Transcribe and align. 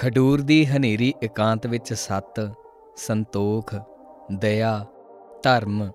ਖਡੂਰ 0.00 0.40
ਦੀ 0.40 0.66
ਹਨੇਰੀ 0.66 1.14
ਇਕਾਂਤ 1.22 1.66
ਵਿੱਚ 1.66 1.94
ਸਤ, 1.94 2.52
ਸੰਤੋਖ, 2.96 3.74
ਦਇਆ, 4.32 4.86
ਧਰਮ 5.42 5.90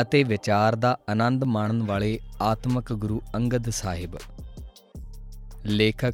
ਅਤੇ 0.00 0.22
ਵਿਚਾਰ 0.24 0.74
ਦਾ 0.74 0.98
ਆਨੰਦ 1.10 1.44
ਮਾਣਨ 1.44 1.82
ਵਾਲੇ 1.82 2.18
ਆਤਮਿਕ 2.42 2.92
ਗੁਰੂ 2.92 3.22
ਅੰਗਦ 3.34 3.70
ਸਾਹਿਬ। 3.70 4.16
ਲੇਖਕ 5.66 6.12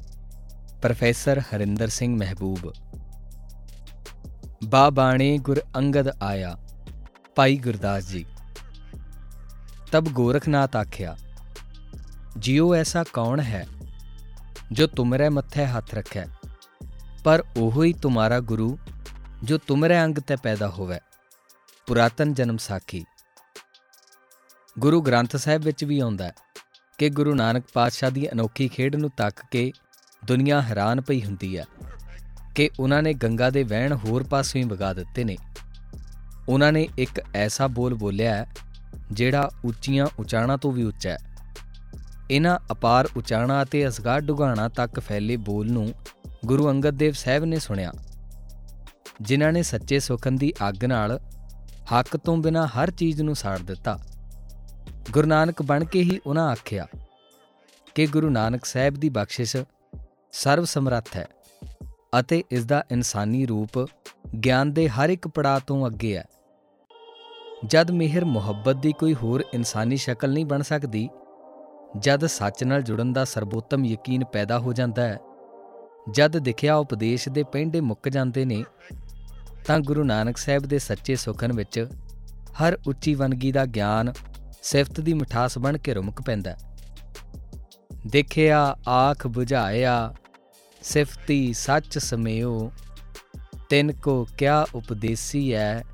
ਪ੍ਰੋਫੈਸਰ 0.82 1.40
ਹਰਿੰਦਰ 1.40 1.88
ਸਿੰਘ 1.88 2.16
ਮਹਿਬੂਬ। 2.18 2.72
ਬਾ 4.64 4.90
ਬਾਣੀ 4.90 5.38
ਗੁਰ 5.38 5.62
ਅੰਗਦ 5.76 6.08
ਆਇਆ, 6.22 6.56
ਭਾਈ 7.36 7.56
ਗੁਰਦਾਸ 7.56 8.08
ਜੀ। 8.08 8.24
ਤਬ 9.92 10.08
ਗੋਰਖਨਾਥ 10.08 10.76
ਆਖਿਆ 10.76 11.16
ਜਿਉ 12.36 12.74
ਐਸਾ 12.74 13.04
ਕੌਣ 13.12 13.40
ਹੈ 13.40 13.66
ਜੋ 14.72 14.86
ਤੁਮਰੇ 14.86 15.28
ਮੱਥੇ 15.28 15.66
ਹੱਥ 15.66 15.94
ਰੱਖੈ? 15.94 16.26
ਪਰ 17.24 17.44
ਉਹੋ 17.56 17.82
ਹੀ 17.82 17.92
ਤੁਮਾਰਾ 17.92 18.40
ਗੁਰੂ 18.40 18.78
ਜੋ 19.42 19.58
ਤੁਮਰੇ 19.58 20.04
ਅੰਗ 20.04 20.14
ਤੇ 20.18 20.36
ਪੈਦਾ 20.36 20.68
ਹੋਵੇ। 20.68 20.98
ਪੁਰਾਤਨ 21.86 22.34
ਜਨਮ 22.34 22.56
ਸਾਖੀ। 22.56 23.04
ਗੁਰੂ 24.78 25.02
ਗ੍ਰੰਥ 25.02 25.36
ਸਾਹਿਬ 25.36 25.62
ਵਿੱਚ 25.62 25.84
ਵੀ 25.84 25.98
ਆਉਂਦਾ 25.98 26.24
ਹੈ 26.24 26.32
ਕਿ 26.98 27.08
ਗੁਰੂ 27.08 27.34
ਨਾਨਕ 27.34 27.64
ਪਾਤਸ਼ਾਹ 27.72 28.10
ਦੀ 28.10 28.32
ਅਨੋਖੀ 28.32 28.68
ਖੇਡ 28.68 28.96
ਨੂੰ 28.96 29.10
ਤੱਕ 29.16 29.40
ਕੇ 29.50 29.72
ਦੁਨੀਆ 30.24 30.62
ਹੈਰਾਨ 30.62 31.00
ਪਈ 31.00 31.24
ਹੁੰਦੀ 31.24 31.58
ਹੈ 31.58 31.64
ਕਿ 32.54 32.70
ਉਹਨਾਂ 32.80 33.02
ਨੇ 33.02 33.14
ਗੰਗਾ 33.14 33.50
ਦੇ 33.50 33.62
ਵਹਿਣ 33.62 33.92
ਹੋਰ 33.92 34.22
ਪਾਸੇ 34.22 34.58
ਹੀ 34.58 34.64
ਵਗਾ 34.64 34.92
ਦਿੱਤੇ 34.92 35.24
ਨੇ। 35.24 35.36
ਉਹਨਾਂ 36.48 36.72
ਨੇ 36.72 36.88
ਇੱਕ 36.98 37.22
ਐਸਾ 37.34 37.66
ਬੋਲ 37.66 37.94
ਬੋਲਿਆ 37.94 38.46
ਜਿਹੜਾ 39.12 39.50
ਉੱਚੀਆਂ 39.64 40.06
ਉਚਾਣਾ 40.18 40.56
ਤੋਂ 40.56 40.72
ਵੀ 40.72 40.82
ਉੱਚਾ 40.82 41.10
ਹੈ। 41.10 41.18
ਇਹਨਾਂ 42.30 42.58
ਅਪਾਰ 42.72 43.08
ਉਚਾਣਾ 43.16 43.62
ਅਤੇ 43.62 43.88
ਅਸਗਾਰ 43.88 44.20
ਡੁਗਾਣਾ 44.20 44.68
ਤੱਕ 44.68 45.00
ਫੈਲੇ 45.00 45.36
ਬੋਲ 45.36 45.72
ਨੂੰ 45.72 45.94
ਗੁਰੂ 46.46 46.70
ਅੰਗਦ 46.70 46.90
ਦੇਵ 46.90 47.12
ਸਾਹਿਬ 47.12 47.44
ਨੇ 47.44 47.58
ਸੁਣਿਆ, 47.58 47.92
ਜਿਨ੍ਹਾਂ 49.20 49.52
ਨੇ 49.52 49.62
ਸੱਚੇ 49.62 49.98
ਸੁਖਨ 50.00 50.36
ਦੀ 50.36 50.52
ਅੱਗ 50.68 50.84
ਨਾਲ 50.84 51.20
ਹੱਕ 51.92 52.16
ਤੋਂ 52.16 52.36
ਬਿਨਾ 52.36 52.66
ਹਰ 52.66 52.90
ਚੀਜ਼ 52.90 53.22
ਨੂੰ 53.22 53.34
ਸਾੜ 53.34 53.58
ਦਿੱਤਾ। 53.58 53.98
ਗੁਰੂ 55.12 55.28
ਨਾਨਕ 55.28 55.62
ਬਣ 55.62 55.84
ਕੇ 55.84 56.02
ਹੀ 56.02 56.20
ਉਹਨਾਂ 56.26 56.48
ਆਖਿਆ 56.48 56.86
ਕਿ 57.94 58.06
ਗੁਰੂ 58.06 58.30
ਨਾਨਕ 58.30 58.64
ਸਾਹਿਬ 58.64 58.94
ਦੀ 58.94 59.08
ਬਖਸ਼ਿਸ਼ 59.08 59.56
ਸਰਵ 60.32 60.64
ਸਮਰੱਥ 60.64 61.16
ਹੈ 61.16 61.26
ਅਤੇ 62.20 62.42
ਇਸ 62.50 62.64
ਦਾ 62.64 62.84
ਇਨਸਾਨੀ 62.90 63.46
ਰੂਪ 63.46 63.86
ਗਿਆਨ 64.44 64.72
ਦੇ 64.72 64.88
ਹਰ 64.88 65.10
ਇੱਕ 65.10 65.28
ਪੜਾਅ 65.28 65.60
ਤੋਂ 65.66 65.86
ਅੱਗੇ 65.86 66.16
ਹੈ। 66.16 66.24
ਜਦ 67.66 67.90
ਮਿਹਰ 67.90 68.24
ਮੁਹੱਬਤ 68.24 68.76
ਦੀ 68.76 68.92
ਕੋਈ 68.92 69.14
ਹੋਰ 69.14 69.44
ਇਨਸਾਨੀ 69.54 69.96
ਸ਼ਕਲ 69.96 70.32
ਨਹੀਂ 70.32 70.46
ਬਣ 70.46 70.62
ਸਕਦੀ, 70.62 71.08
ਜਦ 71.98 72.26
ਸੱਚ 72.26 72.64
ਨਾਲ 72.64 72.82
ਜੁੜਨ 72.82 73.12
ਦਾ 73.12 73.24
ਸਰਬੋਤਮ 73.24 73.84
ਯਕੀਨ 73.84 74.24
ਪੈਦਾ 74.24 74.58
ਹੋ 74.58 74.72
ਜਾਂਦਾ 74.72 75.02
ਹੈ 75.02 75.18
ਜਦ 76.10 76.36
ਦਿਖਿਆ 76.38 76.76
ਉਪਦੇਸ਼ 76.76 77.28
ਦੇ 77.28 77.42
ਪੈਂਡੇ 77.42 77.80
ਮੁੱਕ 77.80 78.08
ਜਾਂਦੇ 78.08 78.44
ਨੇ, 78.44 78.64
ਤਾਂ 79.66 79.78
ਗੁਰੂ 79.80 80.04
ਨਾਨਕ 80.04 80.36
ਸਾਹਿਬ 80.36 80.62
ਦੇ 80.62 80.78
ਸੱਚੇ 80.78 81.16
ਸੁਖਨ 81.16 81.52
ਵਿੱਚ 81.52 81.86
ਹਰ 82.62 82.78
ਉੱਚੀ 82.86 83.14
ਵਨਗੀ 83.14 83.52
ਦਾ 83.52 83.66
ਗਿਆਨ 83.66 84.12
ਸਿਫਤ 84.62 85.00
ਦੀ 85.00 85.14
ਮਿਠਾਸ 85.14 85.58
ਬਣ 85.58 85.78
ਕੇ 85.78 85.94
ਰੁਮਕ 85.94 86.22
ਪੈਂਦਾ 86.22 86.56
ਦੇਖਿਆ, 88.06 88.76
ਆਖ 88.88 89.26
부ਝਾਇਆ 89.26 90.14
ਸਿਫਤੀ 90.82 91.52
ਸੱਚ 91.52 91.98
ਸਮਿਓ, 91.98 92.72
ਤਿੰਨ 93.68 93.92
ਕੋ 93.92 94.26
ਕਿਆ 94.38 94.66
ਉਪਦੇਸੀ 94.74 95.54
ਹੈ 95.54 95.84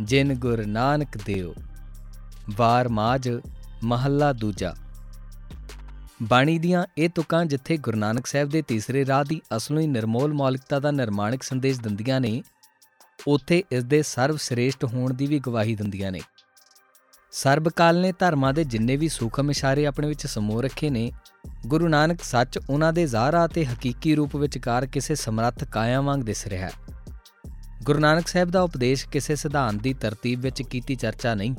ਜਿਨ 0.00 0.34
ਗੁਰ 0.34 0.66
ਨਾਨਕ 0.66 1.18
ਦਿਓ। 1.26 1.54
ਵਾਰ 2.56 2.88
ਮਾਜ 2.88 3.40
ਮਹੱਲਾ 3.84 4.32
ਦੂਜਾ। 4.32 4.74
ਬਾਣੀ 6.22 6.58
ਦੀਆਂ 6.58 6.84
ਇਹ 6.98 7.08
ਤੁਕਾਂ 7.08 7.44
ਜਿੱਥੇ 7.44 7.76
ਗੁਰੂ 7.76 7.98
ਨਾਨਕ 7.98 8.26
ਸਾਹਿਬ 8.26 8.48
ਦੇ 8.48 8.62
ਤੀਸਰੇ 8.62 9.06
ਰਾਹ 9.06 9.24
ਦੀ 9.24 9.40
ਅਸਲੋਂ 9.56 9.80
ਹੀ 9.80 9.86
ਨਿਰਮੋਲ 9.86 10.32
ਮੌਲਿਕਤਾ 10.32 10.78
ਦਾ 10.78 10.90
ਨਿਰਮਾਣਿਕ 10.90 11.42
ਸੰਦੇਸ਼ 11.42 11.80
ਦਿੰਦੀਆਂ 11.80 12.20
ਨੇ, 12.20 12.42
ਉੱਥੇ 13.26 13.62
ਇਸ 13.72 13.84
ਦੇ 13.84 14.02
ਸਰਵ 14.02 14.36
ਸ੍ਰੇਸ਼ਟ 14.36 14.84
ਹੋਣ 14.84 15.14
ਦੀ 15.14 15.26
ਵੀ 15.26 15.38
ਗਵਾਹੀ 15.38 15.74
ਦਿੰਦੀਆਂ 15.74 16.12
ਨੇ। 16.12 16.20
ਸਰਬਕਾਲ 17.32 18.00
ਨੇ 18.00 18.12
ਧਰਮਾਂ 18.18 18.52
ਦੇ 18.52 18.64
ਜਿੰਨੇ 18.64 18.96
ਵੀ 18.96 19.08
ਸੂਖਮ 19.08 19.50
ਇਸ਼ਾਰੇ 19.50 19.86
ਆਪਣੇ 19.86 20.08
ਵਿੱਚ 20.08 20.26
ਸਮੋ 20.26 20.60
ਰੱਖੇ 20.60 20.90
ਨੇ, 20.90 21.10
ਗੁਰੂ 21.66 21.88
ਨਾਨਕ 21.88 22.22
ਸੱਚ 22.22 22.58
ਉਹਨਾਂ 22.70 22.92
ਦੇ 22.92 23.06
ਜ਼ਾਹਰਾ 23.06 23.46
ਤੇ 23.46 23.64
ਹਕੀਕੀ 23.64 24.14
ਰੂਪ 24.14 24.36
ਵਿਚਕਾਰ 24.36 24.86
ਕਿਸੇ 24.86 25.14
ਸਮਰੱਥ 25.14 25.64
ਕਾਇਆ 25.64 26.00
ਵਾਂਗ 26.00 26.20
ਦਿਸ 26.20 26.46
ਰਿਹਾ 26.46 26.66
ਹੈ। 26.66 26.72
ਗੁਰੂ 27.82 27.98
ਨਾਨਕ 27.98 28.28
ਸਾਹਿਬ 28.28 28.50
ਦਾ 28.50 28.62
ਉਪਦੇਸ਼ 28.62 29.06
ਕਿਸੇ 29.08 29.36
ਸਿਧਾਂਤ 29.36 29.74
ਦੀ 29.74 29.94
ਤਰਤੀਬ 29.94 30.40
ਵਿੱਚ 30.40 30.62
ਕੀਤੀ 30.62 30.96
ਚਰਚਾ 30.96 31.34
ਨਹੀਂ, 31.34 31.54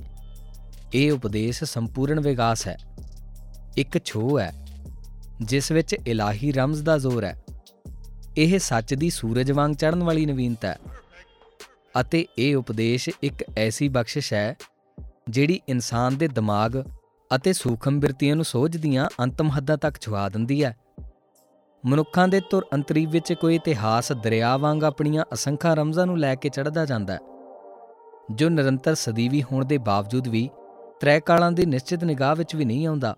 ਇਹ 0.94 1.12
ਉਪਦੇਸ਼ 1.12 1.64
ਸੰਪੂਰਨ 1.64 2.20
ਵਿਕਾਸ 2.20 2.68
ਹੈ। 2.68 2.78
ਇੱਕ 3.80 3.98
ਛੋਹ 4.06 4.40
ਹੈ, 4.40 4.52
ਜਿਸ 5.42 5.72
ਵਿੱਚ 5.72 5.96
ਇਲਾਹੀ 6.08 6.52
ਰਮਜ਼ 6.52 6.84
ਦਾ 6.84 6.98
ਜ਼ੋਰ 6.98 7.24
ਹੈ। 7.24 7.36
ਇਹ 8.38 8.58
ਸੱਚ 8.60 8.94
ਦੀ 8.94 9.10
ਸੂਰਜ 9.10 9.52
ਵਾਂਗ 9.52 9.74
ਚੜ੍ਹਨ 9.74 10.04
ਵਾਲੀ 10.04 10.26
ਨਵੀਨਤਾ 10.26 10.68
ਹੈ 10.68 10.78
ਅਤੇ 12.02 12.26
ਇਹ 12.38 12.56
ਉਪਦੇਸ਼ 12.56 13.10
ਇੱਕ 13.24 13.44
ਐਸੀ 13.58 13.88
ਬਖਸ਼ਿਸ਼ 13.90 14.34
ਹੈ, 14.34 14.56
ਜਿਹੜੀ 15.30 15.60
ਇਨਸਾਨ 15.70 16.18
ਦੇ 16.18 16.28
ਦਿਮਾਗ 16.28 16.78
ਅਤੇ 17.32 17.54
ਸੂਖਮ 17.54 18.00
ਬਿਰਤੀਆਂ 18.00 18.36
ਨੂੰ 18.36 18.46
ਸੋਝਦੀਆਂ 18.46 19.08
ਅੰਤਮ 19.20 19.50
ਹੱਦਾਂ 19.58 19.78
ਤੱਕ 19.78 20.02
ਛੁਆ 20.02 20.28
ਦਿੰਦੀ 20.30 20.64
ਹੈ। 20.64 20.76
ਮਨੁੱਖਾਂ 21.84 22.28
ਦੇ 22.28 22.42
ਤੁਰ 22.50 22.66
ਅੰਤਰੀਵ 22.74 23.10
ਵਿੱਚ 23.10 23.34
ਕੋਈ 23.34 23.56
ਇਤਿਹਾਸ 23.56 24.12
ਦਰਿਆ 24.14 24.56
ਵਾਂਗ 24.58 24.84
ਆਪਣੀਆਂ 24.84 25.26
ਅਸੰਖਾਂ 25.34 25.76
ਰਮਜ਼ਾਂ 25.76 26.06
ਨੂੰ 26.06 26.20
ਲੈ 26.20 26.36
ਕੇ 26.36 26.50
ਚੜ੍ਹਦਾ 26.50 26.86
ਜਾਂਦਾ 26.86 27.14
ਹੈ, 27.14 27.20
ਜੋ 28.32 28.50
ਨਿਰੰਤਰ 28.50 28.96
ਸਦੀਵੀ 28.96 29.44
ਹੋਣ 29.44 29.66
ਦੇ 29.66 29.78
ਬਾਵਜੂਦ 29.78 30.28
ਵੀ 30.28 30.50
ਤ੍ਰੈ 31.02 31.20
ਕਾਲਾਂ 31.20 31.52
ਦੀ 31.52 31.66
ਨਿਸ਼ਚਿਤ 31.66 32.04
ਨਿਗਾਹ 32.04 32.36
ਵਿੱਚ 32.36 32.56
ਵੀ 32.56 32.66
ਨਹੀਂ 32.66 32.88
ਆਉਂਦਾ। 32.88 33.16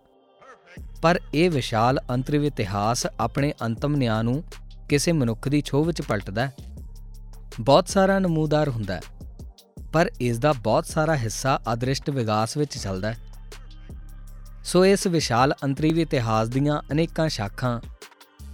ਪਰ 1.01 1.19
ਇਹ 1.33 1.49
ਵਿਸ਼ਾਲ 1.49 1.99
ਅੰਤਰਿਵ 2.09 2.43
ਇਤਿਹਾਸ 2.45 3.07
ਆਪਣੇ 3.19 3.53
ਅੰਤਮ 3.65 3.95
ਨਿਆਂ 3.95 4.23
ਨੂੰ 4.23 4.43
ਕਿਸੇ 4.89 5.11
ਮਨੁੱਖ 5.11 5.47
ਦੀ 5.47 5.61
ਛੋਹ 5.65 5.85
ਵਿੱਚ 5.85 6.01
ਪਲਟਦਾ 6.01 6.45
ਹੈ। 6.47 6.53
ਬਹੁਤ 7.59 7.87
ਸਾਰਾ 7.87 8.19
ਨਮੂਦਾਰ 8.19 8.69
ਹੁੰਦਾ 8.69 8.95
ਹੈ, 8.95 9.01
ਪਰ 9.93 10.11
ਇਸ 10.19 10.37
ਦਾ 10.37 10.53
ਬਹੁਤ 10.53 10.85
ਸਾਰਾ 10.85 11.15
ਹਿੱਸਾ 11.15 11.59
ਅਦ੍ਰਿਸ਼ਟ 11.73 12.09
ਵਿਗਾਸ 12.09 12.57
ਵਿੱਚ 12.57 12.77
ਚੱਲਦਾ 12.77 13.11
ਹੈ। 13.11 13.17
ਸੋ 14.63 14.85
ਇਸ 14.85 15.07
ਵਿਸ਼ਾਲ 15.07 15.53
ਅੰਤਰੀਵ 15.63 15.99
ਇਤਿਹਾਸ 15.99 16.47
ਦੀਆਂ 16.47 16.81
ਅਨੇਕਾਂ 16.91 17.29
ਸ਼ਾਖਾਂ 17.29 17.79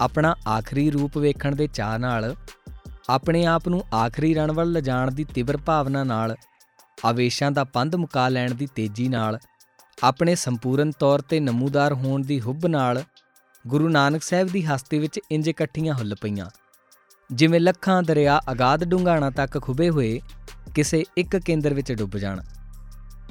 ਆਪਣਾ 0.02 0.36
ਆਖਰੀ 0.48 0.90
ਰੂਪ 0.92 1.18
ਵੇਖਣ 1.18 1.56
ਦੇ 1.56 1.68
ਚਾਹ 1.68 1.98
ਨਾਲ, 2.00 2.36
ਆਪਣੇ 3.10 3.46
ਆਪ 3.46 3.68
ਨੂੰ 3.68 3.84
ਆਖਰੀ 3.96 4.34
ਰਣ 4.34 4.52
ਵੱਲ 4.52 4.72
ਲਿਜਾਣ 4.72 5.12
ਦੀ 5.12 5.24
ਤਿਵਰ 5.24 5.58
ਭਾਵਨਾ 5.58 6.04
ਨਾਲ, 6.04 6.36
ਆਵੇਸ਼ਾਂ 7.06 7.52
ਦਾ 7.52 7.64
ਪੰਧ 7.64 7.96
ਮੁਕਾ 7.96 8.30
ਲੈਣ 8.30 8.54
ਦੀ 8.54 8.68
ਤੇਜ਼ੀ 8.76 9.08
ਨਾਲ 9.08 9.40
ਆਪਣੇ 10.04 10.36
ਸੰਪੂਰਨ 10.36 10.92
ਤੌਰ 10.92 11.22
ਤੇ 11.22 11.40
ਨਮੂਦਾਰ 11.40 11.94
ਹੋਣ 11.94 12.22
ਦੀ 12.22 12.42
ਹੁੱਬ 12.42 12.68
ਨਾਲ 12.68 13.04
ਗੁਰੂ 13.68 13.90
ਨਾਨਕ 13.90 14.24
ਸਾਹਿਬ 14.24 14.48
ਦੀ 14.48 14.62
ਹਸਤੀ 14.62 15.00
ਵਿੱਚ 15.00 15.20
ਇੰਜ 15.32 15.48
ਇਕੱਠੀਆਂ 15.48 15.94
ਹੁੱਲ 15.94 16.16
ਪਈਆਂ। 16.22 16.46
ਜਿਵੇਂ 17.34 17.60
ਲੱਖਾਂ 17.60 18.04
ਦਰਿਆ 18.04 18.42
ਅਗਾਧ 18.52 18.84
ਡੂੰਘਾਣਾ 18.84 19.30
ਤੱਕ 19.30 19.62
ਖੁਬੇ 19.62 19.90
ਹੋਏ, 19.90 20.22
ਕਿਸੇ 20.76 21.04
ਇੱਕ 21.18 21.38
ਕੇਂਦਰ 21.38 21.74
ਵਿੱਚ 21.74 21.94
ਡੁੱਬ 21.94 22.18
ਜਾਣ। 22.18 22.42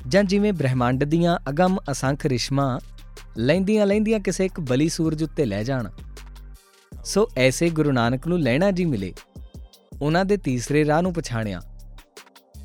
ਜਾਂ 0.09 0.25
ਜਿਵੇਂ 0.25 0.53
ਬ੍ਰਹਿਮੰਡ 0.53 1.05
ਦੀਆਂ 1.05 1.39
ਅਗੰਮ 1.49 1.79
ਅਸੰਖ 1.91 2.27
ਰਿਸ਼ਮਾ 2.27 2.81
ਲੈਂਦੀਆਂ 3.39 3.87
ਲੈਂਦੀਆਂ 3.87 4.21
ਕਿਸੇ 4.21 4.45
ਇੱਕ 4.45 4.61
ਬਲੀ 4.61 4.89
ਸੂਰਜ 4.89 5.23
ਉੱਤੇ 5.23 5.45
ਲੈ 5.45 5.63
ਜਾਣ। 5.63 5.91
ਸੋ 7.05 7.29
ਐਸੇ 7.37 7.71
ਗੁਰੂ 7.71 7.93
ਨਾਨਕ 7.93 8.27
ਨੂੰ 8.27 8.41
ਲੈਣਾ 8.41 8.71
ਜੀ 8.71 8.85
ਮਿਲੇ। 8.85 9.15
ਉਹਨਾਂ 10.03 10.25
ਦੇ 10.25 10.37
ਤੀਸਰੇ 10.37 10.87
ਰਾਹ 10.87 11.03
ਨੂੰ 11.03 11.13
ਪਛਾਣਿਆ। 11.13 11.61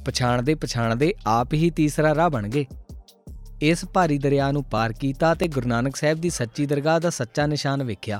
ਪਛਾਣਦੇ 0.05 0.55
ਪਛਾਣਦੇ 0.55 1.13
ਆਪ 1.25 1.53
ਹੀ 1.53 1.69
ਤੀਸਰਾ 1.69 2.15
ਰਾਹ 2.15 2.29
ਬਣ 2.29 2.47
ਗਏ। 2.47 2.65
ਇਸ 3.61 3.83
ਭਾਰੀ 3.85 4.17
ਦਰਿਆ 4.17 4.51
ਨੂੰ 4.51 4.63
ਪਾਰ 4.63 4.93
ਕੀਤਾ 4.93 5.33
ਤੇ 5.33 5.47
ਗੁਰੂ 5.47 5.67
ਨਾਨਕ 5.67 5.95
ਸਾਹਿਬ 5.95 6.19
ਦੀ 6.21 6.29
ਸੱਚੀ 6.29 6.65
ਦਰਗਾਹ 6.65 6.99
ਦਾ 6.99 7.09
ਸੱਚਾ 7.09 7.45
ਨਿਸ਼ਾਨ 7.45 7.83
ਵੇਖਿਆ। 7.83 8.19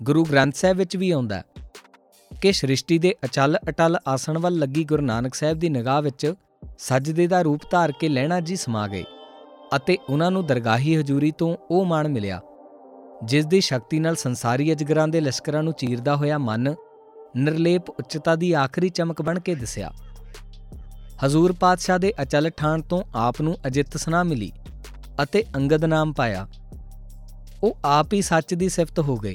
ਗੁਰੂ 0.00 0.24
ਗ੍ਰੰਥ 0.24 0.54
ਸਾਹਿਬ 0.54 0.76
ਵਿੱਚ 0.76 0.96
ਵੀ 0.96 1.10
ਆਉਂਦਾ 1.10 1.42
ਕਿ 2.30 2.52
ਸ੍ਰਿਸ਼ਟੀ 2.52 2.98
ਦੇ 2.98 3.14
ਅਚਲ 3.24 3.56
ਅਟਲ 3.68 3.96
ਆਸਣ 4.08 4.38
ਵੱਲ 4.38 4.58
ਲੱਗੀ 4.58 4.84
ਗੁਰੂ 4.84 5.02
ਨਾਨਕ 5.02 5.34
ਸਾਹਿਬ 5.34 5.58
ਦੀ 5.58 5.68
ਨਿਗਾਹ 5.68 6.00
ਵਿੱਚ 6.02 6.34
ਸਜਦੇ 6.78 7.26
ਦਾ 7.26 7.42
ਰੂਪ 7.42 7.60
ਧਾਰ 7.70 7.92
ਕੇ 7.92 8.08
ਲੈਣਾ 8.08 8.40
ਜੀ 8.40 8.56
ਸਮਾ 8.56 8.86
ਗਏ 8.88 9.04
ਅਤੇ 9.76 9.96
ਉਹਨਾਂ 10.10 10.30
ਨੂੰ 10.30 10.46
ਦਰਗਾਹੀ 10.46 10.96
ਹਜ਼ੂਰੀ 10.96 11.30
ਤੋਂ 11.30 11.56
ਉਹ 11.70 11.84
ਮਾਣ 11.84 12.08
ਮਿਲਿਆ, 12.08 12.40
ਜਿਸ 13.24 13.46
ਦੀ 13.46 13.60
ਸ਼ਕਤੀ 13.60 13.98
ਨਾਲ 13.98 14.16
ਸੰਸਾਰੀ 14.16 14.72
ਅਜਗਰਾਂ 14.72 15.08
ਦੇ 15.08 15.20
ਲਸ਼ਕਰਾਂ 15.20 15.62
ਨੂੰ 15.62 15.72
ਚੀਰਦਾ 15.72 16.16
ਹੋਇਆ 16.16 16.38
ਮਨ 16.38 16.74
ਨਿਰਲੇਪ 17.36 17.90
ਉੱਚਤਾ 17.90 18.34
ਦੀ 18.36 18.52
ਆਖਰੀ 18.52 18.88
ਚਮਕ 18.88 19.22
ਬਣ 19.22 19.40
ਕੇ 19.40 19.54
ਦਿਸਿਆ। 19.54 19.90
ਹਜ਼ੂਰ 21.26 21.52
ਪਾਤਸ਼ਾਹ 21.52 21.98
ਦੇ 21.98 22.12
ਅਚਲ 22.22 22.50
ਠਾਣ 22.50 22.82
ਤੋਂ 22.82 23.02
ਆਪ 23.14 23.40
ਨੂੰ 23.40 23.56
ਅਜਿੱਤ 23.66 23.96
ਸਨਾ 23.96 24.22
ਮਿਲੀ 24.22 24.50
ਅਤੇ 25.22 25.44
ਅੰਗਦ 25.56 25.84
ਨਾਮ 25.84 26.12
ਪਾਇਆ। 26.12 26.46
ਉਹ 27.62 27.76
ਆਪ 27.84 28.12
ਹੀ 28.12 28.22
ਸੱਚ 28.22 28.54
ਦੀ 28.54 28.68
ਸਿਫਤ 28.68 28.98
ਹੋ 28.98 29.16
ਗਏ। 29.16 29.34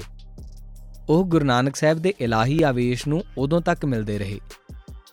ਉਹ 1.08 1.24
ਗੁਰੂ 1.24 1.44
ਨਾਨਕ 1.44 1.76
ਸਾਹਿਬ 1.76 1.98
ਦੇ 1.98 2.12
ਇਲਾਹੀ 2.20 2.62
ਆਵੇਸ਼ 2.62 3.06
ਨੂੰ 3.08 3.22
ਉਦੋਂ 3.38 3.60
ਤੱਕ 3.60 3.84
ਮਿਲਦੇ 3.84 4.18
ਰਹੇ, 4.18 4.38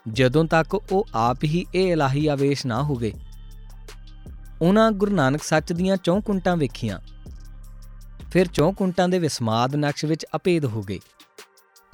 ਜਦੋਂ 0.08 0.44
ਤੱਕ 0.44 0.74
ਉਹ 0.74 1.06
ਆਪ 1.14 1.44
ਹੀ 1.44 1.64
ਇਹ 1.74 1.92
ਇਲਾਹੀ 1.92 2.26
ਆਵੇਸ਼ 2.26 2.66
ਨਾ 2.66 2.82
ਹੋ 2.82 2.94
ਗਏ 2.94 3.12
ਉਹਨਾਂ 4.62 4.90
ਗੁਰੂ 4.92 5.14
ਨਾਨਕ 5.14 5.42
ਸੱਚ 5.42 5.72
ਦੀਆਂ 5.72 5.96
ਚੌਂ 5.96 6.20
ਕੁੰਟਾਂ 6.20 6.56
ਵੇਖੀਆਂ। 6.56 6.98
ਫਿਰ 8.30 8.46
ਚੌਂ 8.46 8.72
ਕੁੰਟਾਂ 8.72 9.08
ਦੇ 9.08 9.18
ਵਿਸਮਾਦ 9.18 9.76
ਨਕਸ਼ 9.76 10.04
ਵਿੱਚ 10.04 10.26
ਅਪੇਦ 10.36 10.64
ਹੋ 10.64 10.82
ਗਏ 10.82 10.98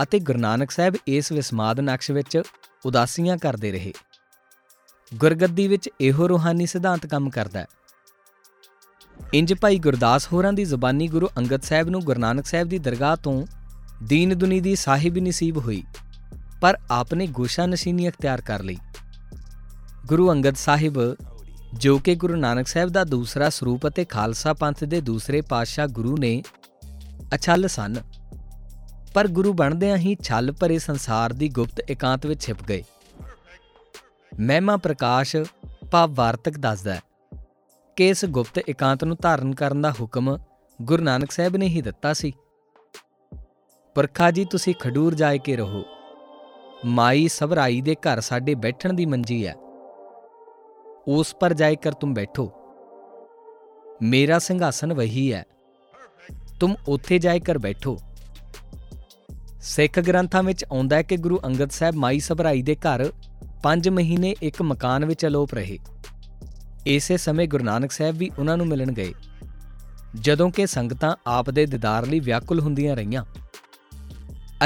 ਅਤੇ 0.03 0.19
ਗੁਰੂ 0.19 0.39
ਨਾਨਕ 0.39 0.71
ਸਾਹਿਬ 0.71 0.95
ਇਸ 1.07 1.33
ਵਿਸਮਾਦ 1.33 1.81
ਨਕਸ਼ 1.81 2.11
ਵਿੱਚ 2.11 2.43
ਉਦਾਸੀਆਂ 2.87 3.37
ਕਰਦੇ 3.37 3.73
ਰਹੇ। 3.73 3.93
ਗੁਰਗੱਦੀ 5.13 5.67
ਵਿੱਚ 5.69 5.89
ਇਹੋ 6.01 6.29
ਰੂਹਾਨੀ 6.29 6.67
ਸਿਧਾਂਤ 6.67 7.07
ਕੰਮ 7.07 7.31
ਕਰਦਾ 7.31 7.61
ਹੈ। 7.61 7.67
ਇੰਜ 9.35 9.53
ਭਾਈ 9.55 9.79
ਗੁਰਦਾਸ 9.79 10.27
ਹੋਰਾਂ 10.33 10.53
ਦੀ 10.53 10.65
ਜ਼ੁਬਾਨੀ 10.65 11.09
ਗੁਰੂ 11.09 11.29
ਅੰਗਦ 11.39 11.63
ਸਾਹਿਬ 11.63 11.89
ਨੂੰ 11.89 12.01
ਗੁਰੂ 12.01 12.21
ਨਾਨਕ 12.21 12.47
ਸਾਹਿਬ 12.47 12.69
ਦੀ 12.69 12.79
ਦਰਗਾਹ 12.79 13.17
ਤੋਂ 13.17 13.45
ਦੀਨ 14.03 14.39
ਦੁਨੀ 14.39 14.61
ਦੀ 14.61 14.75
ਸਾਹਿਬ 14.77 15.19
ਨਸੀਬ 15.19 15.59
ਹੋਈ, 15.59 15.83
ਪਰ 16.61 16.79
ਆਪਨੇ 16.91 17.27
ਗੋਸ਼ਾ 17.27 17.67
ਨਸ਼ੀਨੀ 17.67 18.09
ਅਖਤਿਆਰ 18.09 18.41
ਕਰ 18.41 18.63
ਲਈ। 18.63 18.77
ਗੁਰੂ 20.07 20.31
ਅੰਗਦ 20.33 20.57
ਸਾਹਿਬ, 20.57 20.99
ਜੋ 21.75 21.99
ਕਿ 21.99 22.15
ਗੁਰੂ 22.15 22.37
ਨਾਨਕ 22.37 22.69
ਸਾਹਿਬ 22.69 22.91
ਦਾ 22.91 23.05
ਦੂਸਰਾ 23.05 23.49
ਸਰੂਪ 23.51 23.87
ਅਤੇ 23.89 24.05
ਖਾਲਸਾ 24.05 24.53
ਪੰਥ 24.53 24.85
ਦੇ 24.85 25.01
ਦੂਸਰੇ 25.01 25.41
ਪਾਤਸ਼ਾਹ 25.41 25.87
ਗੁਰੂ 25.89 26.17
ਨੇ, 26.17 26.43
ਅਛਲ 27.35 27.69
ਸਨ। 27.69 27.97
ਪਰ 29.15 29.29
ਗੁਰੂ 29.29 29.53
ਬਣਦਿਆਂ 29.53 29.97
ਹੀ 29.97 30.17
ਛਲ 30.23 30.53
ਭਰੇ 30.53 30.79
ਸੰਸਾਰ 30.79 31.33
ਦੀ 31.33 31.49
ਗੁਪਤ 31.49 31.81
ਇਕਾਂਤ 31.91 32.27
ਵਿੱਚ 32.27 32.43
ਛਿਪ 32.43 32.65
ਗਏ। 32.69 32.83
ਮਹਿਮਾ 34.41 34.77
ਪ੍ਰਕਾਸ਼ 34.77 35.37
ਭਾਵ 35.91 36.15
ਵਾਰਤਕ 36.15 36.59
ਦੱਸਦਾ 36.59 36.95
ਹੈ 36.95 37.03
ਕਿ 37.97 38.09
ਇਸ 38.09 38.25
ਗੁਪਤ 38.25 38.59
ਇਕਾਂਤ 38.59 39.05
ਨੂੰ 39.05 39.17
ਧਾਰਨ 39.23 39.55
ਕਰਨ 39.55 39.83
ਦਾ 39.83 39.91
ਹੁਕਮ 39.91 40.39
ਗੁਰੂ 40.83 41.03
ਨਾਨਕ 41.03 41.31
ਸਾਹਿਬ 41.31 41.57
ਨੇ 41.57 41.67
ਹੀ 41.67 41.83
ਦਿੱਤਾ 41.83 42.13
ਸੀ। 42.13 42.33
ਪਰਖਾ 43.95 44.31
ਜੀ, 44.31 44.45
ਤੁਸੀਂ 44.45 44.75
ਖਡੂਰ 44.75 45.15
ਜਾਏ 45.15 45.39
ਕੇ 45.39 45.57
ਰਹੋ। 45.57 45.85
ਮਾਈ 46.85 47.29
ਸਭਰਾਈ 47.29 47.81
ਦੇ 47.81 47.95
ਘਰ 47.95 48.21
ਸਾਡੇ 48.21 48.55
ਬੈਠਣ 48.55 48.93
ਦੀ 48.93 49.07
ਮੰਜੀ 49.07 49.47
ਹੈ। 49.47 49.55
ਉਸ 51.09 51.35
ਪਰ 51.35 51.53
ਜਾਏ 51.53 51.77
ਕਰ 51.77 51.93
ਤੁਮ 51.93 52.15
ਬੈਠੋ। 52.15 52.53
ਮੇਰਾ 54.03 54.39
ਸਿੰਘਾਸਨ 54.39 54.93
ਵਹੀ 54.93 55.33
ਹੈ। 55.33 55.45
ਤੁਮ 56.61 56.77
ਉੱਥੇ 56.89 57.19
ਜਾਏ 57.19 57.41
ਕਰ 57.41 57.59
ਬੈਠੋ। 57.59 57.99
ਸਿੱਖ 59.61 60.01
ਗ੍ਰੰਥਾਂ 60.01 60.43
ਵਿੱਚ 60.43 60.65
ਆਉਂਦਾ 60.65 60.97
ਹੈ 60.97 61.03
ਕਿ 61.03 61.17
ਗੁਰੂ 61.17 61.41
ਅੰਗਦ 61.45 61.71
ਸਾਹਿਬ 61.71 61.95
ਮਾਈ 61.95 62.21
ਸਭਰਾਈ 62.21 62.63
ਦੇ 62.63 62.75
ਘਰ 62.75 63.13
5 63.65 63.91
ਮਹੀਨੇ 63.91 64.35
ਇੱਕ 64.43 64.63
ਮਕਾਨ 64.63 65.05
ਵਿੱਚ 65.05 65.27
ਅਲੋਪ 65.27 65.55
ਰਹੇ। 65.55 65.79
ਇਸੇ 66.87 67.17
ਸਮੇਂ 67.17 67.49
ਗੁਰੂ 67.49 67.65
ਨਾਨਕ 67.65 67.93
ਸਾਹਿਬ 67.93 68.17
ਵੀ 68.17 68.31
ਉਹਨਾਂ 68.39 68.57
ਨੂੰ 68.57 68.67
ਮਿਲਣ 68.67 68.93
ਗਏ। 68.93 69.15
ਜਦੋਂ 70.15 70.51
ਕਿ 70.51 70.67
ਸੰਗਤਾਂ 70.67 71.17
ਆਪ 71.27 71.51
ਦੇ 71.51 71.67
ਦੀਦਾਰ 71.67 72.07
ਲਈ 72.07 72.21
ਵਿਆਕੁਲ 72.21 72.61
ਹੁੰਦੀਆਂ 72.61 72.97
ਰਹੀਆਂ। 72.97 73.25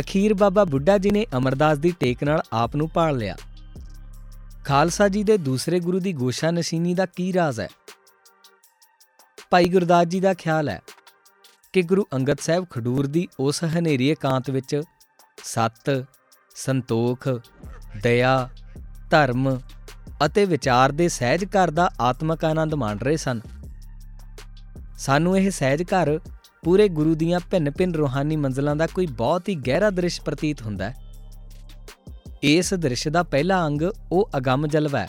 ਅਖੀਰ 0.00 0.35
ਬਾਬਾ 0.35 0.65
ਬੁੱਢਾ 0.65 0.99
ਜੀ 0.99 1.11
ਨੇ 1.11 1.27
ਅਮਰਦਾਸ 1.37 1.79
ਦੀ 1.79 1.95
ਟੇਕ 2.00 2.25
ਨਾਲ 2.25 2.43
ਆਪ 2.53 2.77
ਨੂੰ 2.77 2.89
ਪਾਲ 2.89 3.17
ਲਿਆ। 3.17 3.37
ਖਾਲਸਾ 4.65 5.09
ਜੀ 5.09 5.25
ਦੇ 5.25 5.39
ਦੂਸਰੇ 5.39 5.81
ਗੁਰੂ 5.81 6.01
ਦੀ 6.01 6.12
ਗੋਸ਼ਾ 6.12 6.51
ਨਸ਼ੀਨੀ 6.51 6.94
ਦਾ 6.94 7.06
ਕੀ 7.06 7.33
ਰਾਜ਼ 7.33 7.61
ਹੈ? 7.61 7.69
ਭਾਈ 9.51 9.65
ਗੁਰਦਾਸ 9.65 10.06
ਜੀ 10.06 10.21
ਦਾ 10.21 10.35
ਖਿਆਲ 10.35 10.69
ਹੈ 10.69 10.81
ਕਿ 11.73 11.83
ਗੁਰੂ 11.83 12.06
ਅੰਗਦ 12.15 12.39
ਸਾਹਿਬ 12.39 12.67
ਖਡੂਰ 12.71 13.06
ਦੀ 13.06 13.29
ਉਸ 13.41 13.65
ਹਨੇਰੀ 13.65 14.11
ਇਕਾਂਤ 14.11 14.51
ਵਿੱਚ 14.51 14.83
ਸਤ, 15.44 16.05
ਸੰਤੋਖ, 16.55 17.29
ਦਇਆ 18.03 18.51
ਧਰਮ 19.10 19.58
ਅਤੇ 20.26 20.44
ਵਿਚਾਰ 20.44 20.93
ਦੇ 20.93 21.08
ਸਹਿਜ 21.08 21.44
ਘਰ 21.44 21.70
ਦਾ 21.70 21.90
ਆਤਮਕ 22.00 22.44
ਆਨੰਦ 22.44 22.75
ਮਾਣ 22.75 22.99
ਰਹੇ 22.99 23.16
ਸਨ। 23.16 23.40
ਸਾਨੂੰ 24.99 25.38
ਇਹ 25.38 25.50
ਸਹਿਜ 25.50 25.82
ਘਰ 25.82 26.19
ਪੂਰੇ 26.64 26.88
ਗੁਰੂ 26.88 27.14
ਦੀਆਂ 27.14 27.40
ਭਿੰਨ-ਭਿੰਨ 27.50 27.94
ਰੂਹਾਨੀ 27.94 28.37
ਮੰਜ਼ਲਾਂ 28.37 28.76
ਦਾ 28.76 28.87
ਕੋਈ 28.87 29.06
ਬਹੁਤ 29.06 29.49
ਹੀ 29.49 29.55
ਗਹਿਰਾ 29.55 29.90
ਦ੍ਰਿਸ਼ 29.90 30.20
ਪ੍ਰਤੀਤ 30.20 30.62
ਹੁੰਦਾ 30.62 30.90
ਹੈ। 30.90 30.94
ਇਸ 32.43 32.75
ਦ੍ਰਿਸ਼ 32.75 33.08
ਦਾ 33.08 33.22
ਪਹਿਲਾ 33.22 33.66
ਅੰਗ 33.66 33.82
ਉਹ 34.12 34.28
ਅਗੰਮ 34.37 34.66
ਜਲਵਾ 34.66 34.99
ਹੈ, 34.99 35.08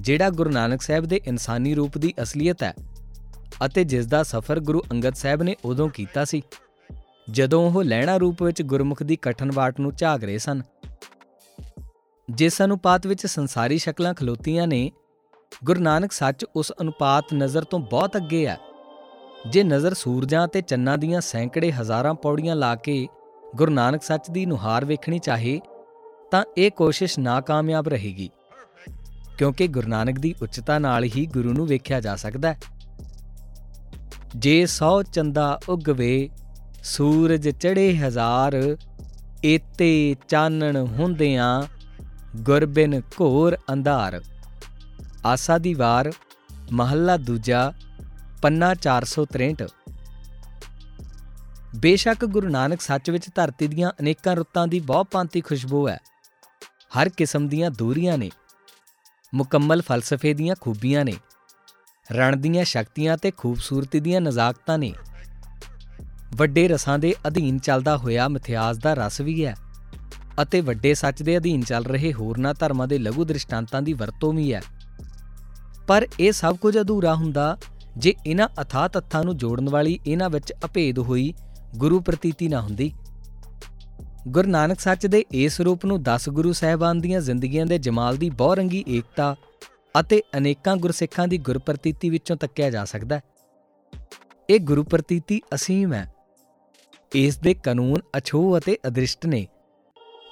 ਜਿਹੜਾ 0.00 0.30
ਗੁਰੂ 0.30 0.50
ਨਾਨਕ 0.50 0.82
ਸਾਹਿਬ 0.82 1.04
ਦੇ 1.04 1.20
ਇਨਸਾਨੀ 1.26 1.74
ਰੂਪ 1.74 1.98
ਦੀ 1.98 2.12
ਅਸਲੀਅਤ 2.22 2.62
ਹੈ 2.62 2.72
ਅਤੇ 3.66 3.84
ਜਿਸ 3.84 4.06
ਦਾ 4.06 4.22
ਸਫ਼ਰ 4.22 4.60
ਗੁਰੂ 4.60 4.82
ਅੰਗਦ 4.92 5.14
ਸਾਹਿਬ 5.14 5.42
ਨੇ 5.42 5.56
ਉਦੋਂ 5.64 5.88
ਕੀਤਾ 5.88 6.24
ਸੀ, 6.24 6.42
ਜਦੋਂ 7.30 7.70
ਉਹ 7.70 7.82
ਲੈਣਾ 7.84 8.16
ਰੂਪ 8.16 8.42
ਵਿੱਚ 8.42 8.62
ਗੁਰਮੁਖ 8.62 9.02
ਦੀ 9.02 9.16
ਕਠਨ 9.22 9.50
ਬਾਟ 9.52 9.80
ਨੂੰ 9.80 9.92
ਝਾਗ 9.94 10.24
ਰਹੇ 10.24 10.38
ਸਨ। 10.38 10.62
ਜਿਸ 12.28 12.60
ਅਨੁਪਾਤ 12.62 13.06
ਵਿੱਚ 13.06 13.26
ਸੰਸਾਰੀ 13.26 13.78
ਸ਼ਕਲਾਂ 13.78 14.14
ਖਲੋਤੀਆਂ 14.14 14.66
ਨੇ, 14.66 14.90
ਗੁਰੂ 15.64 15.80
ਨਾਨਕ 15.80 16.12
ਸੱਚ 16.12 16.44
ਉਸ 16.56 16.72
ਅਨੁਪਾਤ 16.80 17.24
ਨਜ਼ਰ 17.34 17.64
ਤੋਂ 17.64 17.78
ਬਹੁਤ 17.78 18.16
ਅੱਗੇ 18.16 18.46
ਹੈ। 18.46 18.56
ਜੇ 19.50 19.62
ਨਜ਼ਰ 19.62 19.94
ਸੂਰਜਾਂ 19.94 20.46
ਤੇ 20.48 20.60
ਚੰਨਾਂ 20.60 20.98
ਦੀਆਂ 20.98 21.20
ਸੈਂਕੜੇ 21.20 21.72
ਹਜ਼ਾਰਾਂ 21.72 22.14
ਪੌੜੀਆਂ 22.14 22.56
ਲਾ 22.56 22.74
ਕੇ 22.74 23.06
ਗੁਰੂ 23.56 23.72
ਨਾਨਕ 23.72 24.02
ਸੱਚ 24.02 24.30
ਦੀ 24.30 24.46
ਨੁਹਾਰ 24.46 24.84
ਵੇਖਣੀ 24.84 25.18
ਚਾਹੇ, 25.18 25.60
ਤਾਂ 26.30 26.44
ਇਹ 26.58 26.70
ਕੋਸ਼ਿਸ਼ 26.70 27.18
ਨਾਕਾਮਯਾਬ 27.18 27.88
ਰਹੇਗੀ, 27.88 28.30
ਕਿਉਂਕਿ 29.38 29.66
ਗੁਰੂ 29.66 29.88
ਨਾਨਕ 29.88 30.18
ਦੀ 30.18 30.34
ਉੱਚਤਾ 30.42 30.78
ਨਾਲ 30.78 31.04
ਹੀ 31.04 31.26
ਗੁਰੂ 31.26 31.52
ਨੂੰ 31.52 31.66
ਵੇਖਿਆ 31.66 32.00
ਜਾ 32.00 32.16
ਸਕਦਾ 32.16 32.52
ਹੈ। 32.52 32.58
ਜੇ 34.36 34.66
ਸੌ 34.66 35.02
ਚੰਦਾ 35.02 35.60
ਉਗਵੇ, 35.68 36.28
ਸੂਰਜ 36.84 37.48
ਚੜੇ 37.48 37.96
ਹਜ਼ਾਰ, 37.96 38.76
ਏਤੇ 39.44 40.16
ਚਾਨਣ 40.28 40.76
ਹੁੰਦਿਆਂ 40.76 41.62
ਗੁਰਬਿਨ 42.36 43.00
ਘੋਰ 43.00 43.58
ਅੰਧਾਰ। 43.72 44.22
ਆਸਾ 45.26 45.58
ਦੀ 45.58 45.74
ਵਾਰ, 45.74 46.12
ਮਹੱਲਾ 46.72 47.16
ਦੂਜਾ, 47.16 47.72
ਪੰਨਾ 48.42 48.74
463 48.74 49.68
ਬੇਸ਼ੱਕ 51.76 52.24
ਗੁਰੂ 52.24 52.48
ਨਾਨਕ 52.48 52.80
ਸੱਚ 52.80 53.10
ਵਿੱਚ 53.10 53.24
ਧਰਤੀ 53.34 53.66
ਦੀਆਂ 53.66 53.90
ਅਨੇਕਾਂ 54.00 54.36
ਰੁੱਤਾਂ 54.36 54.66
ਦੀ 54.66 54.80
ਬਹੁਪਾਂਤੀ 54.80 55.40
ਖੁਸ਼ਬੂ 55.40 55.88
ਹੈ। 55.88 55.98
ਹਰ 56.98 57.08
ਕਿਸਮ 57.08 57.48
ਦੀਆਂ 57.48 57.70
ਦੂਰੀਆਂ 57.70 58.18
ਨੇ। 58.18 58.30
ਮੁਕੰਮਲ 59.34 59.82
ਫਲਸਫੇ 59.82 60.34
ਦੀਆਂ 60.34 60.56
ਖੂਬੀਆਂ 60.60 61.04
ਨੇ। 61.04 61.14
ਰਣ 62.12 62.36
ਦੀਆਂ 62.36 62.64
ਸ਼ਕਤੀਆਂ 62.64 63.16
ਤੇ 63.16 63.30
ਖੂਬਸੂਰਤੀ 63.30 64.00
ਦੀਆਂ 64.00 64.20
ਨਜ਼ਾਕਤਾਂ 64.20 64.78
ਨੇ। 64.78 64.92
ਵੱਡੇ 66.36 66.68
ਰਸਾਂ 66.68 66.98
ਦੇ 66.98 67.14
ਅਧੀਨ 67.26 67.58
ਚੱਲਦਾ 67.58 67.96
ਹੋਇਆ 67.96 68.28
ਮਿਥਿਆਸ 68.28 68.76
ਦਾ 68.76 68.94
ਰਸ 68.94 69.20
ਵੀ 69.20 69.46
ਹੈ। 69.46 69.56
ਅਤੇ 70.42 70.60
ਵੱਡੇ 70.60 70.94
ਸੱਚ 70.94 71.22
ਦੇ 71.22 71.36
ਅਧੀਨ 71.36 71.62
ਚੱਲ 71.62 71.84
ਰਹੇ 71.84 72.12
ਹੋਰਨਾਂ 72.12 72.54
ਧਰਮਾਂ 72.60 72.86
ਦੇ 72.86 72.98
ਲਘੂ 72.98 73.24
ਦ੍ਰਿਸ਼ਟਾਂਤਾਂ 73.24 73.82
ਦੀ 73.82 73.92
ਵਰਤੋਂ 73.92 74.32
ਵੀ 74.32 74.54
ਹੈ। 74.54 74.62
ਪਰ 75.86 76.06
ਇਹ 76.20 76.32
ਸਭ 76.32 76.56
ਕੁਝ 76.56 76.78
ਅਧੂਰਾ 76.78 77.14
ਹੁੰਦਾ 77.14 77.58
ਜੇ 77.96 78.14
ਇਹਨਾਂ 78.26 78.48
ਅਥਾਹ 78.62 78.88
ਤੱਥਾਂ 78.88 79.24
ਨੂੰ 79.24 79.36
ਜੋੜਨ 79.36 79.68
ਵਾਲੀ 79.68 79.98
ਇਹਨਾਂ 80.06 80.30
ਵਿੱਚ 80.30 80.52
ਅਭੇਦ 80.64 80.98
ਹੋਈ 80.98 81.34
ਗੁਰੂ 81.76 82.00
ਪ੍ਰਤੀਤੀ 82.00 82.48
ਨਾ 82.48 82.60
ਹੁੰਦੀ। 82.60 82.92
ਗੁਰੂ 84.28 84.48
ਨਾਨਕ 84.48 84.80
ਸੱਚ 84.80 85.06
ਦੇ 85.06 85.24
ਇਸ 85.32 85.60
ਰੂਪ 85.60 85.86
ਨੂੰ 85.86 86.02
10 86.02 86.28
ਗੁਰੂ 86.28 86.52
ਸਹਿਬਾਨ 86.52 87.00
ਦੀਆਂ 87.00 87.20
ਜ਼ਿੰਦਗੀਆਂ 87.20 87.66
ਦੇ 87.66 87.78
ਜਮਾਲ 87.78 88.16
ਦੀ 88.16 88.30
ਬਹੁਰੰਗੀ 88.30 88.84
ਏਕਤਾ 88.88 89.36
ਅਤੇ 90.00 90.22
ਅਨੇਕਾਂ 90.36 90.76
ਗੁਰਸਿੱਖਾਂ 90.76 91.28
ਦੀ 91.28 91.38
ਗੁਰਪ੍ਰਤੀਤੀ 91.38 92.10
ਵਿੱਚੋਂ 92.10 92.36
ਤੱਕਿਆ 92.36 92.70
ਜਾ 92.70 92.84
ਸਕਦਾ 92.84 93.16
ਹੈ। 93.16 93.22
ਇਹ 94.50 94.60
ਗੁਰਪ੍ਰਤੀਤੀ 94.60 95.40
ਅਸੀਮ 95.54 95.92
ਹੈ। 95.92 96.14
ਇਸ 97.14 97.38
ਦੇ 97.38 97.54
ਕਾਨੂੰਨ 97.54 97.96
ਅਛੋਹ 98.18 98.58
ਅਤੇ 98.58 98.76
ਅਦ੍ਰਿਸ਼ਟ 98.86 99.26
ਨੇ 99.26 99.46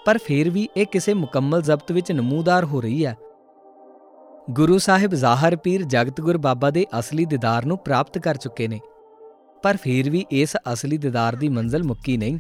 ਪਰ 0.07 0.19
ਫਿਰ 0.19 0.51
ਵੀ 0.51 0.69
ਇਹ 0.77 0.87
ਕਿਸੇ 0.87 1.15
ਮੁਕੰਮਲ 1.15 1.63
ਜ਼ਬਤ 1.63 1.93
ਵਿੱਚ 1.93 2.13
ਨਮੂਦਾਰ 2.13 2.65
ਹੋ 2.65 2.81
ਰਹੀ 2.81 3.07
ਹੈ। 3.07 3.17
ਗੁਰੂ 4.51 4.79
ਸਾਹਿਬ 4.79 5.15
ਜ਼ਾਹਰ 5.15 5.57
ਪੀਰ 5.57 5.83
ਜਗਤਗੁਰ 5.83 6.39
ਬਾਬਾ 6.39 6.71
ਦੇ 6.71 6.87
ਅਸਲੀ 6.99 7.25
ਦੀਦਾਰ 7.25 7.65
ਨੂੰ 7.65 7.79
ਪ੍ਰਾਪਤ 7.79 8.19
ਕਰ 8.19 8.37
ਚੁੱਕੇ 8.37 8.69
ਨੇ। 8.69 8.81
ਪਰ 9.63 9.77
ਫਿਰ 9.77 10.11
ਵੀ 10.11 10.27
ਇਸ 10.31 10.57
ਅਸਲੀ 10.73 10.99
ਦੀਦਾਰ 10.99 11.37
ਦੀ 11.37 11.49
ਮੰਜ਼ਲ 11.49 11.83
ਮੁੱਕੀ 11.83 12.17
ਨਹੀਂ। 12.17 12.39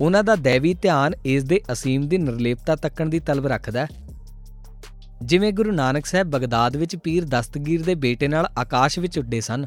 ਉਹਨਾਂ 0.00 0.24
ਦਾ 0.24 0.34
ਦੇਵੀ 0.34 0.74
ਧਿਆਨ 0.74 1.12
ਇਸ 1.24 1.44
ਦੇ 1.44 1.60
ਅਸੀਮ 1.72 2.08
ਦੀ 2.08 2.18
ਨਿਰਲੇਪਤਾ 2.18 2.76
ਤੱਕਣ 2.76 3.08
ਦੀ 3.08 3.20
ਤਲਬ 3.20 3.46
ਰੱਖਦਾ 3.46 3.80
ਹੈ। 3.80 3.88
ਜਿਵੇਂ 5.22 5.52
ਗੁਰੂ 5.52 5.72
ਨਾਨਕ 5.72 6.06
ਸਾਹਿਬ 6.06 6.30
ਬਗਦਾਦ 6.30 6.76
ਵਿੱਚ 6.76 6.96
ਪੀਰ 6.96 7.24
ਦਸਤਗੀਰ 7.24 7.82
ਦੇ 7.82 7.94
ਬੇਟੇ 7.94 8.28
ਨਾਲ 8.28 8.48
ਆਕਾਸ਼ 8.58 8.98
ਵਿੱਚ 8.98 9.18
ਉੱਡੇ 9.18 9.40
ਸਨ। 9.40 9.66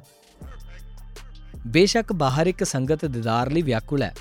ਬੇਸ਼ੱਕ 1.68 2.14
ਬਾਹਰ 2.14 2.48
ਇੱਕ 2.48 2.64
ਸੰਗਤ 2.64 3.06
ਦੀਦਾਰ 3.06 3.52
ਲਈ 3.52 3.62
ਵਿਆਕੁਲ 3.62 4.04
ਹੈ। 4.04 4.14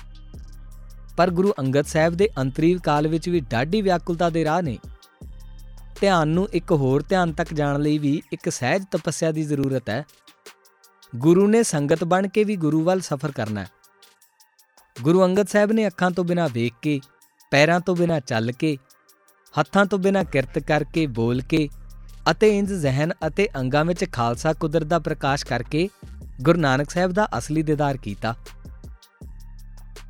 ਪਰ 1.17 1.29
ਗੁਰੂ 1.29 1.53
ਅੰਗਦ 1.59 1.85
ਸਾਹਿਬ 1.85 2.13
ਦੇ 2.13 2.29
ਅੰਤਰੀਵ 2.37 2.79
ਕਾਲ 2.79 3.07
ਵਿੱਚ 3.07 3.29
ਵੀ 3.29 3.39
ਡਾਢੀ 3.39 3.81
ਵਿਆਕੁਲਤਾ 3.81 4.29
ਦੇ 4.29 4.45
ਰਾਹ 4.45 4.61
ਨੇ। 4.61 4.77
ਧਿਆਨ 6.01 6.27
ਨੂੰ 6.27 6.49
ਇੱਕ 6.53 6.71
ਹੋਰ 6.71 7.03
ਧਿਆਨ 7.09 7.33
ਤੱਕ 7.33 7.53
ਜਾਣ 7.53 7.79
ਲਈ 7.79 7.97
ਵੀ 7.97 8.21
ਇੱਕ 8.33 8.49
ਸਹਿਜ 8.49 8.83
ਤਪੱਸਿਆ 8.91 9.31
ਦੀ 9.31 9.43
ਜ਼ਰੂਰਤ 9.43 9.89
ਹੈ। 9.89 10.03
ਗੁਰੂ 11.15 11.47
ਨੇ 11.47 11.63
ਸੰਗਤ 11.63 12.03
ਬਣ 12.03 12.27
ਕੇ 12.27 12.43
ਵੀ 12.43 12.55
ਗੁਰੂ 12.55 12.83
ਵੱਲ 12.83 13.01
ਸਫ਼ਰ 13.01 13.31
ਕਰਨਾ 13.31 13.61
ਹੈ। 13.61 13.67
ਗੁਰੂ 15.01 15.25
ਅੰਗਦ 15.25 15.47
ਸਾਹਿਬ 15.47 15.71
ਨੇ 15.71 15.87
ਅੱਖਾਂ 15.87 16.11
ਤੋਂ 16.11 16.23
ਬਿਨਾਂ 16.23 16.49
ਵੇਖ 16.53 16.73
ਕੇ, 16.81 16.99
ਪੈਰਾਂ 17.51 17.79
ਤੋਂ 17.79 17.95
ਬਿਨਾਂ 17.95 18.19
ਚੱਲ 18.19 18.51
ਕੇ, 18.51 18.77
ਹੱਥਾਂ 19.59 19.85
ਤੋਂ 19.85 19.99
ਬਿਨਾਂ 19.99 20.23
ਕਿਰਤ 20.23 20.59
ਕਰਕੇ 20.59 21.07
ਬੋਲ 21.07 21.41
ਕੇ 21.41 21.69
ਅਤੇ 22.31 22.57
ਇੰਜ 22.57 22.73
ਜ਼ਹਿਨ 22.73 23.13
ਅਤੇ 23.27 23.47
ਅੰਗਾਂ 23.55 23.85
ਵਿੱਚ 23.85 24.05
ਖਾਲਸਾ 24.11 24.53
ਕੁਦਰਤ 24.53 24.83
ਦਾ 24.83 24.99
ਪ੍ਰਕਾਸ਼ 24.99 25.45
ਕਰਕੇ 25.45 25.89
ਗੁਰੂ 26.41 26.59
ਨਾਨਕ 26.59 26.89
ਸਾਹਿਬ 26.89 27.11
ਦਾ 27.11 27.27
ਅਸਲੀ 27.37 27.63
ਦੀਦਾਰ 27.63 27.97
ਕੀਤਾ। 27.97 28.35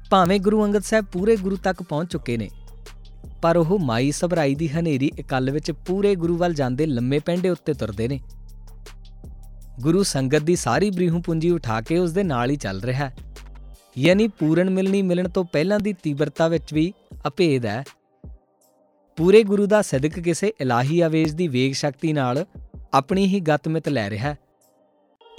ਭਾਵੇਂ 0.09 0.39
ਗੁਰੂ 0.39 0.63
ਅੰਗਦ 0.65 0.81
ਸਾਹਿਬ 0.81 1.05
ਪੂਰੇ 1.05 1.35
ਗੁਰੂ 1.35 1.55
ਤੱਕ 1.55 1.83
ਪਹੁੰਚ 1.83 2.11
ਚੁੱਕੇ 2.11 2.37
ਨੇ, 2.37 2.49
ਪਰ 3.41 3.57
ਉਹ 3.57 3.79
ਮਾਈ 3.79 4.11
ਸਭਰਾਈ 4.11 4.55
ਦੀ 4.55 4.67
ਹਨੇਰੀ 4.67 5.11
ਇਕੱਲ 5.19 5.51
ਵਿੱਚ 5.51 5.71
ਪੂਰੇ 5.71 6.15
ਗੁਰੂ 6.15 6.37
ਵੱਲ 6.37 6.53
ਜਾਂਦੇ 6.53 6.85
ਲੰਮੇ 6.85 7.19
ਪੈਂਡੇ 7.19 7.49
ਉੱਤੇ 7.49 7.73
ਤੁਰਦੇ 7.73 8.07
ਨੇ। 8.07 8.19
ਗੁਰੂ 9.79 10.03
ਸੰਗਤ 10.03 10.39
ਦੀ 10.39 10.55
ਸਾਰੀ 10.55 10.89
ਬ੍ਰੀਹੂ 10.89 11.21
ਪੂੰਜੀ 11.21 11.49
ਉਠਾ 11.49 11.81
ਕੇ 11.81 11.97
ਉਸ 11.97 12.11
ਦੇ 12.11 12.23
ਨਾਲ 12.23 12.49
ਹੀ 12.49 12.55
ਚੱਲ 12.55 12.81
ਰਿਹਾ 12.81 13.05
ਹੈ। 13.05 13.15
ਯਾਨੀ 13.97 14.27
ਪੂਰਨ 14.27 14.69
ਮਿਲਣੀ 14.69 15.01
ਮਿਲਣ 15.01 15.29
ਤੋਂ 15.29 15.43
ਪਹਿਲਾਂ 15.43 15.79
ਦੀ 15.79 15.93
ਤੀਬਰਤਾ 15.93 16.47
ਵਿੱਚ 16.47 16.73
ਵੀ 16.73 16.93
ਅਭੇਦ 17.27 17.65
ਹੈ। 17.65 17.83
ਪੂਰੇ 19.17 19.43
ਗੁਰੂ 19.43 19.65
ਦਾ 19.65 19.81
ਸਦਕ 19.81 20.19
ਕਿਸੇ 20.19 20.53
ਇਲਾਹੀ 20.61 20.99
ਆਵੇਸ਼ 21.01 21.35
ਦੀ 21.35 21.47
ਵੇਗ 21.47 21.73
ਸ਼ਕਤੀ 21.73 22.13
ਨਾਲ 22.13 22.45
ਆਪਣੀ 22.93 23.27
ਹੀ 23.27 23.39
ਗਤਮਿਤ 23.39 23.89
ਲੈ 23.89 24.09
ਰਿਹਾ 24.09 24.33
ਹੈ। 24.33 24.37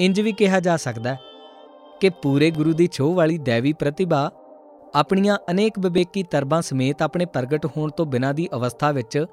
ਇੰਜ 0.01 0.21
ਵੀ 0.21 0.33
ਕਿਹਾ 0.33 0.61
ਜਾ 0.61 0.77
ਸਕਦਾ 0.77 1.15
ਹੈ 1.15 1.19
ਕਿ 2.01 2.09
ਪੂਰੇ 2.23 2.51
ਗੁਰੂ 2.51 2.73
ਦੀ 2.73 2.89
ਛੋਹ 2.93 3.15
ਵਾਲੀ 3.15 3.39
ਦੇਵੀ 3.39 3.73
ਪ੍ਰਤਿਭਾ 3.73 4.31
ਆਪਣੀਆਂ 4.99 5.37
ਅਨੇਕ 5.51 5.79
ਵਿਵੇਕੀ 5.79 6.23
ਤਰਬਾਂ 6.23 6.63
ਸਮੇਤ 6.63 7.03
ਆਪਣੇ 7.03 7.25
ਪ੍ਰਗਟ 7.25 7.67
ਹੋਣ 7.67 7.91
ਤੋਂ 7.91 8.07
ਬਿਨਾਂ 8.07 8.33
ਦੀ 8.35 8.49
ਅਵਸਥਾ 8.55 8.91
ਵਿੱਚ 8.93 9.25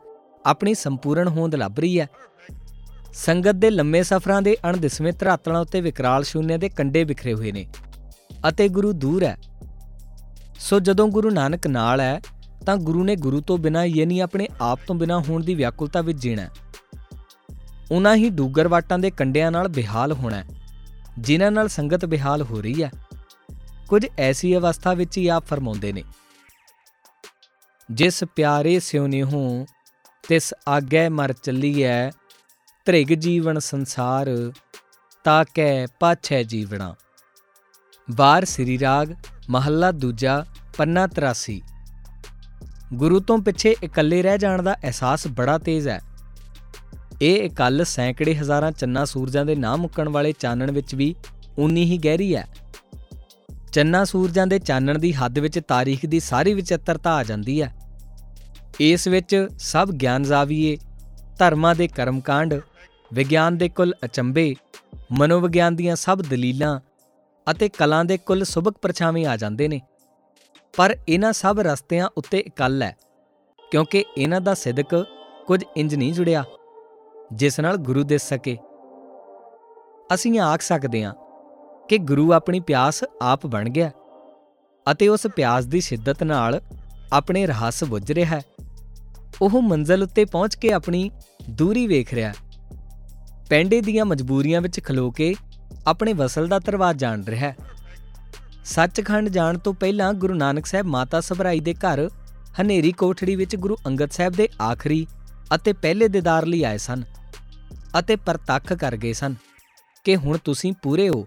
ਆਪਣੀ 0.46 0.74
ਸੰਪੂਰਨ 0.74 1.28
ਹੋਂਦ 1.28 1.56
ਲੱਭ 1.56 1.80
ਰਹੀ 1.80 2.00
ਹੈ। 2.00 2.08
ਸੰਗਤ 3.14 3.56
ਦੇ 3.56 3.70
ਲੰਮੇ 3.70 4.04
ਸਫ਼ਰਾਂ 4.04 4.42
ਦੇ 4.42 4.56
ਅਣਦਿਸਵੇਂ 4.66 5.14
ਧਰਾਤਲਾਂ 5.14 5.62
ਉੱਤੇ 5.62 5.82
ਵਿਕਰਾਲ 5.82 6.24
ਸ਼ੂਨਿਆ 6.24 6.58
ਦੇ 6.58 6.70
ਕੰਡੇ 6.70 7.04
ਵਿਖਰੇ 7.04 7.34
ਹੋਏ 7.34 7.52
ਨੇ 7.52 7.66
ਅਤੇ 8.50 8.68
ਗੁਰੂ 8.70 8.92
ਦੂਰ 8.92 9.24
ਹੈ। 9.24 9.38
ਸੋ 10.60 10.80
ਜਦੋਂ 10.80 11.08
ਗੁਰੂ 11.08 11.30
ਨਾਨਕ 11.30 11.68
ਨਾਲ 11.68 12.02
ਹੈ, 12.02 12.22
ਤਾਂ 12.66 12.76
ਗੁਰੂ 12.78 13.04
ਨੇ 13.04 13.16
ਗੁਰੂ 13.16 13.42
ਤੋਂ 13.42 13.58
ਬਿਨਾ 13.58 13.86
ਯਾਨੀ 13.86 14.20
ਆਪਣੇ 14.20 14.48
ਆਪ 14.62 14.80
ਤੋਂ 14.88 14.96
ਬਿਨਾ 14.96 15.20
ਹੋਣ 15.20 15.44
ਦੀ 15.44 15.56
ਵਿਆਕੁਲਤਾ 15.56 16.02
ਵਿੱਚ 16.02 16.20
ਜੀਣਾ 16.20 16.48
ਉਹਨਾਂ 17.92 18.16
ਹੀ 18.16 18.30
ਡੂਗਰ 18.30 18.68
ਵਾਟਾਂ 18.68 19.00
ਦੇ 19.00 19.12
ਕੰਡਿਆਂ 19.12 19.52
ਨਾਲ 19.52 19.68
ਬਿਹਾਲ 19.68 20.12
ਹੋਣਾ 20.12 20.44
ਜਿਨ੍ਹਾਂ 21.20 21.52
ਨਾਲ 21.52 21.68
ਸੰਗਤ 21.68 22.06
ਬਿਹਾਲ 22.06 22.42
ਹੋ 22.42 22.62
ਰਹੀ 22.62 22.84
ਹੈ। 22.84 22.92
ਕੁਝ 23.90 24.06
ਐਸੀ 24.18 24.58
ਅਵਸਥਾ 24.58 24.94
ਵਿੱਚ 24.94 25.18
ਹੀ 25.18 25.28
ਆਪ 25.28 25.46
ਫਰਮਾਉਂਦੇ 25.46 25.94
ਨੇ। 25.94 26.04
ਜਿਸ 27.92 28.24
ਪਿਆਰੇ 28.36 28.80
ਸਿਉ 28.80 29.08
ਨਿਹੂ 29.08 29.66
ਤਿਸ 30.30 30.54
ਆਗੇ 30.68 31.10
ਮਰ 31.10 31.34
ਚੱਲੀਐ 31.34 32.10
ਤ੍ਰਿਗ 32.86 33.08
ਜੀਵਨ 33.08 33.60
ਸੰਸਾਰ 33.60 34.52
ਤਾਕੈ 35.24 35.88
ਪਾਛੈ 36.00 36.44
ਜੀਵਣਾ। 36.44 36.96
ਵਾਰ 38.12 38.46
ਸ੍ਰੀ 38.46 38.80
ਰਾਗ, 38.80 39.14
ਮਹੱਲਾ 39.50 39.92
ਦੂਜਾ, 39.92 40.46
ਪੰਨਾ 40.78 41.08
83 41.08 41.62
ਗੁਰੂ 42.94 43.20
ਤੋਂ 43.20 43.38
ਪਿੱਛੇ 43.38 43.76
ਇਕੱਲੇ 43.84 44.22
ਰਹਿ 44.24 44.38
ਜਾਣ 44.38 44.62
ਦਾ 44.64 44.74
ਅਹਿਸਾਸ 44.74 45.28
ਬੜਾ 45.28 45.58
ਤੇਜ਼ 45.58 45.88
ਹੈ। 45.88 46.02
ਇਹ 47.22 47.44
ਇਕੱਲ 47.44 47.84
ਸੈਂਕੜੇ 47.86 48.36
ਹਜ਼ਾਰਾਂ 48.36 48.72
ਚੰਨਾ 48.72 49.06
ਸੂਰਜਾਂ 49.06 49.46
ਦੇ 49.46 49.56
ਨਾ 49.56 49.76
ਮੁੱਕਣ 49.76 50.10
ਵਾਲੇ 50.10 50.32
ਚਾਨਣ 50.32 50.72
ਵਿੱਚ 50.72 50.96
ਵੀ 50.96 51.16
ਉਨੀ 51.58 51.86
ਹੀ 51.86 51.98
ਗਹਿਰੀ 51.98 52.36
ਹੈ। 52.36 52.48
ਚੰਨਾ 53.76 54.04
ਸੂਰਜਾਂ 54.06 54.46
ਦੇ 54.48 54.58
ਚਾਨਣ 54.60 54.98
ਦੀ 54.98 55.12
ਹੱਦ 55.14 55.40
ਵਿੱਚ 55.40 55.60
ਤਾਰੀਖ 55.60 56.06
ਦੀ 56.06 56.20
ਸਾਰੀ 56.20 56.54
ਵਿਚਿੱਤਰਤਾ 56.54 57.14
ਆ 57.14 57.24
ਜਾਂਦੀ 57.24 57.62
ਹੈ। 57.62 57.74
ਇਸ 58.80 59.08
ਵਿੱਚ 59.08 59.36
ਸਭ 59.60 59.90
ਗਿਆਨ 59.92 60.24
ਜ਼ਾਵੀਏ, 60.24 60.78
ਧਰਮਾਂ 61.40 61.74
ਦੇ 61.76 61.88
ਕਰਮਕਾਂਡ, 61.88 62.54
ਵਿਗਿਆਨ 63.14 63.58
ਦੇ 63.58 63.70
ਕੁੱਲ 63.70 63.94
ਅਚੰਬੇ 64.06 64.54
ਮਨੋਵਿਗਿਆਨ 65.12 65.76
ਦੀਆਂ 65.76 65.96
ਸਭ 65.96 66.22
ਦਲੀਲਾਂ 66.22 66.80
ਅਤੇ 67.48 67.70
ਕਲਾਂ 67.70 68.04
ਦੇ 68.06 68.18
ਕੁੱਲ 68.18 68.44
ਸੁਭਕ 68.44 68.78
ਪਰਛਾਵੇਂ 68.82 69.26
ਆ 69.26 69.36
ਜਾਂਦੇ 69.38 69.68
ਨੇ। 69.68 69.82
ਪਰ 70.74 70.96
ਇਹਨਾਂ 71.10 71.34
ਸਭ 71.34 71.60
ਰਸਤਿਆਂ 71.60 72.10
ਉੱਤੇ 72.18 72.40
ਇਕੱਲ 72.40 72.82
ਹੈ, 72.84 72.96
ਕਿਉਂਕਿ 73.60 74.06
ਇਹਨਾਂ 74.18 74.42
ਦਾ 74.42 74.54
ਸਿਦਕ 74.54 74.96
ਕੁਝ 75.48 75.64
ਇੰਜ 75.78 75.96
ਨਹੀਂ 75.96 76.14
ਜੁੜਿਆ, 76.14 76.44
ਜਿਸ 77.34 77.60
ਨਾਲ 77.60 77.78
ਗੁਰੂ 77.82 78.04
ਦਿਸ 78.04 78.30
ਸਕੇ। 78.30 78.58
ਅਸੀਂ 80.14 80.40
ਆਖ 80.40 80.62
ਸਕਦੇ 80.62 81.04
ਹਾਂ 81.04 81.14
ਕਿ 81.90 81.98
ਗੁਰੂ 81.98 82.34
ਆਪਣੀ 82.34 82.60
ਪਿਆਸ 82.60 83.04
ਆਪ 83.22 83.48
ਬਣ 83.48 83.70
ਗਿਆ 83.70 83.92
ਅਤੇ 84.92 85.08
ਉਸ 85.08 85.28
ਪਿਆਸ 85.36 85.66
ਦੀ 85.66 85.82
ਸ਼ਿੱਦਤ 85.82 86.24
ਨਾਲ 86.24 86.62
ਆਪਣੇ 87.14 87.46
ਰਹੱਸ 87.46 87.84
ਬੁੱਝ 87.84 88.12
ਰਿਹਾ 88.12 88.36
ਹੈ। 88.36 88.42
ਉਹ 89.42 89.62
ਮੰਜ਼ਲ 89.62 90.04
ਉੱਤੇ 90.04 90.26
ਪਹੁੰਚ 90.26 90.56
ਕੇ 90.56 90.72
ਆਪਣੀ 90.72 91.12
ਦੂਰੀ 91.50 91.88
ਵੇਖ 91.88 92.14
ਰਿਹਾ 92.14 92.30
ਹੈ। 92.30 92.36
ਪੈਂਡੇ 93.50 93.82
ਦੀਆਂ 93.82 94.06
ਮਜਬੂਰੀਆਂ 94.06 94.62
ਵਿੱਚ 94.62 94.80
ਖਲੋ 94.84 95.12
ਕੇ 95.12 95.36
ਆਪਣੇ 95.88 96.14
ਵਸਲ 96.14 96.48
ਦਾ 96.48 96.60
ਤਰਵਾਜ 96.60 97.00
ਜਾਣ 97.00 97.24
ਰਿਹਾ 97.24 97.50
ਹੈ। 97.50 97.56
ਸੱਚਖੰਡ 98.66 99.30
ਜਾਣ 99.30 99.58
ਤੋਂ 99.58 99.74
ਪਹਿਲਾਂ 99.74 100.14
ਗੁਰੂ 100.14 100.34
ਨਾਨਕ 100.34 100.66
ਸਾਹਿਬ 100.66 100.86
ਮਾਤਾ 100.86 101.22
ਸਭਰਾਈ 101.22 101.60
ਦੇ 101.60 101.74
ਘਰ 101.74 102.10
ਹਨੇਰੀ 102.62 102.92
ਕੋਠੜੀ 102.92 103.36
ਵਿੱਚ 103.36 103.56
ਗੁਰੂ 103.56 103.78
ਅੰਗਦ 103.88 104.12
ਸਾਹਿਬ 104.12 104.34
ਦੇ 104.34 104.50
ਆਖਰੀ 104.62 105.08
ਅਤੇ 105.56 105.74
ਪਹਿਲੇ 105.74 106.08
ਦੀਦਾਰ 106.08 106.46
ਲਈ 106.46 106.64
ਆਏ 106.64 106.78
ਸਨ 106.78 107.04
ਅਤੇ 108.00 108.16
ਪ੍ਰਤੱਖ 108.16 108.74
ਕਰ 108.74 108.98
ਗਏ 108.98 109.14
ਸਨ 109.14 109.36
ਕਿ 110.04 110.16
ਹੁਣ 110.16 110.38
ਤੁਸੀਂ 110.38 110.74
ਪੂਰੇ 110.82 111.10
ਹੋ। 111.10 111.26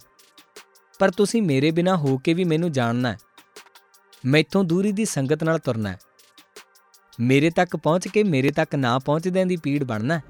ਪਰ 0.98 1.10
ਤੁਸੀਂ 1.10 1.42
ਮੇਰੇ 1.42 1.70
ਬਿਨਾ 1.70 1.96
ਹੋ 1.96 2.18
ਕੇ 2.18 2.34
ਵੀ 2.34 2.44
ਮੈਨੂੰ 2.44 2.72
ਜਾਣਨਾ 2.72 3.12
ਹੈ। 3.12 3.18
ਮੈਥੋਂ 4.24 4.64
ਦੂਰੀ 4.64 4.92
ਦੀ 4.92 5.04
ਸੰਗਤ 5.04 5.44
ਨਾਲ 5.44 5.58
ਤੁਰਨਾ 5.58 5.90
ਹੈ। 5.90 5.98
ਮੇਰੇ 7.20 7.50
ਤੱਕ 7.50 7.76
ਪਹੁੰਚ 7.76 8.08
ਕੇ 8.08 8.22
ਮੇਰੇ 8.22 8.50
ਤੱਕ 8.50 8.74
ਨਾ 8.74 8.98
ਪਹੁੰਚਦਿਆਂ 8.98 9.46
ਦੀ 9.46 9.56
ਪੀੜ 9.56 9.84
ਬਣਨਾ 9.84 10.18
ਹੈ। 10.18 10.22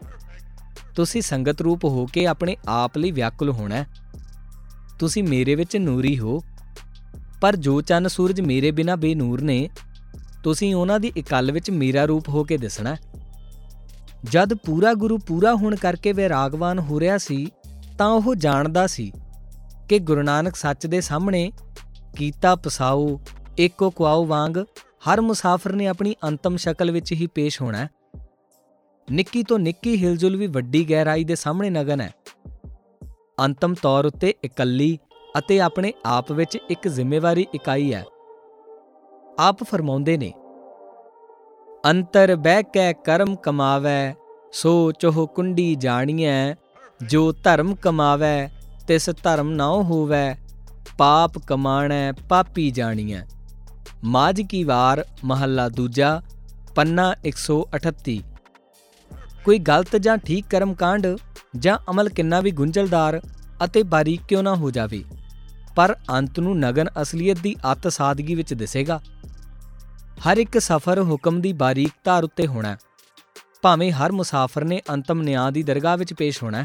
ਤੁਸੀਂ 0.95 1.23
ਸੰਗਤ 1.23 1.61
ਰੂਪ 1.61 1.85
ਹੋ 1.85 2.07
ਕੇ 2.07 2.27
ਆਪਣੇ 2.27 2.57
ਆਪ 2.69 2.99
ਲਈ 2.99 3.11
ਵਿਆਕੁਲ 3.11 3.51
ਹੋਣਾ 3.51 3.75
ਹੈ। 3.75 3.87
ਤੁਸੀਂ 4.99 5.25
ਮੇਰੇ 5.25 5.55
ਵਿੱਚ 5.55 5.77
ਨੂਰੀ 5.77 6.19
ਹੋ, 6.19 6.43
ਪਰ 7.41 7.57
ਜੋ 7.57 7.81
ਚੰਨ 7.81 8.09
ਸੂਰਜ 8.09 8.41
ਮੇਰੇ 8.41 8.71
ਬਿਨਾ 8.71 8.97
ਬੇਨੂਰ 8.97 9.41
ਨੇ, 9.41 9.71
ਤੁਸੀਂ 10.45 10.75
ਉਹਨਾਂ 10.75 11.01
ਦੀ 11.01 11.13
ਇਕੱਲ 11.17 11.53
ਵਿੱਚ 11.53 11.71
ਮੇਰਾ 11.71 12.05
ਰੂਪ 12.05 12.29
ਹੋ 12.29 12.45
ਕੇ 12.45 12.57
ਦਿਸਣਾ 12.57 12.97
ਜਦ 14.25 14.55
ਪੂਰਾ 14.55 14.95
ਗੁਰੂ 14.95 15.19
ਪੂਰਾ 15.19 15.55
ਹੋਣ 15.55 15.77
ਕਰਕੇ 15.77 16.13
ਵਿਰਾਗਵਾਨ 16.13 16.79
ਹੋ 16.79 17.01
ਰਿਹਾ 17.01 17.19
ਸੀ, 17.19 17.47
ਤਾਂ 17.99 18.07
ਉਹ 18.07 18.35
ਜਾਣਦਾ 18.35 18.87
ਸੀ 18.87 19.13
ਕਿ 19.89 19.99
ਗੁਰੂ 19.99 20.23
ਨਾਨਕ 20.23 20.57
ਸੱਚ 20.57 20.87
ਦੇ 20.87 21.01
ਸਾਹਮਣੇ 21.01 21.51
ਕੀਤਾ 22.17 22.55
ਪਸਾਉ 22.55 23.19
ਏਕੋ 23.59 23.91
ਕੁਆਉ 23.91 24.25
ਵਾਂਗ 24.27 24.59
ਹਰ 25.07 25.21
ਮੁਸਾਫਰ 25.21 25.73
ਨੇ 25.73 25.87
ਆਪਣੀ 25.87 26.15
ਅੰਤਮ 26.25 26.57
ਸ਼ਕਲ 26.57 26.91
ਵਿੱਚ 26.91 27.13
ਹੀ 27.13 27.27
ਪੇਸ਼ 27.27 27.63
ਹੋਣਾ 27.63 27.79
ਹੈ। 27.79 27.89
ਨਿੱਕੀ 29.09 29.43
ਤੋਂ 29.43 29.59
ਨਿੱਕੀ 29.59 29.97
ਹਿਲਜੁਲ 29.97 30.37
ਵੀ 30.37 30.47
ਵੱਡੀ 30.47 30.85
ਗਹਿਰਾਈ 30.91 31.25
ਦੇ 31.25 31.35
ਸਾਹਮਣੇ 31.35 31.71
ਨਗਨ 31.71 32.01
ਹੈ। 32.01 32.11
ਅੰਤਮ 33.41 33.75
ਤੌਰ 33.75 34.07
ਉੱਤੇ 34.07 34.35
ਇਕੱਲੀ 34.45 34.99
ਅਤੇ 35.39 35.61
ਆਪਣੇ 35.61 35.93
ਆਪ 36.07 36.33
ਵਿੱਚ 36.33 36.59
ਇੱਕ 36.71 36.89
ਜ਼ਿੰਮੇਵਾਰੀ 36.89 37.47
ਇਕਾਈ 37.55 37.93
ਹੈ। 37.95 38.05
ਆਪ 39.39 39.63
ਫਰਮਾਉਂਦੇ 39.63 40.17
ਨੇ, 40.17 40.33
ਅੰਤਰ 41.87 42.37
ਬਹਿ 42.37 42.63
ਕੇ 42.63 42.93
ਕਰਮ 43.05 43.37
ਕਮਾਵੇ 43.37 44.15
ਸੋ 44.53 44.93
ਚੋਹ 44.93 45.27
ਕੁੰਡੀ 45.27 45.75
ਜਾਣੀਐ, 45.75 46.55
ਜੋ 47.07 47.33
ਧਰਮ 47.33 47.75
ਕਮਾਵੇ 47.75 48.49
ਤਿਸ 48.89 49.09
ਧਰਮ 49.23 49.51
ਨਾ 49.51 49.67
ਹੋਵੇ, 49.85 50.35
ਪਾਪ 50.99 51.39
ਕਮਾਣੈ 51.39 52.13
ਪਾਪੀ 52.29 52.71
ਜਾਣੀਐ। 52.71 53.21
ਮਾਜ 54.05 54.41
ਕੀ 54.41 54.63
ਵਾਰ, 54.65 55.05
ਮਹੱਲਾ 55.25 55.69
ਦੂਜਾ, 55.69 56.21
ਪੰਨਾ 56.75 57.15
138 57.25 58.19
ਕੋਈ 59.45 59.59
ਗਲਤ 59.59 59.97
ਜਾਂ 59.97 60.17
ਠੀਕ 60.17 60.47
ਕਰਮ 60.51 60.75
ਕਾਂਡ 60.75 61.07
ਜਾਂ 61.57 61.79
ਅਮਲ 61.91 62.09
ਕਿੰਨਾ 62.09 62.41
ਵੀ 62.41 62.51
ਗੁੰਝਲਦਾਰ 62.53 63.21
ਅਤੇ 63.65 63.83
ਬਾਰੀਕ 63.85 64.23
ਕਿਉਂ 64.29 64.43
ਨਾ 64.43 64.55
ਹੋ 64.55 64.71
ਜਾਵੇ, 64.71 65.03
ਪਰ 65.77 65.95
ਅੰਤ 66.11 66.41
ਨੂੰ 66.41 66.59
ਨਗਨ 66.59 66.89
ਅਸਲੀਅਤ 67.03 67.39
ਦੀ 67.39 67.55
ਅਤ 67.73 67.89
ਸਾਦਗੀ 67.89 68.35
ਵਿੱਚ 68.35 68.55
ਦਿਸੇਗਾ। 68.55 69.01
ਹਰ 70.29 70.37
ਇੱਕ 70.37 70.59
ਸਫ਼ਰ 70.59 71.03
ਹੁਕਮ 71.03 71.41
ਦੀ 71.41 71.53
ਬਾਰੀਕ 71.55 71.93
ਧਾਰ 72.05 72.25
ਉੱਤੇ 72.25 72.47
ਹੋਣਾ 72.47 72.77
ਭਾਵੇਂ 73.63 73.91
ਹਰ 73.93 74.13
ਮੁਸਾਫਰ 74.13 74.65
ਨੇ 74.65 74.81
ਅੰਤਮ 74.93 75.23
ਨਿਆਂ 75.23 75.51
ਦੀ 75.53 75.63
ਦਰਗਾਹ 75.63 75.97
ਵਿੱਚ 75.97 76.15
ਪੇਸ਼ 76.15 76.43
ਹੋਣਾ 76.43 76.65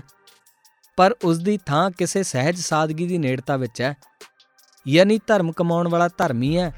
ਪਰ 0.98 1.16
ਉਸ 1.24 1.38
ਦੀ 1.38 1.58
ਥਾਂ 1.66 1.92
ਕਿਸੇ 1.92 2.24
ਸਹਿਜ 2.24 2.58
ਸਾਦਗੀ 2.58 3.08
ਦੀ 3.08 3.18
ਨੇੜਤਾ 3.18 3.58
ਵਿੱਚ 3.58 3.82
ਹੈ। 3.82 3.96
ਯਾਨੀ 4.88 5.20
ਧਰਮ 5.28 5.52
ਕਮਾਉਣ 5.52 5.88
ਵਾਲਾ 5.88 6.08
ਧਰਮੀ 6.08 6.58
ਹੈ 6.58 6.74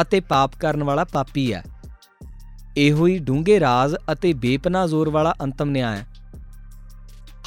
ਅਤੇ 0.00 0.20
ਪਾਪ 0.20 0.56
ਕਰਨ 0.60 0.84
ਵਾਲਾ 0.84 1.04
ਪਾਪੀ 1.04 1.52
ਹੈ। 1.54 1.62
ਇਹੋ 2.76 3.06
ਹੀ 3.06 3.18
ਡੂੰਘੇ 3.18 3.60
ਰਾਜ਼ 3.60 3.96
ਅਤੇ 4.12 4.32
ਬੇਪਨਾ 4.32 4.86
ਜ਼ੋਰ 4.86 5.10
ਵਾਲਾ 5.10 5.34
ਅੰਤਮ 5.42 5.70
ਨਿਆਂ 5.70 5.96
ਹੈ। 5.96 6.06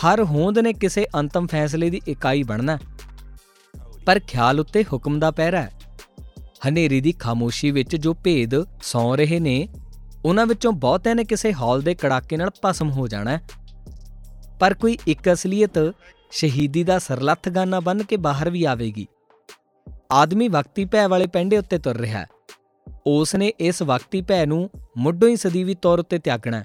ਹਰ 0.06 0.24
ਹੋਂਦ 0.24 0.60
ਨੇ 0.60 0.74
ਕਿਸੇ 0.74 1.06
ਅੰਤਮ 1.16 1.48
ਫੈਸਲੇ 1.48 1.90
ਦੀ 1.90 2.02
ਇਕਾਈ 2.08 2.44
ਬਣਨਾ 2.44 2.78
ਪਰ 4.06 4.20
ਖਿਆਲ 4.20 4.60
ਉੱਤੇ 4.60 4.84
ਹੁਕਮ 4.84 5.20
ਦਾ 5.20 5.32
ਪਹਿਰਾ 5.32 5.62
ਹੈ। 5.62 5.72
ਹਨੇਰੀ 6.68 7.02
ਦੀ 7.02 7.12
ਖਾਮੋਸ਼ੀ 7.12 7.72
ਵਿੱਚ 7.72 7.96
ਜੋ 7.96 8.14
ਭੇਦ 8.14 8.52
ਸੌ 8.84 9.16
ਰਹੇ 9.16 9.40
ਨੇ, 9.40 9.68
ਉਹਨਾਂ 10.26 10.46
ਵਿੱਚੋਂ 10.46 10.72
ਬਹੁਤਿਆਂ 10.72 11.16
ਨੇ 11.16 11.24
ਕਿਸੇ 11.24 11.54
ਹਾਲ 11.54 11.82
ਦੇ 11.82 11.96
ਕੜਾਕੇ 11.96 12.38
ਨਾਲ 12.38 12.50
ਭਸਮ 12.66 12.90
ਹੋ 12.90 13.08
ਜਾਣਾ 13.08 13.40
ਪਰ 14.62 14.74
ਕੋਈ 14.74 14.98
ਇੱਕ 15.08 15.32
ਅਸਲੀਅਤ 15.34 15.94
ਸ਼ਹੀਦੀ 16.32 16.84
ਦਾ 16.84 17.00
ਸਰਲੱਥ 17.00 17.50
ਗਾਨਾ 17.50 17.80
ਬਣ 17.80 18.04
ਕੇ 18.04 18.18
ਬਾਹਰ 18.18 18.50
ਵੀ 18.50 18.64
ਆਵੇਗੀ। 18.64 19.08
ਆਦਮੀ 20.12 20.48
ਵਕਤੀ 20.48 20.86
ਭੈ 20.86 21.08
ਵਾਲੇ 21.08 21.28
ਪੈਂਡੇ 21.28 21.58
ਉੱਤੇ 21.58 21.78
ਤੁਰ 21.78 21.98
ਰਿਹਾ 21.98 22.20
ਹੈ। 22.20 22.28
ਉਸ 23.08 23.36
ਨੇ 23.36 23.48
ਇਸ 23.60 23.82
ਵਕਤੀ 23.82 24.22
ਭੈ 24.22 24.46
ਨੂੰ 24.46 24.70
ਮੁੱਢੋਂ 24.98 25.30
ਹੀ 25.30 25.36
ਸਦੀਵੀ 25.36 25.76
ਤੌਰ 25.76 26.00
ਉੱਤੇ 26.00 26.20
ਤਿਆਗਣਾ 26.20 26.64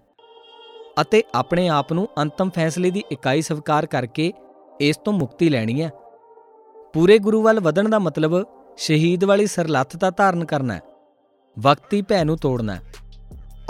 ਅਤੇ 1.01 1.23
ਆਪਣੇ 1.35 1.69
ਆਪ 1.69 1.93
ਨੂੰ 1.93 2.09
ਅੰਤਮ 2.19 2.51
ਫੈਸਲੇ 2.51 2.91
ਦੀ 2.91 3.03
ਇਕਾਈ 3.13 3.43
ਸਵੀਕਾਰ 3.43 3.87
ਕਰਕੇ 3.87 4.33
ਇਸ 4.81 4.97
ਤੋਂ 4.97 5.13
ਮੁਕਤੀ 5.13 5.49
ਲੈਣੀ 5.49 5.83
ਹੈ। 5.83 5.91
ਪੂਰੇ 6.95 7.19
ਗੁਰੂ 7.19 7.43
ਵੱਲ 7.43 7.61
ਵਧਣ 7.61 7.89
ਦਾ 7.89 7.99
ਮਤਲਬ 7.99 8.45
ਸ਼ਹੀਦ 8.77 9.25
ਵਾਲੀ 9.25 9.47
ਸਰਲੱਥਤਾ 9.47 10.11
ਧਾਰਨ 10.11 10.45
ਕਰਨਾ 10.45 10.75
ਹੈ। 10.75 10.81
ਵਕਤੀ 11.59 12.03
ਭੈ 12.03 12.25
ਨੂੰ 12.25 12.37
ਤੋੜਨਾ 12.37 12.75
ਹੈ। 12.75 12.83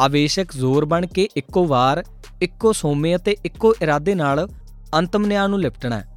ਆਵੇਸ਼ਕ 0.00 0.53
ਜ਼ੋਰ 0.53 0.85
ਬਣ 0.85 1.07
ਕੇ 1.07 1.29
ਇੱਕੋ 1.37 1.67
ਵਾਰ, 1.67 2.05
ਇੱਕੋ 2.43 2.73
ਸੋਮੇ 2.73 3.17
ਅਤੇ 3.17 3.37
ਇੱਕੋ 3.45 3.75
ਇਰਾਦੇ 3.83 4.15
ਨਾਲ 4.15 4.49
ਅੰਤਮ 4.95 5.26
ਨਿਆਂ 5.26 5.49
ਨੂੰ 5.49 5.61
ਲਿਪਟਣਾ 5.61 5.99
ਹੈ। 5.99 6.17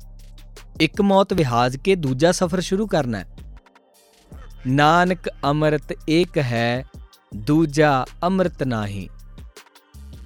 ਇੱਕ 0.81 1.01
ਮੌਤ 1.01 1.33
ਵਿਹਾਜ 1.33 1.77
ਕੇ 1.77 1.95
ਦੂਜਾ 1.95 2.31
ਸਫ਼ਰ 2.31 2.59
ਸ਼ੁਰੂ 2.59 2.87
ਕਰਨਾ 2.87 3.17
ਹੈ। 3.17 3.25
ਨਾਨਕ 4.67 5.29
ਅਮਰਤ 5.51 5.93
ਏਕ 6.09 6.37
ਹੈ, 6.37 6.85
ਦੂਜਾ 7.35 8.05
ਅੰਮ੍ਰਿਤ 8.23 8.63
ਨਾਹੀ। 8.63 9.09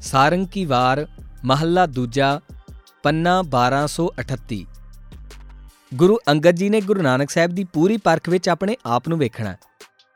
ਸਾਰੰਗ 0.02 0.48
ਕੀ 0.48 0.66
ਵਾਰ, 0.66 1.08
ਮਹੱਲਾ 1.46 1.86
ਦੂਜਾ, 1.86 2.40
ਪੰਨਾ 3.04 3.44
1238 3.44 4.66
ਗੁਰੂ 5.96 6.20
ਅੰਗਦ 6.30 6.52
ਜੀ 6.52 6.70
ਨੇ 6.70 6.82
ਗੁਰੂ 6.82 7.02
ਨਾਨਕ 7.02 7.30
ਸਾਹਿਬ 7.30 7.52
ਦੀ 7.52 7.64
ਪੂਰੀ 7.64 7.98
ਪਰਖ 7.98 8.30
ਵਿੱਚ 8.30 8.50
ਆਪਣੇ 8.50 8.78
ਆਪ 8.86 9.10
ਨੂੰ 9.10 9.18
ਵੇਖਣਾ 9.18 9.56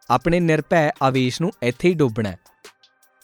ਆਪਣੇ 0.10 0.39
ਨਿਰਭੈ 0.39 0.91
ਆਵੇਸ਼ 1.01 1.41
ਨੂੰ 1.41 1.51
ਇੱਥੇ 1.63 1.89
ਹੀ 1.89 1.94
ਡੋਬਣਾ 1.94 2.34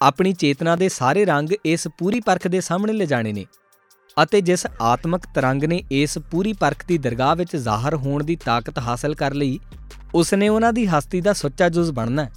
ਆਪਣੀ 0.03 0.33
ਚੇਤਨਾ 0.33 0.75
ਦੇ 0.75 0.89
ਸਾਰੇ 0.89 1.25
ਰੰਗ 1.25 1.50
ਇਸ 1.65 1.88
ਪੂਰੀ 1.98 2.19
ਪਰਖ 2.19 2.48
ਦੇ 2.48 2.62
ਸਾਹਮਣੇ 2.62 2.93
ਲਿਜਾਣੇ 2.93 3.33
ਨੇ 3.33 3.45
ਅਤੇ 4.24 4.41
ਜਿਸ 4.41 4.67
ਆਤਮਿਕ 4.81 5.22
ਤਰੰਗ 5.36 5.63
ਨੇ 5.63 5.83
ਇਸ 5.91 6.17
ਪੂਰੀ 6.17 6.53
ਪਰਖ 6.53 6.86
ਦੀ 6.86 6.98
ਦਰਗਾਹ 6.98 7.36
ਵਿੱਚ 7.36 7.55
ਜ਼ਾਹਰ 7.55 7.95
ਹੋਣ 7.95 8.24
ਦੀ 8.24 8.36
ਤਾਕਤ 8.36 8.79
ਹਾਸਲ 8.79 9.15
ਕਰ 9.15 9.33
ਲਈ 9.33 9.60
ਉਸ 10.15 10.33
ਨੇ 10.33 10.50
ਉਹਨਾਂ 10.50 10.74
ਦੀ 10.74 10.86
ਹਸਤੀ 10.86 11.22
ਦਾ 11.22 11.33
ਸੱਚਾ 11.33 11.69
ਜੁਜ਼ 11.69 11.91
ਬਣਨਾ 11.91 12.27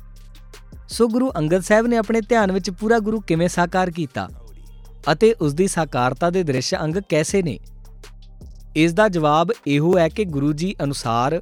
ਸੋ 0.89 1.09
ਗੁਰੂ 1.09 1.31
ਅੰਗਦ 1.37 1.61
ਸਾਹਿਬ 1.61 1.87
ਨੇ 1.87 1.97
ਆਪਣੇ 1.97 2.21
ਧਿਆਨ 2.21 2.53
ਵਿੱਚ 2.53 2.71
ਪੂਰਾ 2.71 2.99
ਗੁਰੂ 2.99 3.21
ਕਿਵੇਂ 3.21 3.49
ਸਾਕਾਰ 3.49 3.91
ਕੀਤਾ 3.91 4.29
ਅਤੇ 5.13 5.33
ਉਸ 5.33 5.55
ਦੀ 5.55 5.67
ਸਾਕਾਰਤਾ 5.67 6.31
ਦੇ 6.31 6.43
ਦ੍ਰਿਸ਼ 6.43 6.75
ਅੰਗ 6.75 6.97
ਕੈਸੇ 7.09 7.43
ਨੇ? 7.43 7.59
ਇਸ 8.77 8.93
ਦਾ 8.93 9.09
ਜਵਾਬ 9.09 9.53
ਇਹੋ 9.67 9.99
ਹੈ 9.99 10.09
ਕਿ 10.09 10.25
ਗੁਰੂ 10.25 10.53
ਜੀ 10.53 10.75
ਅਨੁਸਾਰ 10.83 11.41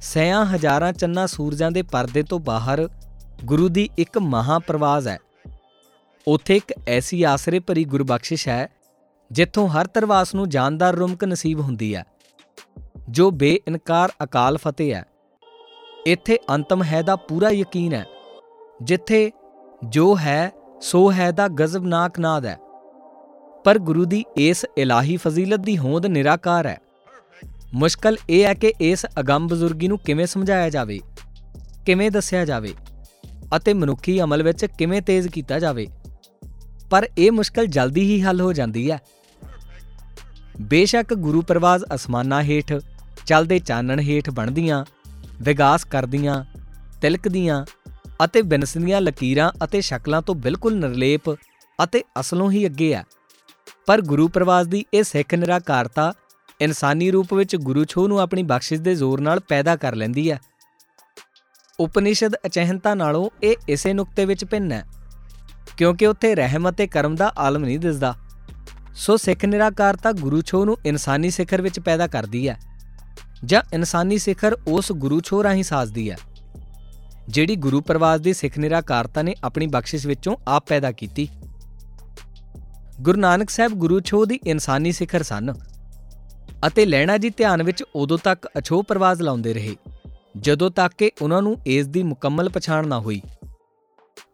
ਸਿਆਂ 0.00 0.46
ਹਜ਼ਾਰਾਂ 0.46 0.92
ਚੰਨਾ 0.92 1.26
ਸੂਰਜਾਂ 1.26 1.70
ਦੇ 1.70 1.82
ਪਰਦੇ 1.82 2.22
ਤੋਂ 2.22 2.38
ਬਾਹਰ 2.40 2.88
ਗੁਰੂ 3.44 3.68
ਦੀ 3.68 3.88
ਇੱਕ 3.98 4.18
ਮਹਾਪਰਵਾਜ਼ 4.18 5.08
ਹੈ। 5.08 5.18
ਉਥੇ 6.28 6.56
ਇੱਕ 6.56 6.72
ਐਸੀ 6.88 7.22
ਆਸਰੇ 7.22 7.58
ਭਰੀ 7.58 7.84
ਗੁਰਬਖਸ਼ਿਸ਼ 7.84 8.48
ਹੈ, 8.48 8.68
ਜਿੱਥੋਂ 9.30 9.68
ਹਰ 9.68 9.86
ਤਰਵਾਸ 9.86 10.34
ਨੂੰ 10.34 10.48
ਜਾਨਦਾਰ 10.48 10.94
ਰੁਮਕ 10.94 11.24
ਨਸੀਬ 11.24 11.60
ਹੁੰਦੀ 11.60 11.94
ਹੈ, 11.94 12.04
ਜੋ 13.08 13.30
ਬੇਇਨਕਾਰ 13.30 14.12
ਅਕਾਲ 14.24 14.56
ਫਤਿਹ 14.56 14.94
ਹੈ। 14.94 15.04
ਇੱਥੇ 16.06 16.38
ਅੰਤਮ 16.50 16.82
ਹੈ 16.82 17.02
ਦਾ 17.02 17.16
ਪੂਰਾ 17.16 17.50
ਯਕੀਨ 17.50 17.92
ਹੈ, 17.92 18.04
ਜਿੱਥੇ 18.82 19.30
ਜੋ 19.84 20.16
ਹੈ, 20.16 20.50
ਸੋ 20.80 21.10
ਹੈ 21.12 21.30
ਦਾ 21.30 21.48
ਗਜ਼ਬਨਾਕ 21.48 22.18
ਨਾਦ 22.18 22.46
ਹੈ। 22.46 22.56
ਪਰ 23.64 23.78
ਗੁਰੂ 23.78 24.04
ਦੀ 24.04 24.24
ਇਸ 24.36 24.64
ਇਲਾਹੀ 24.78 25.16
ਫਜ਼ੀਲਤ 25.16 25.60
ਦੀ 25.60 25.78
ਹੋਂਦ 25.78 26.06
ਨਿਰਾਕਾਰ 26.06 26.66
ਹੈ। 26.66 26.78
ਮੁਸ਼ਕਲ 27.74 28.16
ਇਹ 28.30 28.44
ਹੈ 28.44 28.54
ਕਿ 28.54 28.72
ਇਸ 28.80 29.06
ਅਗੰਮ 29.20 29.46
ਬਜ਼ੁਰਗੀ 29.46 29.88
ਨੂੰ 29.88 29.98
ਕਿਵੇਂ 29.98 30.26
ਸਮਝਾਇਆ 30.26 30.70
ਜਾਵੇ, 30.70 30.98
ਕਿਵੇਂ 31.86 32.10
ਦੱਸਿਆ 32.10 32.44
ਜਾਵੇ 32.44 32.74
ਅਤੇ 33.56 33.74
ਮਨੁੱਖੀ 33.74 34.20
ਅਮਲ 34.22 34.42
ਵਿੱਚ 34.42 34.64
ਕਿਵੇਂ 34.78 35.02
ਤੇਜ਼ 35.02 35.28
ਕੀਤਾ 35.28 35.58
ਜਾਵੇ। 35.58 35.86
ਪਰ 36.90 37.08
ਇਹ 37.18 37.32
ਮੁਸ਼ਕਲ 37.32 37.66
ਜਲਦੀ 37.66 38.00
ਹੀ 38.00 38.20
ਹੱਲ 38.20 38.40
ਹੋ 38.40 38.52
ਜਾਂਦੀ 38.52 38.90
ਹੈ। 38.90 38.98
ਬੇਸ਼ੱਕ 40.60 41.14
ਗੁਰੂ 41.14 41.42
ਪ੍ਰਵਾਜ਼ 41.42 41.84
ਅਸਮਾਨਾਂ 41.94 42.42
ਹੇਠ, 42.42 42.72
ਚਲਦੇ 43.26 43.58
ਚਾਨਣ 43.58 44.00
ਹੇਠ 44.00 44.30
ਬਣਦੀਆਂ, 44.30 44.84
ਵਿਗਾਸ 45.42 45.84
ਕਰਦੀਆਂ, 45.84 46.44
ਤਿਲਕਦੀਆਂ 47.02 47.64
ਅਤੇ 48.24 48.42
ਬਿਨਸਦੀਆਂ 48.42 49.00
ਲਕੀਰਾਂ 49.00 49.50
ਅਤੇ 49.64 49.80
ਸ਼ਕਲਾਂ 49.80 50.22
ਤੋਂ 50.22 50.34
ਬਿਲਕੁਲ 50.34 50.76
ਨਿਰਲੇਪ 50.76 51.30
ਅਤੇ 51.84 52.02
ਅਸਲੋਂ 52.20 52.50
ਹੀ 52.50 52.66
ਅੱਗੇ 52.66 52.94
ਆ 52.94 53.04
ਪਰ 53.86 54.00
ਗੁਰੂ 54.00 54.28
ਪ੍ਰਵਾਸ 54.28 54.66
ਦੀ 54.66 54.84
ਇਹ 54.94 55.02
ਸਿੱਖ 55.02 55.34
ਨਿਰਾਕਾਰਤਾ 55.34 56.12
ਇਨਸਾਨੀ 56.60 57.10
ਰੂਪ 57.10 57.34
ਵਿੱਚ 57.34 57.56
ਗੁਰੂ 57.56 57.84
ਛੋਹ 57.84 58.08
ਨੂੰ 58.08 58.20
ਆਪਣੀ 58.20 58.42
ਬਖਸ਼ਿਸ਼ 58.42 58.80
ਦੇ 58.80 58.94
ਜ਼ੋਰ 58.94 59.20
ਨਾਲ 59.20 59.40
ਪੈਦਾ 59.40 59.76
ਕਰ 59.76 59.94
ਲੈਂਦੀ 59.94 60.30
ਹੈ। 60.30 60.40
ਉਪਨਿਸ਼ਦ 61.80 62.34
ਅਚਹਿਨਤਾ 62.46 62.94
ਨਾਲੋਂ 62.94 63.30
ਇਹ 63.42 63.56
ਇਸੇ 63.68 63.92
ਨੁਕਤੇ 63.92 64.24
ਵਿੱਚ 64.24 64.44
ਭਿੰਨ 64.44 64.72
ਹੈ। 64.72 64.84
ਕਿਉਂਕਿ 65.80 66.06
ਉੱਥੇ 66.06 66.34
ਰਹਿਮਤ 66.34 66.74
ਤੇ 66.74 66.86
ਕਰਮ 66.86 67.14
ਦਾ 67.16 67.32
ਆਲਮ 67.38 67.64
ਨਹੀਂ 67.64 67.78
ਦਿਸਦਾ। 67.78 68.14
ਸੋ 68.94 69.16
ਸਿੱਖ 69.16 69.44
ਨਿਰਾਕਾਰਤਾ 69.44 70.10
ਗੁਰੂ 70.12 70.40
ਛੋਹ 70.42 70.64
ਨੂੰ 70.66 70.76
ਇਨਸਾਨੀ 70.86 71.30
ਸਿਖਰ 71.30 71.62
ਵਿੱਚ 71.62 71.80
ਪੈਦਾ 71.80 72.06
ਕਰਦੀ 72.06 72.48
ਹੈ, 72.48 72.56
ਜਾਂ 73.44 73.62
ਇਨਸਾਨੀ 73.72 74.18
ਸਿਖਰ 74.18 74.56
ਉਸ 74.68 74.92
ਗੁਰੂ 74.92 75.20
ਛੋਹ 75.20 75.42
ਰਾਹੀਂ 75.42 75.62
ਸਾਜ਼ਦੀ 75.62 76.10
ਹੈ, 76.10 76.16
ਜਿਹੜੀ 77.28 77.56
ਗੁਰੂ 77.56 77.80
ਪ੍ਰਵਾਸ 77.80 78.20
ਦੀ 78.20 78.32
ਸਿੱਖ 78.32 78.58
ਨਿਰਾਕਾਰਤਾ 78.58 79.22
ਨੇ 79.22 79.34
ਆਪਣੀ 79.44 79.66
ਬਖਸ਼ਿਸ਼ 79.66 80.06
ਵਿੱਚੋਂ 80.06 80.36
ਆਪ 80.48 80.68
ਪੈਦਾ 80.68 80.92
ਕੀਤੀ। 80.92 81.28
ਗੁਰੂ 83.00 83.20
ਨਾਨਕ 83.20 83.50
ਸਾਹਿਬ 83.50 83.72
ਗੁਰੂ 83.72 84.00
ਛੋਹ 84.00 84.26
ਦੀ 84.26 84.40
ਇਨਸਾਨੀ 84.46 84.92
ਸਿਖਰ 84.92 85.22
ਸਨ 85.22 85.52
ਅਤੇ 86.66 86.86
ਲੈਣਾ 86.86 87.18
ਜੀ 87.18 87.30
ਧਿਆਨ 87.30 87.62
ਵਿੱਚ 87.62 87.84
ਉਦੋਂ 87.94 88.18
ਤੱਕ 88.24 88.48
ਅਛੋਹ 88.58 88.82
ਪ੍ਰਵਾਸ 88.82 89.20
ਲਾਉਂਦੇ 89.20 89.54
ਰਹੇ, 89.54 89.76
ਜਦੋਂ 90.40 90.70
ਤੱਕ 90.70 90.94
ਕਿ 90.94 91.10
ਉਹਨਾਂ 91.22 91.42
ਨੂੰ 91.42 91.56
ਇਸ 91.66 91.86
ਦੀ 91.86 92.02
ਮੁਕੰਮਲ 92.02 92.48
ਪਛਾਣ 92.48 92.88
ਨਾ 92.88 93.00
ਹੋਈ। 93.00 93.22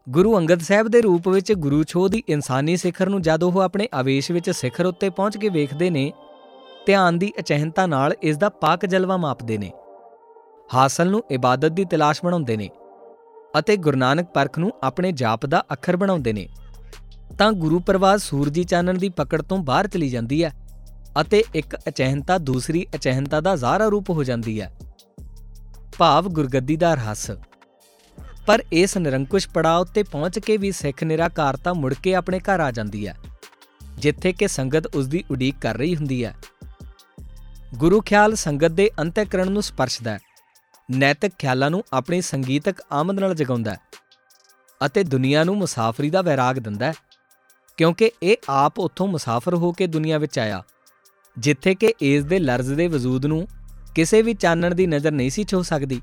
ਗੁਰੂ 0.09 0.39
ਅੰਗਦ 0.39 0.61
ਸਾਹਿਬ 0.61 0.89
ਦੇ 0.89 1.01
ਰੂਪ 1.01 1.29
ਵਿੱਚ 1.29 1.53
ਗੁਰੂ 1.53 1.85
ਛੋਹ 1.85 2.09
ਦੀ 2.09 2.23
ਇਨਸਾਨੀ 2.29 2.77
ਸਿਖਰ 2.77 3.09
ਨੂੰ 3.09 3.23
ਜਦ 3.23 3.43
ਉਹ 3.43 3.61
ਆਪਣੇ 3.61 3.89
ਆਵੇਸ਼ 3.95 4.33
ਵਿੱਚ 4.33 4.51
ਸਿਖਰ 4.51 4.87
ਉੱਤੇ 4.87 5.11
ਪਹੁੰਚ 5.11 5.37
ਕੇ 5.37 5.49
ਵੇਖਦੇ 5.49 5.91
ਨੇ, 5.91 6.13
ਧਿਆਨ 6.87 7.19
ਦੀ 7.19 7.33
ਅਚਹਿਨਤਾ 7.39 7.87
ਨਾਲ 7.87 8.15
ਇਸ 8.23 8.37
ਦਾ 8.37 8.49
ਪਾਕ 8.49 8.87
ਜਲਵਾ 8.87 9.17
ਮਾਪਦੇ 9.17 9.59
ਨੇ। 9.59 9.73
ਹਾਸਲ 10.75 11.11
ਨੂੰ 11.11 11.23
ਇਬਾਦਤ 11.31 11.73
ਦੀ 11.73 11.85
ਤਲਾਸ਼ 11.85 12.21
ਬਣਾਉਂਦੇ 12.25 12.57
ਨੇ 12.57 12.71
ਅਤੇ 13.59 13.77
ਗੁਰੂ 13.77 13.99
ਨਾਨਕ 13.99 14.29
ਪਰਖ 14.35 14.59
ਨੂੰ 14.59 14.73
ਆਪਣੇ 14.83 15.13
ਜਾਪ 15.13 15.47
ਦਾ 15.47 15.65
ਅੱਖਰ 15.73 15.97
ਬਣਾਉਂਦੇ 15.97 16.33
ਨੇ। 16.33 16.49
ਤਾਂ 17.39 17.53
ਗੁਰੂ 17.53 17.81
ਪ੍ਰਵਾਸ 17.81 18.23
ਸੂਰਜੀ 18.23 18.65
ਚਾਨਣ 18.65 18.99
ਦੀ 18.99 19.09
ਪਕੜ 19.09 19.43
ਤੋਂ 19.43 19.59
ਬਾਹਰ 19.59 19.87
ਚਲੀ 19.87 20.09
ਜਾਂਦੀ 20.09 20.45
ਹੈ 20.45 20.53
ਅਤੇ 21.21 21.45
ਇੱਕ 21.55 21.77
ਅਚਹਿਨਤਾ 21.89 22.39
ਦੂਸਰੀ 22.39 22.87
ਅਚਹਿਨਤਾ 22.95 23.41
ਦਾ 23.41 23.57
ਜ਼ਾਹਰਾ 23.57 23.87
ਰੂਪ 23.87 24.11
ਹੋ 24.11 24.25
ਜਾਂਦੀ 24.25 24.61
ਹੈ। 24.61 24.77
ਭਾਵ 25.99 26.29
ਗੁਰਗੱਦੀ 26.29 26.77
ਦਾ 26.77 26.95
ਰਸ। 26.95 27.31
ਪਰ 28.47 28.62
ਇਸ 28.73 28.97
ਨਿਰੰਕੁਸ਼ 28.97 29.49
ਪੜਾਅ 29.49 29.81
ਉੱਤੇ 29.81 30.03
ਪਹੁੰਚ 30.03 30.38
ਕੇ 30.38 30.57
ਵੀ 30.57 30.71
ਸਿੱਖ 30.73 31.02
ਨਿਰਾਕਾਰਤਾ 31.04 31.73
ਮੁੜ 31.73 31.93
ਕੇ 31.95 32.15
ਆਪਣੇ 32.15 32.39
ਘਰ 32.41 32.61
ਆ 32.61 32.71
ਜਾਂਦੀ 32.71 33.06
ਹੈ, 33.06 33.15
ਜਿੱਥੇ 33.99 34.32
ਕਿ 34.32 34.49
ਸੰਗਤ 34.49 34.87
ਉਸ 34.87 35.06
ਦੀ 35.06 35.23
ਉਡੀਕ 35.30 35.56
ਕਰ 35.61 35.76
ਰਹੀ 35.76 35.97
ਹੁੰਦੀ 35.97 36.25
ਹੈ। 36.25 36.35
ਗੁਰੂ 37.75 38.00
ਖਿਆਲ 38.00 38.35
ਸੰਗਤ 38.35 38.71
ਦੇ 38.71 38.91
ਅੰਤःਕਰਣ 39.00 39.50
ਨੂੰ 39.50 39.63
ਸਪਰਸ਼ਦਾ 39.63 40.11
ਹੈ, 40.11 40.19
ਨੈਤਿਕ 40.89 41.32
ਖਿਆਲਾਂ 41.39 41.71
ਨੂੰ 41.71 41.82
ਆਪਣੀ 41.93 42.21
ਸੰਗੀਤਕ 42.21 42.82
ਆਮਦ 42.93 43.21
ਨਾਲ 43.21 43.35
ਜਗਾਉਂਦਾ 43.35 43.73
ਹੈ 43.73 43.80
ਅਤੇ 44.80 45.02
ਦੁਨੀਆ 45.04 45.45
ਨੂੰ 45.45 45.56
ਮੁਸਾਫਰੀ 45.59 46.11
ਦਾ 46.11 46.23
ਵੈਰਾਗ 46.23 46.59
ਦਿੰਦਾ 46.59 46.87
ਹੈ, 46.87 46.93
ਕਿਉਂਕਿ 47.78 48.11
ਇਹ 48.23 48.37
ਆਪ 48.49 48.78
ਉੱਥੋਂ 48.78 49.06
ਮੁਸਾਫਰ 49.06 49.54
ਹੋ 49.54 49.73
ਕੇ 49.73 49.87
ਦੁਨੀਆ 49.87 50.19
ਵਿੱਚ 50.19 50.39
ਆਇਆ, 50.39 50.63
ਜਿੱਥੇ 51.37 51.75
ਕਿ 51.75 51.93
ਇਸ 52.02 52.25
ਦੇ 52.25 52.39
ਲਰਜ਼ 52.39 52.73
ਦੇ 52.73 52.87
ਵਜੂਦ 52.89 53.26
ਨੂੰ 53.26 53.47
ਕਿਸੇ 53.95 54.23
ਵੀ 54.23 54.35
ਚਾਨਣ 54.35 54.75
ਦੀ 54.75 54.87
ਨਜ਼ਰ 54.87 55.13
ਨਹੀਂ 55.13 55.30
ਸੀ 55.30 55.45
ਛੋ 55.45 55.63
ਸਕਦੀ। 55.63 56.00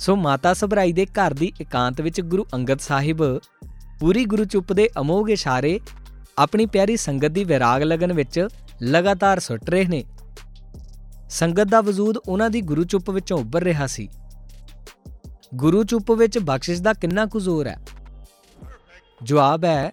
ਸੋ 0.00 0.16
ਮਾਤਾ 0.16 0.54
ਸਭਰਾਈ 0.54 0.92
ਦੇ 0.92 1.06
ਘਰ 1.06 1.34
ਦੀ 1.34 1.52
ਇਕਾਂਤ 1.60 2.00
ਵਿੱਚ 2.00 2.20
ਗੁਰੂ 2.20 2.46
ਅੰਗਦ 2.54 2.78
ਸਾਹਿਬ 2.78 3.38
ਪੂਰੀ 4.00 4.24
ਗੁਰੂ 4.24 4.44
ਚੁੱਪ 4.44 4.72
ਦੇ 4.72 4.88
ਅਮੋਘ 5.00 5.32
ਇਸ਼ਾਰੇ, 5.32 5.80
ਆਪਣੀ 6.38 6.66
ਪਿਆਰੀ 6.66 6.96
ਸੰਗਤ 6.96 7.26
ਦੀ 7.26 7.44
ਵਿਰਾਗ 7.44 7.82
ਲਗਨ 7.82 8.12
ਵਿੱਚ 8.12 8.48
ਲਗਾਤਾਰ 8.82 9.40
ਸੁੱਟ 9.40 9.70
ਰਹੇ 9.70 9.84
ਨੇ। 9.84 10.04
ਸੰਗਤ 11.30 11.64
ਦਾ 11.64 11.80
ਵਜੂਦ 11.80 12.16
ਉਹਨਾਂ 12.16 12.50
ਦੀ 12.50 12.60
ਗੁਰੂ 12.60 12.84
ਚੁੱਪ 12.84 13.10
ਵਿੱਚੋਂ 13.10 13.38
ਉੱਭਰ 13.38 13.62
ਰਿਹਾ 13.62 13.86
ਸੀ। 13.86 14.08
ਗੁਰੂ 15.54 15.84
ਚੁੱਪ 15.84 16.12
ਵਿੱਚ 16.12 16.38
ਬਖਸ਼ਿਸ਼ 16.38 16.82
ਦਾ 16.82 16.92
ਕਿੰਨਾ 16.92 17.26
ਕੁ 17.26 17.40
ਜ਼ੋਰ 17.40 17.66
ਹੈ? 17.66 17.78
ਜਵਾਬ 19.22 19.64
ਹੈ 19.64 19.92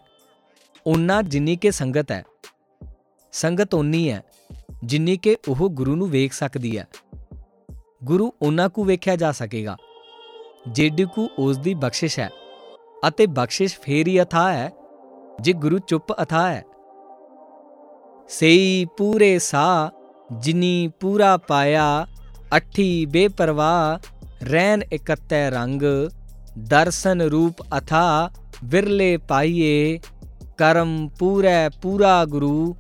ਉਨਾ 0.87 1.21
ਜਿੰਨੀ 1.21 1.55
ਕੇ 1.55 1.71
ਸੰਗਤ 1.71 2.11
ਹੈ। 2.11 2.23
ਸੰਗਤ 3.31 3.73
ਉਨੀ 3.73 4.11
ਹੈ, 4.11 4.23
ਜਿੰਨੀ 4.83 5.17
ਕੇ 5.17 5.37
ਉਹ 5.47 5.69
ਗੁਰੂ 5.69 5.95
ਨੂੰ 5.95 6.09
ਵੇਖ 6.09 6.33
ਸਕਦੀ 6.33 6.77
ਹੈ। 6.77 6.87
ਗੁਰੂ 8.03 8.33
ਉਹਨਾਂ 8.41 8.69
ਕੁ 8.69 8.83
ਵੇਖਿਆ 8.83 9.15
ਜਾ 9.15 9.31
ਸਕੇਗਾ। 9.31 9.77
ਜਿੱਡੀ 10.73 11.05
ਕੁ 11.05 11.27
ਉਸ 11.39 11.57
ਦੀ 11.57 11.73
ਬਖਸ਼ਿਸ਼ 11.73 12.19
ਹੈ 12.19 12.29
ਅਤੇ 13.07 13.25
ਬਖਸ਼ਿਸ਼ 13.25 13.77
ਫੇਰ 13.79 14.07
ਹੀ 14.07 14.21
ਅਥਾ 14.21 14.51
ਹੈ 14.53 14.71
ਜੇ 15.41 15.53
ਗੁਰੂ 15.53 15.79
ਚੁੱਪ 15.79 16.13
ਅਥਾ 16.21 16.47
ਹੈ 16.49 16.63
ਸਈ 18.29 18.85
ਪੂਰੇ 18.97 19.37
ਸਾ 19.39 19.91
ਜਿਨੀ 20.39 20.89
ਪੂਰਾ 20.99 21.35
ਪਾਇਆ 21.37 22.05
ਅਠੀ 22.57 23.05
ਬੇਪਰਵਾਹ 23.05 23.99
ਰਹਿਨ 24.43 24.83
ਇਕੱਤੇ 24.93 25.49
ਰੰਗ 25.49 25.81
ਦਰਸ਼ਨ 26.57 27.21
ਰੂਪ 27.21 27.61
ਅਥਾ 27.77 28.29
ਵਿਰਲੇ 28.63 29.17
ਪਾਈਏ 29.17 29.99
ਕਰਮ 30.57 31.07
ਪੂਰੇ 31.19 31.69
ਪੂਰਾ 31.81 32.25
ਗੁਰੂ 32.25 32.75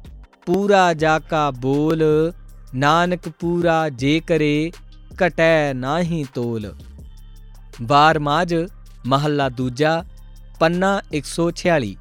ਪੂਰਾ 0.45 0.93
ਜਾ 0.93 1.19
ਕਾ 1.19 1.49
ਬੋਲ 1.51 2.03
ਨਾਨਕ 2.75 3.29
ਪੂਰਾ 3.29 3.89
ਜੇ 3.89 4.19
ਕਰੇ 4.27 4.71
ਘਟੈ 5.23 5.73
ਨਾਹੀ 5.73 6.25
ਤੋਲ 6.33 6.71
ਵਾਰ 7.81 8.19
ਮਾਜ 8.19 8.55
ਮਹੱਲਾ 9.05 9.49
ਦੂਜਾ, 9.49 10.03
ਪੰਨਾ 10.59 11.01
146 11.13 11.95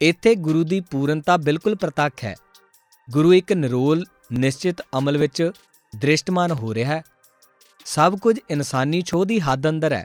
ਇੱਥੇ 0.00 0.34
ਗੁਰੂ 0.34 0.64
ਦੀ 0.64 0.80
ਪੂਰਨਤਾ 0.80 1.36
ਬਿਲਕੁਲ 1.36 1.74
ਪ੍ਰਤੱਖ 1.74 2.24
ਹੈ। 2.24 2.34
ਗੁਰੂ 3.10 3.32
ਇੱਕ 3.32 3.52
ਨਿਰੋਲ, 3.52 4.04
ਨਿਸ਼ਚਿਤ 4.32 4.82
ਅਮਲ 4.98 5.18
ਵਿੱਚ 5.18 5.50
ਦ੍ਰਿਸ਼ਟਮਾਨ 5.96 6.52
ਹੋ 6.52 6.74
ਰਿਹਾ 6.74 6.94
ਹੈ। 6.94 7.02
ਸਭ 7.84 8.18
ਕੁਝ 8.18 8.38
ਇਨਸਾਨੀ 8.50 9.02
ਛੋਹ 9.02 9.24
ਦੀ 9.24 9.40
ਹੱਦ 9.40 9.68
ਅੰਦਰ 9.68 9.92
ਹੈ। 9.92 10.04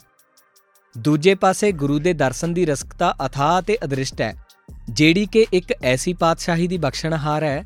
ਦੂਜੇ 0.98 1.36
ਪਾਸੇ 1.36 1.72
ਗੁਰੂ 1.72 2.00
ਦੇ 2.00 2.14
ਦਰਸ਼ਨ 2.14 2.54
ਦੀ 2.54 2.66
ਰਸਕਤਾ 2.66 3.14
ਅਥਾਹ 3.26 3.62
ਤੇ 3.62 3.78
ਅਦ੍ਰਿਸ਼ਟ 3.84 4.22
ਹੈ, 4.22 4.36
ਜਿਹੜੀ 4.90 5.26
ਕਿ 5.26 5.46
ਇੱਕ 5.54 5.74
ਐਸੀ 5.84 6.14
ਪਾਤਸ਼ਾਹੀ 6.14 6.68
ਦੀ 6.68 6.78
ਬਖਸ਼ਣਹਾਰ 6.78 7.44
ਹੈ 7.44 7.64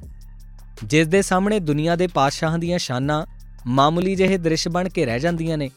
ਜਿਸ 0.84 1.08
ਦੇ 1.08 1.22
ਸਾਹਮਣੇ 1.22 1.60
ਦੁਨੀਆ 1.60 1.96
ਦੇ 1.96 2.08
ਪਾਤਸ਼ਾਹਾਂ 2.08 2.60
ਦੀਆਂ 2.60 2.78
ਸ਼ਾਨਾਂ 2.78 3.26
ਮਾਮੂਲੀ 3.68 4.16
ਜਿਹੇ 4.16 4.38
ਦ੍ਰਿਸ਼ 4.38 4.68
ਬਣ 4.68 4.90
ਕੇ 4.90 5.06
ਰਹਿ 5.06 5.20
ਜਾਂਦੀਆਂ 5.20 5.58
ਨੇ। 5.58 5.70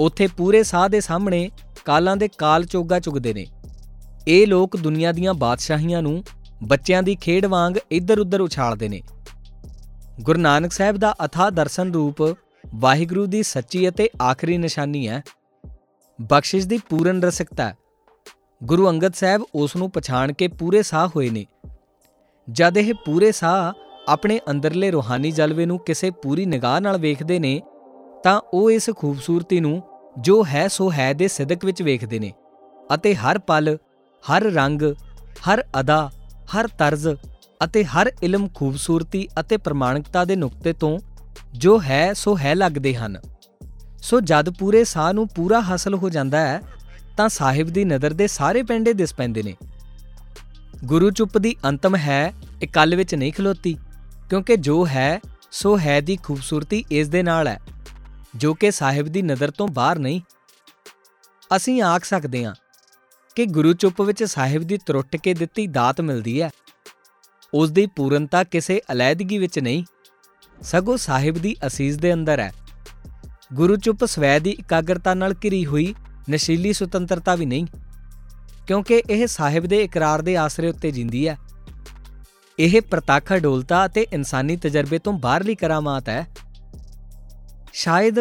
ਉੱਥੇ 0.00 0.26
ਪੂਰੇ 0.26 0.62
ਸਾਹ 0.62 0.88
ਦੇ 0.88 1.00
ਸਾਹਮਣੇ 1.00 1.50
ਕਾਲਾਂ 1.84 2.16
ਦੇ 2.16 2.28
ਕਾਲ 2.38 2.64
ਚੋਗਾ 2.64 3.00
ਚੁਗਦੇ 3.00 3.34
ਨੇ। 3.34 3.46
ਇਹ 4.28 4.46
ਲੋਕ 4.46 4.76
ਦੁਨੀਆ 4.76 5.12
ਦੀਆਂ 5.12 5.34
ਬਾਦਸ਼ਾਹੀਆਂ 5.34 6.02
ਨੂੰ 6.02 6.24
ਬੱਚਿਆਂ 6.62 7.02
ਦੀ 7.02 7.16
ਖੇਡ 7.16 7.46
ਵਾਂਗ 7.46 7.74
ਇੱਧਰ-ਉੱਧਰ 7.90 8.40
ਉਛਾਲਦੇ 8.40 8.88
ਨੇ। 8.88 9.02
ਗੁਰੂ 10.20 10.38
ਨਾਨਕ 10.38 10.72
ਸਾਹਿਬ 10.72 10.96
ਦਾ 10.96 11.14
ਅਥਾ 11.24 11.50
ਦਰਸ਼ਨ 11.50 11.92
ਰੂਪ 11.92 12.36
ਵਾਹਿਗੁਰੂ 12.74 13.26
ਦੀ 13.26 13.42
ਸੱਚੀ 13.42 13.88
ਅਤੇ 13.88 14.08
ਆਖਰੀ 14.22 14.58
ਨਿਸ਼ਾਨੀ 14.58 15.08
ਹੈ। 15.08 15.22
ਬਖਸ਼ਿਸ਼ 16.20 16.66
ਦੀ 16.66 16.78
ਪੂਰਨ 16.78 17.22
ਰਸਿਕਤਾ 17.22 17.74
ਗੁਰੂ 18.64 18.88
ਅੰਗਦ 18.88 19.14
ਸਾਹਿਬ 19.14 19.44
ਉਸ 19.54 19.76
ਨੂੰ 19.76 19.90
ਪਛਾਣ 19.90 20.32
ਕੇ 20.32 20.48
ਪੂਰੇ 20.48 20.82
ਸਾਹ 20.82 21.08
ਹੋਏ 21.08 21.30
ਨੇ। 21.30 21.46
ਜਦ 22.50 22.74
ਇਹ 22.78 22.94
ਪੂਰੇ 22.94 23.32
ਸਾਹ 23.32 23.72
ਆਪਣੇ 24.08 24.40
ਅੰਦਰਲੇ 24.50 24.90
ਰੋਹਾਨੀ 24.90 25.30
ਜਲਵੇ 25.30 25.66
ਨੂੰ 25.66 25.78
ਕਿਸੇ 25.78 26.10
ਪੂਰੀ 26.10 26.46
ਨਿਗਾਹ 26.46 26.80
ਨਾਲ 26.80 26.98
ਵੇਖਦੇ 26.98 27.38
ਨੇ, 27.38 27.62
ਤਾਂ 28.22 28.40
ਉਹ 28.54 28.70
ਇਸ 28.70 28.90
ਖੂਬਸੂਰਤੀ 28.96 29.60
ਨੂੰ 29.60 29.82
ਜੋ 30.18 30.44
ਹੈ 30.44 30.68
ਸੋ 30.68 30.92
ਹੈ 30.92 31.12
ਦੇ 31.12 31.28
ਸਿਦਕ 31.28 31.64
ਵਿੱਚ 31.64 31.82
ਵੇਖਦੇ 31.82 32.18
ਨੇ 32.18 32.32
ਅਤੇ 32.94 33.14
ਹਰ 33.14 33.38
ਪਲ, 33.38 33.76
ਹਰ 34.24 34.42
ਰੰਗ, 34.42 34.82
ਹਰ 35.48 35.64
ਅਦਾ, 35.80 36.10
ਹਰ 36.54 36.66
ਤਰਜ਼ 36.66 37.08
ਅਤੇ 37.64 37.84
ਹਰ 37.84 38.12
ਇਲਮ 38.22 38.48
ਖੂਬਸੂਰਤੀ 38.54 39.28
ਅਤੇ 39.40 39.56
ਪ੍ਰਮਾਣਿਕਤਾ 39.56 40.24
ਦੇ 40.24 40.36
ਨੁਕਤੇ 40.36 40.72
ਤੋਂ 40.72 40.98
ਜੋ 41.52 41.80
ਹੈ 41.82 42.12
ਸੋ 42.12 42.36
ਹੈ 42.36 42.54
ਲੱਗਦੇ 42.54 42.94
ਹਨ। 42.94 43.20
ਸੋ 44.02 44.20
ਜਦ 44.20 44.50
ਪੂਰੇ 44.50 44.84
ਸਾਹ 44.84 45.12
ਨੂੰ 45.12 45.28
ਪੂਰਾ 45.28 45.60
ਹਾਸਲ 45.60 45.94
ਹੋ 45.94 46.10
ਜਾਂਦਾ 46.10 46.40
ਹੈ, 46.40 46.60
ਤਾਂ 47.16 47.28
ਸਾਹਿਬ 47.28 47.68
ਦੀ 47.68 47.84
ਨਜ਼ਰ 47.84 48.12
ਦੇ 48.12 48.26
ਸਾਰੇ 48.26 48.62
ਪੈਂਡੇ 48.62 48.92
ਦਿਸ 48.92 49.14
ਪੈਂਦੇ 49.14 49.42
ਨੇ। 49.42 49.56
ਗੁਰੂ 50.84 51.10
ਚੁੱਪ 51.10 51.38
ਦੀ 51.38 51.56
ਅੰਤਮ 51.64 51.96
ਹੈ 51.96 52.32
ਇਕੱਲ 52.62 52.96
ਵਿੱਚ 52.96 53.14
ਨਹੀਂ 53.14 53.32
ਖਲੋਤੀ, 53.32 53.76
ਕਿਉਂਕਿ 54.30 54.56
ਜੋ 54.56 54.86
ਹੈ, 54.86 55.20
ਸੋ 55.50 55.78
ਹੈ 55.78 56.00
ਦੀ 56.00 56.16
ਖੂਬਸੂਰਤੀ 56.16 56.84
ਇਸ 56.90 57.08
ਦੇ 57.08 57.22
ਨਾਲ 57.22 57.48
ਹੈ। 57.48 57.60
ਜੋ 58.34 58.52
ਕਿ 58.54 58.70
ਸਾਹਿਬ 58.70 59.06
ਦੀ 59.06 59.22
ਨਜ਼ਰ 59.22 59.50
ਤੋਂ 59.50 59.68
ਬਾਹਰ 59.68 59.98
ਨਹੀਂ। 59.98 60.20
ਅਸੀਂ 61.56 61.80
ਆਖ 61.82 62.04
ਸਕਦੇ 62.04 62.44
ਹਾਂ 62.44 62.54
ਕਿ 63.36 63.46
ਗੁਰੂ 63.46 63.72
ਚੁੱਪ 63.72 64.00
ਵਿੱਚ 64.02 64.24
ਸਾਹਿਬ 64.24 64.62
ਦੀ 64.62 64.78
ਤਰੁੱਟ 64.86 65.16
ਕੇ 65.16 65.34
ਦਿੱਤੀ 65.34 65.66
ਦਾਤ 65.66 66.00
ਮਿਲਦੀ 66.00 66.40
ਹੈ। 66.42 66.50
ਉਸ 67.54 67.70
ਦੀ 67.70 67.86
ਪੂਰਨਤਾ 67.86 68.42
ਕਿਸੇ 68.44 68.80
ਅਲੈਦਗੀ 68.92 69.38
ਵਿੱਚ 69.38 69.58
ਨਹੀਂ, 69.58 69.84
ਸਗੋਂ 70.62 70.96
ਸਾਹਿਬ 70.96 71.34
ਦੀ 71.34 71.56
ਅਸੀਸ 71.66 71.96
ਦੇ 71.96 72.12
ਅੰਦਰ 72.12 72.40
ਹੈ। 72.40 72.52
ਗੁਰੂ 73.54 73.76
ਚੁੱਪ 73.76 74.04
ਸਵੈ 74.04 74.38
ਦੀ 74.38 74.50
ਇਕਾਗਰਤਾ 74.50 75.14
ਨਾਲ 75.14 75.34
ਘਿਰੀ 75.44 75.64
ਹੋਈ 75.66 75.94
ਨਸ਼ੀਲੀ 76.30 76.72
ਸੁਤੰਤਰਤਾ 76.72 77.34
ਵੀ 77.34 77.46
ਨਹੀਂ, 77.46 77.66
ਕਿਉਂਕਿ 78.66 79.02
ਇਹ 79.10 79.26
ਸਾਹਿਬ 79.26 79.66
ਦੇ 79.66 79.82
ਇਕਰਾਰ 79.82 80.22
ਦੇ 80.22 80.36
ਆਸਰੇ 80.36 80.68
ਉੱਤੇ 80.68 80.90
ਜਿੰਦੀ 80.90 81.26
ਹੈ। 81.28 81.38
ਇਹ 82.58 82.80
ਪ੍ਰਤੱਖ 82.82 83.32
ਡੋਲਤਾ 83.32 83.84
ਅਤੇ 83.86 84.06
ਇਨਸਾਨੀ 84.12 84.56
ਤਜਰਬੇ 84.56 84.98
ਤੋਂ 84.98 85.12
ਬਾਹਰਲੀ 85.12 85.54
ਕਰਾਮਾਤ 85.54 86.08
ਹੈ। 86.08 86.26
ਸ਼ਾਇਦ 87.72 88.18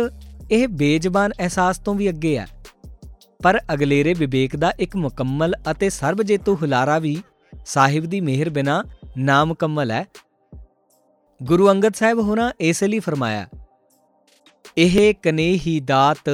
ਇਹ 0.52 0.68
ਬੇਜ਼ਬਾਨ 0.68 1.32
ਅਹਿਸਾਸ 1.40 1.78
ਤੋਂ 1.78 1.94
ਵੀ 1.96 2.10
ਅੱਗੇ 2.10 2.38
ਹੈ। 2.38 2.48
ਪਰ 3.44 3.60
ਅਗਲੇਰੇ 3.74 4.14
ਵਿਵੇਕ 4.14 4.56
ਦਾ 4.56 4.72
ਇੱਕ 4.80 4.96
ਮੁਕੰਮਲ 4.96 5.54
ਅਤੇ 5.72 5.90
ਸਰਬਜੇਤੂ 5.90 6.56
ਹੁਲਾਰਾ 6.56 7.00
ਵੀ 7.00 7.18
ਸਾਹਿਬ 7.66 8.06
ਦੀ 8.06 8.22
ਮਿਹਰ 8.22 8.50
ਬਿਨਾ 8.50 8.84
ਨਾਮੁਕੰਮਲ 9.18 9.92
ਹੈ। 9.92 10.06
ਗੁਰੂ 11.44 11.70
ਅੰਗਦ 11.72 11.94
ਸਾਹਿਬ 11.94 12.20
ਹੋਣਾ 12.20 12.52
ਇਸ 12.60 12.84
ਲਈ 12.84 13.00
ਫਰਮਾਇਆ, 13.00 13.48
ਇਹ 14.78 15.14
ਕਨੇਹੀ 15.24 15.80
ਦਾਤ 15.80 16.30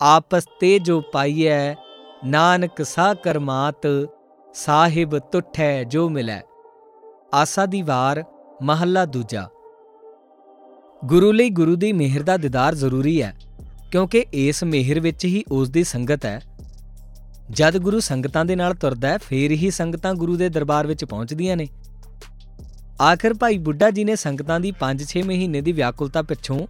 ਆਪਸ 0.00 0.46
ਤੇ 0.60 0.78
ਜੋ 0.78 1.00
ਪਾਈਐ, 1.12 1.74
ਨਾਨਕ 2.26 2.82
ਸਾ 2.86 3.12
ਕਰਮਾਤ 3.14 3.86
ਸਾਹਿਬ 4.54 5.18
ਤੁਠੈ 5.18 5.82
ਜੋ 5.84 6.08
ਮਿਲੈ। 6.08 6.40
ਆਸਾ 7.34 7.66
ਦੀ 7.66 7.82
ਵਾਰ 7.82 8.24
ਮਹੱਲਾ 8.62 9.04
ਦੂਜਾ। 9.04 9.48
ਗੁਰੂ 11.06 11.32
ਲਈ 11.32 11.50
ਗੁਰੂ 11.50 11.76
ਦੀ 11.76 11.92
ਮਿਹਰ 11.92 12.22
ਦਾ 12.22 12.36
ਦੀਦਾਰ 12.36 12.74
ਜ਼ਰੂਰੀ 12.74 13.22
ਹੈ, 13.22 13.34
ਕਿਉਂਕਿ 13.92 14.26
ਇਸ 14.32 14.64
ਮਿਹਰ 14.64 15.00
ਵਿੱਚ 15.00 15.24
ਹੀ 15.24 15.44
ਉਸ 15.50 15.70
ਦੀ 15.70 15.84
ਸੰਗਤ 15.84 16.24
ਹੈ। 16.24 16.40
ਜਦ 17.50 17.78
ਗੁਰੂ 17.78 18.00
ਸੰਗਤਾਂ 18.00 18.44
ਦੇ 18.44 18.56
ਨਾਲ 18.56 18.74
ਤੁਰਦਾ 18.74 19.08
ਹੈ, 19.08 19.18
ਫੇਰ 19.18 19.50
ਹੀ 19.50 19.70
ਸੰਗਤਾਂ 19.70 20.14
ਗੁਰੂ 20.14 20.36
ਦੇ 20.36 20.48
ਦਰਬਾਰ 20.48 20.86
ਵਿੱਚ 20.86 21.04
ਪਹੁੰਚਦੀਆਂ 21.04 21.56
ਨੇ। 21.56 21.68
ਆਖਰ 23.02 23.34
ਭਾਈ 23.34 23.58
ਬੁੱਢਾ 23.58 23.90
ਜੀ 23.90 24.04
ਨੇ 24.04 24.16
ਸੰਗਤਾਂ 24.16 24.60
ਦੀ 24.60 24.72
5-6 24.72 25.22
ਮਹੀਨੇ 25.22 25.60
ਦੀ 25.60 25.72
ਵਿਆਕੁਲਤਾ 25.72 26.22
ਪਿੱਛੋਂ 26.22 26.66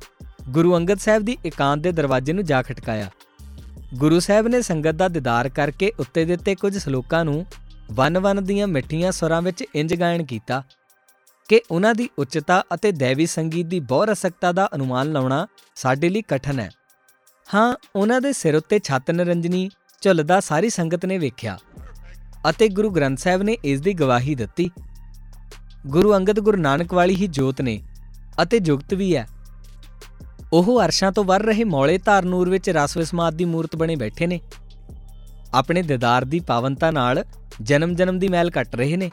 ਗੁਰੂ 0.48 0.76
ਅੰਗਦ 0.76 0.98
ਸਾਹਿਬ 0.98 1.22
ਦੀ 1.22 1.38
ਇਕਾਂਤ 1.46 1.80
ਦੇ 1.80 1.92
ਦਰਵਾਜ਼ੇ 1.92 2.32
ਨੂੰ 2.32 2.44
ਜਾ 2.44 2.62
ਖਟਕਾਇਆ। 2.62 3.10
ਗੁਰੂ 3.94 4.20
ਸਾਹਿਬ 4.20 4.48
ਨੇ 4.48 4.62
ਸੰਗਤ 4.62 4.94
ਦਾ 4.94 5.08
ਦੀਦਾਰ 5.08 5.48
ਕਰਕੇ 5.48 5.92
ਉੱਤੇ 6.00 6.24
ਦਿੱਤੇ 6.24 6.54
ਕੁਝ 6.54 6.78
ਸ਼ਲੋਕਾਂ 6.78 7.24
ਨੂੰ 7.24 7.46
ਵਨ-ਵਨ 7.92 8.44
ਦੀਆਂ 8.44 8.66
ਮਿੱਠੀਆਂ 8.66 9.12
ਸੁਰਾਂ 9.12 9.42
ਵਿੱਚ 9.42 9.64
ਇੰਜ 9.74 10.00
ਗਾਇਨ 10.00 10.24
ਕੀਤਾ 10.24 10.64
ਕਿ 11.48 11.60
ਉਹਨਾਂ 11.70 11.94
ਦੀ 11.94 12.08
ਉੱਚਤਾ 12.18 12.62
ਅਤੇ 12.74 12.92
ਦੇਵੀ 12.92 13.26
ਸੰਗੀਤ 13.26 13.66
ਦੀ 13.66 13.80
ਬਹੁ 13.80 14.04
ਰਸਕਤਾ 14.04 14.52
ਦਾ 14.52 14.68
ਅਨੁਮਾਨ 14.74 15.12
ਲਾਉਣਾ 15.12 15.46
ਸਾਡੇ 15.74 16.08
ਲਈ 16.08 16.22
ਕਠਨ 16.22 16.60
ਹੈ। 16.60 16.70
ਹਾਂ, 17.54 17.76
ਉਹਨਾਂ 17.96 18.20
ਦੇ 18.20 18.32
ਸਿਰ 18.32 18.56
ਉੱਤੇ 18.56 18.78
ਛੱਤ 18.78 19.10
ਨਰੰਜਨੀ 19.10 19.70
ਝੁੱਲਦਾ 20.02 20.40
ਸਾਰੀ 20.40 20.70
ਸੰਗਤ 20.70 21.06
ਨੇ 21.06 21.18
ਵੇਖਿਆ 21.18 21.58
ਅਤੇ 22.50 22.68
ਗੁਰੂ 22.68 22.90
ਗ੍ਰੰਥ 22.90 23.18
ਸਾਹਿਬ 23.18 23.42
ਨੇ 23.42 23.56
ਇਸ 23.64 23.80
ਦੀ 23.80 23.92
ਗਵਾਹੀ 23.92 24.34
ਦਿੱਤੀ। 24.34 24.70
ਗੁਰੂ 25.86 26.16
ਅੰਗਦ 26.16 26.40
ਗੁਰੂ 26.40 26.58
ਨਾਨਕ 26.58 26.94
ਵਾਲੀ 26.94 27.14
ਹੀ 27.16 27.26
ਜੋਤ 27.26 27.60
ਨੇ 27.60 27.82
ਅਤੇ 28.42 28.58
ਜੁਗਤ 28.58 28.94
ਵੀ 28.94 29.16
ਹੈ। 29.16 29.26
ਉਹ 30.52 30.84
ਅਰਸ਼ਾਂ 30.84 31.12
ਤੋਂ 31.12 31.24
ਵਰ 31.24 31.42
ਰਹੇ 31.42 31.64
ਮੌਲੇ 31.64 31.98
ਧਾਰ 31.98 32.24
ਨੂਰ 32.24 32.50
ਵਿੱਚ 32.50 32.70
ਰਸ 32.70 32.96
ਵਿਸਮਾਦ 32.96 33.34
ਦੀ 33.34 33.44
ਮੂਰਤ 33.44 33.76
ਬਣੇ 33.76 33.96
ਬੈਠੇ 33.96 34.26
ਨੇ। 34.26 34.40
ਆਪਣੇ 35.54 35.82
ਦਿਦਾਰ 35.82 36.24
ਦੀ 36.24 36.40
ਪਾਵਨਤਾ 36.40 36.90
ਨਾਲ 36.90 37.24
ਜਨਮ 37.62 37.94
ਜਨਮ 37.94 38.18
ਦੀ 38.18 38.28
ਮੈਲ 38.28 38.50
ਕੱਟ 38.50 38.76
ਰਹੇ 38.76 38.96
ਨੇ। 38.96 39.10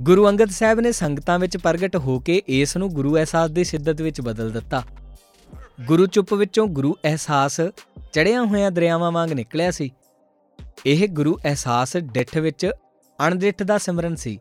ਗੁਰੂ 0.00 0.28
ਅੰਗਦ 0.28 0.50
ਸਾਹਿਬ 0.50 0.80
ਨੇ 0.80 0.92
ਸੰਗਤਾਂ 0.92 1.38
ਵਿੱਚ 1.38 1.56
ਪ੍ਰਗਟ 1.56 1.96
ਹੋ 1.96 2.18
ਕੇ 2.18 2.42
ਇਸ 2.48 2.76
ਨੂੰ 2.76 2.88
ਗੁਰੂ 2.88 3.16
ਅਹਿਸਾਸ 3.16 3.50
ਦੀ 3.50 3.64
ਸਿੱਧਤ 3.64 4.00
ਵਿੱਚ 4.00 4.20
ਬਦਲ 4.20 4.50
ਦਿੱਤਾ। 4.50 4.82
ਗੁਰੂ 5.86 6.06
ਚੁੱਪ 6.06 6.34
ਵਿੱਚੋਂ 6.34 6.66
ਗੁਰੂ 6.66 6.96
ਅਹਿਸਾਸ 7.04 7.60
ਚੜਿਆ 8.12 8.42
ਹੋਇਆਂ 8.42 8.70
ਦਰਿਆਵਾਂ 8.70 9.12
ਵਾਂਗ 9.12 9.32
ਨਿਕਲਿਆ 9.32 9.70
ਸੀ। 9.70 9.90
ਇਹ 10.86 11.08
ਗੁਰੂ 11.08 11.38
ਅਹਿਸਾਸ 11.44 11.96
ਡਿੱਠ 11.96 12.38
ਵਿੱਚ 12.38 12.70
ਅਣਡਿੱਠ 13.26 13.62
ਦਾ 13.62 13.78
ਸਿਮਰਨ 13.78 14.16
ਸੀ। 14.16 14.38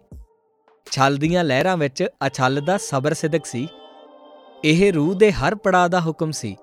ਛਲ 0.92 1.18
ਦੀਆਂ 1.18 1.44
ਲਹਿਰਾਂ 1.44 1.78
ਵਿੱਚ 1.78 2.08
ਅਛਲ 2.28 2.62
ਦਾ 2.66 2.78
ਸਬਰ 2.78 3.14
ਸਿਦਕ 3.14 3.46
ਸੀ। 3.46 3.68
ਇਹ 4.64 4.94
ਰੂਹ 4.94 5.16
ਦੇ 5.16 5.32
ਹਰ 5.32 5.56
ਪੜਾਅ 5.56 5.88
ਦਾ 5.88 6.02
ਹੁਕਮ 6.02 6.32
ਸੀ 6.32 6.58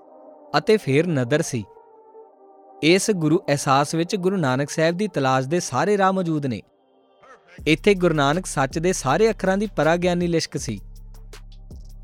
ਅਤੇ 0.59 0.77
ਫੇਰ 0.77 1.07
ਨਦਰ 1.07 1.42
ਸੀ। 1.42 1.64
ਇਸ 2.83 3.11
ਗੁਰੂ 3.11 3.38
ਅਹਿਸਾਸ 3.48 3.94
ਵਿੱਚ 3.94 4.16
ਗੁਰੂ 4.16 4.37
ਨਾਨਕ 4.37 4.70
ਸਾਹਿਬ 4.70 4.96
ਦੀ 4.96 5.09
ਤਲਾਸ਼ 5.09 5.48
ਦੇ 5.48 5.61
ਸਾਰੇ 5.61 5.98
ਰਾਹ 5.98 6.12
ਮੌਜੂਦ 6.12 6.46
ਨੇ। 6.46 6.62
ਇੱਥੇ 7.66 7.94
ਗੁਰੂ 7.94 8.14
ਨਾਨਕ 8.14 8.46
ਸੱਚ 8.46 8.78
ਦੇ 8.78 8.92
ਸਾਰੇ 8.92 9.30
ਅੱਖਰਾਂ 9.30 9.56
ਦੀ 9.58 9.66
ਪਰਾਗਿਆਨੀ 9.66 10.26
ਲਿਸ਼ਕ 10.26 10.56
ਸੀ। 10.56 10.78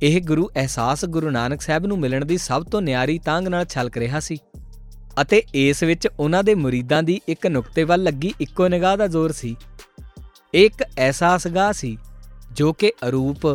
ਇਹ 0.03 0.21
ਗੁਰੂ 0.21 0.49
ਅਹਿਸਾਸ 0.57 1.05
ਗੁਰੂ 1.05 1.31
ਨਾਨਕ 1.31 1.61
ਸਾਹਿਬ 1.61 1.87
ਨੂੰ 1.87 1.99
ਮਿਲਣ 1.99 2.25
ਦੀ 2.25 2.39
ਸਭ 2.39 2.65
ਤੋਂ 2.65 2.81
ਨਿਆਰੀ 2.83 3.19
ਤਾਂਗ 3.19 3.49
ਨਾਲ 3.49 3.65
ਛਲਕ 3.65 3.97
ਰਿਹਾ 3.97 4.21
ਸੀ 4.21 4.39
ਅਤੇ 5.23 5.43
ਇਸ 5.55 5.83
ਵਿੱਚ 5.83 6.09
ਉਹਨਾਂ 6.21 6.45
ਦੇ 6.45 6.55
ਮੁਰੀਦਾਂ 6.55 7.03
ਦੀ 7.03 7.21
ਇੱਕ 7.29 7.47
ਨੁਕਤੇ 7.47 7.85
ਵੱਲ 7.85 8.03
ਲੱਗੀ 8.03 8.33
ਇੱਕੋ 8.41 8.69
ਨਿਗਾਹ 8.69 8.97
ਦਾ 8.97 9.07
ਜ਼ੋਰ 9.07 9.33
ਸੀ। 9.33 9.57
ਇੱਕ 10.55 10.85
ਐਸਾ 10.99 11.37
ਸਗਾ 11.39 11.73
ਸੀ 11.73 11.97
ਜੋ 12.53 12.73
ਕਿ 12.73 12.93
ਅਰੂਪ, 13.09 13.47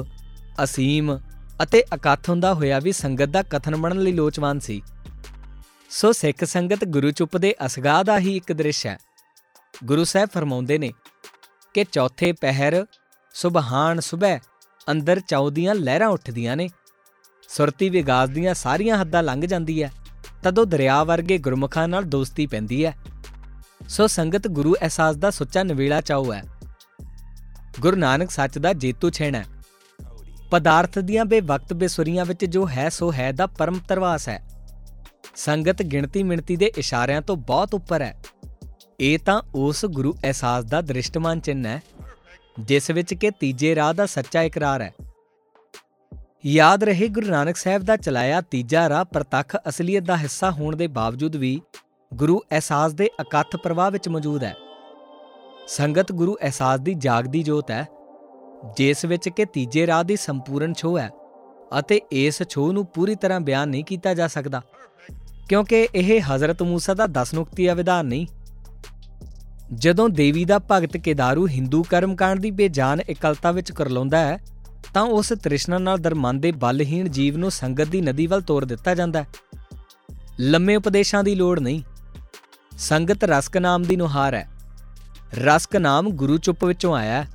ਅਸੀਮ 0.63 1.17
ਅਤੇ 1.63 1.83
ਅਕਥ 1.95 2.29
ਹੁੰਦਾ 2.29 2.53
ਹੋਇਆ 2.53 2.79
ਵੀ 2.79 2.91
ਸੰਗਤ 2.91 3.25
ਦਾ 3.25 3.41
ਕਥਨ 3.41 3.75
ਬਣਨ 3.75 3.99
ਲਈ 3.99 4.11
ਲੋਚਵਾਨ 4.11 4.59
ਸੀ। 4.59 4.81
ਸੋ 5.89 6.11
ਸਿੱਖ 6.11 6.43
ਸੰਗਤ 6.43 6.85
ਗੁਰੂ 6.85 7.11
ਚੁੱਪ 7.11 7.37
ਦੇ 7.37 7.53
ਅਸਗਾ 7.65 8.03
ਦਾ 8.03 8.19
ਹੀ 8.19 8.35
ਇੱਕ 8.35 8.53
ਦ੍ਰਿਸ਼ 8.53 8.87
ਹੈ। 8.87 8.97
ਗੁਰੂ 9.85 10.03
ਸਾਹਿਬ 10.03 10.29
ਫਰਮਾਉਂਦੇ 10.29 10.77
ਨੇ 10.77 10.91
ਕਿ 11.73 11.85
ਚੌਥੇ 11.91 12.31
ਪਹਿਰ 12.31 12.85
ਸੁਬਹਾਨ 13.33 13.99
ਸੁਬਹ 13.99 14.37
ਅੰਦਰ 14.91 15.19
ਚੌਦੀਆਂ 15.19 15.75
ਲਹਿਰਾਂ 15.75 16.07
ਉੱਠਦੀਆਂ 16.07 16.55
ਨੇ। 16.57 16.69
ਸੁਰਤੀ 17.49 17.89
ਵਿਗਾਸ 17.89 18.29
ਦੀਆਂ 18.29 18.53
ਸਾਰੀਆਂ 18.53 19.01
ਹੱਦਾਂ 19.01 19.23
ਲੰਘ 19.23 19.45
ਜਾਂਦੀ 19.45 19.83
ਹੈ 19.83 19.91
ਤਦੋਂ 20.43 20.65
ਦਰਿਆ 20.65 21.03
ਵਰਗੇ 21.03 21.37
ਗੁਰਮੁਖਾਂ 21.37 21.87
ਨਾਲ 21.87 22.03
ਦੋਸਤੀ 22.03 22.47
ਪੈਂਦੀ 22.47 22.85
ਹੈ 22.85 22.97
ਸੋ 23.87 24.07
ਸੰਗਤ 24.07 24.47
ਗੁਰੂ 24.47 24.73
ਅਹਿਸਾਸ 24.73 25.15
ਦਾ 25.15 25.29
ਸੁੱਚਾ 25.29 25.63
ਨਵੇਲਾ 25.63 26.01
ਚਾਉ 26.01 26.33
ਹੈ 26.33 26.43
ਗੁਰੂ 27.79 27.97
ਨਾਨਕ 27.97 28.31
ਸੱਚ 28.31 28.57
ਦਾ 28.57 28.73
ਜੇਤੂ 28.73 29.09
ਛੇਣਾ 29.09 29.43
ਪਦਾਰਥ 30.51 30.99
ਦੀਆਂ 30.99 31.25
ਬੇਵਕਤ 31.25 31.73
ਬੇਸੁਰੀਆਂ 31.73 32.25
ਵਿੱਚ 32.25 32.45
ਜੋ 32.45 32.67
ਹੈ 32.67 32.89
ਸੋ 32.89 33.11
ਹੈ 33.13 33.31
ਦਾ 33.31 33.47
ਪਰਮ 33.47 33.79
ਤਰਵਾਸ 33.87 34.29
ਹੈ 34.29 34.39
ਸੰਗਤ 35.35 35.81
ਗਿਣਤੀ 35.81 36.23
ਮਿਣਤੀ 36.23 36.55
ਦੇ 36.55 36.71
ਇਸ਼ਾਰਿਆਂ 36.77 37.21
ਤੋਂ 37.21 37.35
ਬਹੁਤ 37.35 37.73
ਉੱਪਰ 37.73 38.01
ਹੈ 38.01 38.21
ਇਹ 38.99 39.19
ਤਾਂ 39.19 39.41
ਉਸ 39.55 39.85
ਗੁਰੂ 39.85 40.13
ਅਹਿਸਾਸ 40.23 40.63
ਦਾ 40.63 40.79
ਦ੍ਰਿਸ਼ਟਮਾਨ 40.81 41.39
ਚਿੰਨ 41.39 41.65
ਹੈ, 41.65 41.81
ਜਿਸ 42.59 42.89
ਵਿੱਚ 42.91 43.13
ਕਿ 43.13 43.29
ਤੀਜੇ 43.31 43.75
ਰਾਹ 43.75 43.93
ਦਾ 43.93 44.05
ਸੱਚਾ 44.05 44.41
ਇਕਰਾਰ 44.41 44.81
ਹੈ। 44.81 44.93
ਯਾਦ 46.45 46.83
ਰਹੇ 46.83 47.07
ਗੁਰੂ 47.07 47.27
ਨਾਨਕ 47.27 47.57
ਸਾਹਿਬ 47.57 47.83
ਦਾ 47.83 47.95
ਚਲਾਇਆ 47.95 48.41
ਤੀਜਾ 48.41 48.87
ਰਾਹ 48.89 49.03
ਪ੍ਰਤੱਖ 49.05 49.55
ਅਸਲੀਅਤ 49.69 50.03
ਦਾ 50.03 50.17
ਹਿੱਸਾ 50.17 50.49
ਹੋਣ 50.51 50.75
ਦੇ 50.75 50.87
ਬਾਵਜੂਦ 50.87 51.35
ਵੀ 51.35 51.59
ਗੁਰੂ 52.11 52.39
ਅਹਿਸਾਸ 52.51 52.93
ਦੇ 52.93 53.09
ਅਕਥ 53.21 53.55
ਪ੍ਰਵਾਹ 53.55 53.91
ਵਿੱਚ 53.91 54.09
ਮੌਜੂਦ 54.09 54.43
ਹੈ। 54.43 54.53
ਸੰਗਤ 55.67 56.11
ਗੁਰੂ 56.11 56.35
ਅਹਿਸਾਸ 56.41 56.79
ਦੀ 56.79 56.93
ਜਾਗਦੀ 56.93 57.43
ਜੋਤ 57.43 57.71
ਹੈ, 57.71 57.85
ਜਿਸ 58.77 59.05
ਵਿੱਚ 59.05 59.29
ਕਿ 59.29 59.45
ਤੀਜੇ 59.45 59.87
ਰਾਹ 59.87 60.03
ਦੀ 60.03 60.15
ਸੰਪੂਰਨ 60.15 60.73
ਛੋਹ 60.73 60.99
ਹੈ 60.99 61.09
ਅਤੇ 61.79 61.99
ਇਸ 62.11 62.41
ਛੋਹ 62.43 62.71
ਨੂੰ 62.73 62.85
ਪੂਰੀ 62.85 63.15
ਤਰ੍ਹਾਂ 63.15 63.39
ਬਿਆਨ 63.39 63.69
ਨਹੀਂ 63.69 63.83
ਕੀਤਾ 63.83 64.13
ਜਾ 64.13 64.27
ਸਕਦਾ, 64.27 64.61
ਕਿਉਂਕਿ 65.49 65.87
ਇਹ 65.95 66.21
ਹਜ਼ਰਤ 66.23 66.63
ਮੂਸਾ 66.63 66.93
ਦਾ 66.93 67.07
10 67.13 67.33
ਨੁਕਤੀਆ 67.33 67.73
ਵਿਧਾਨ 67.73 68.05
ਨਹੀਂ 68.05 68.27
ਜਦੋਂ 69.73 70.09
ਦੇਵੀ 70.09 70.45
ਦਾ 70.45 70.59
ਭਗਤ 70.71 70.97
ਕੇਦਾਰੂ 70.97 71.47
ਹਿੰਦੂ 71.47 71.83
ਕਰਮਕਾਂਡ 71.83 72.39
ਦੀ 72.39 72.51
ਬੇਜਾਨ 72.51 73.01
ਇਕਲਤਾ 73.01 73.51
ਵਿੱਚ 73.51 73.71
ਕਰਲਾਉਂਦਾ 73.71 74.17
ਹੈ, 74.17 74.39
ਤਾਂ 74.93 75.01
ਉਸ 75.01 75.33
ਤ੍ਰਿਸ਼ਨਾ 75.43 75.77
ਨਾਲ 75.77 75.97
ਦਰਮਨ 75.97 76.39
ਦੇ 76.39 76.51
ਬਲਹੀਣ 76.51 77.09
ਜੀਵ 77.09 77.37
ਨੂੰ 77.37 77.51
ਸੰਗਤ 77.51 77.83
ਦੀ 77.83 78.01
ਨਦੀ 78.01 78.27
ਵੱਲ 78.27 78.41
ਤੋਰ 78.41 78.65
ਦਿੱਤਾ 78.65 78.95
ਜਾਂਦਾ 78.95 79.23
ਹੈ। 79.23 79.27
ਲੰਮੇ 80.39 80.75
ਉਪਦੇਸ਼ਾਂ 80.75 81.23
ਦੀ 81.23 81.35
ਲੋੜ 81.35 81.59
ਨਹੀਂ। 81.59 81.83
ਸੰਗਤ 82.77 83.23
ਰਸਕ 83.23 83.57
ਨਾਮ 83.57 83.83
ਦੀ 83.83 83.95
ਨੁਹਾਰ 83.95 84.33
ਹੈ। 84.33 84.49
ਰਸਕ 85.33 85.75
ਨਾਮ 85.75 86.09
ਗੁਰੂ 86.09 86.37
ਚੁੱਪ 86.37 86.65
ਵਿੱਚੋਂ 86.65 86.95
ਆਇਆ 86.95 87.23
ਹੈ। 87.23 87.27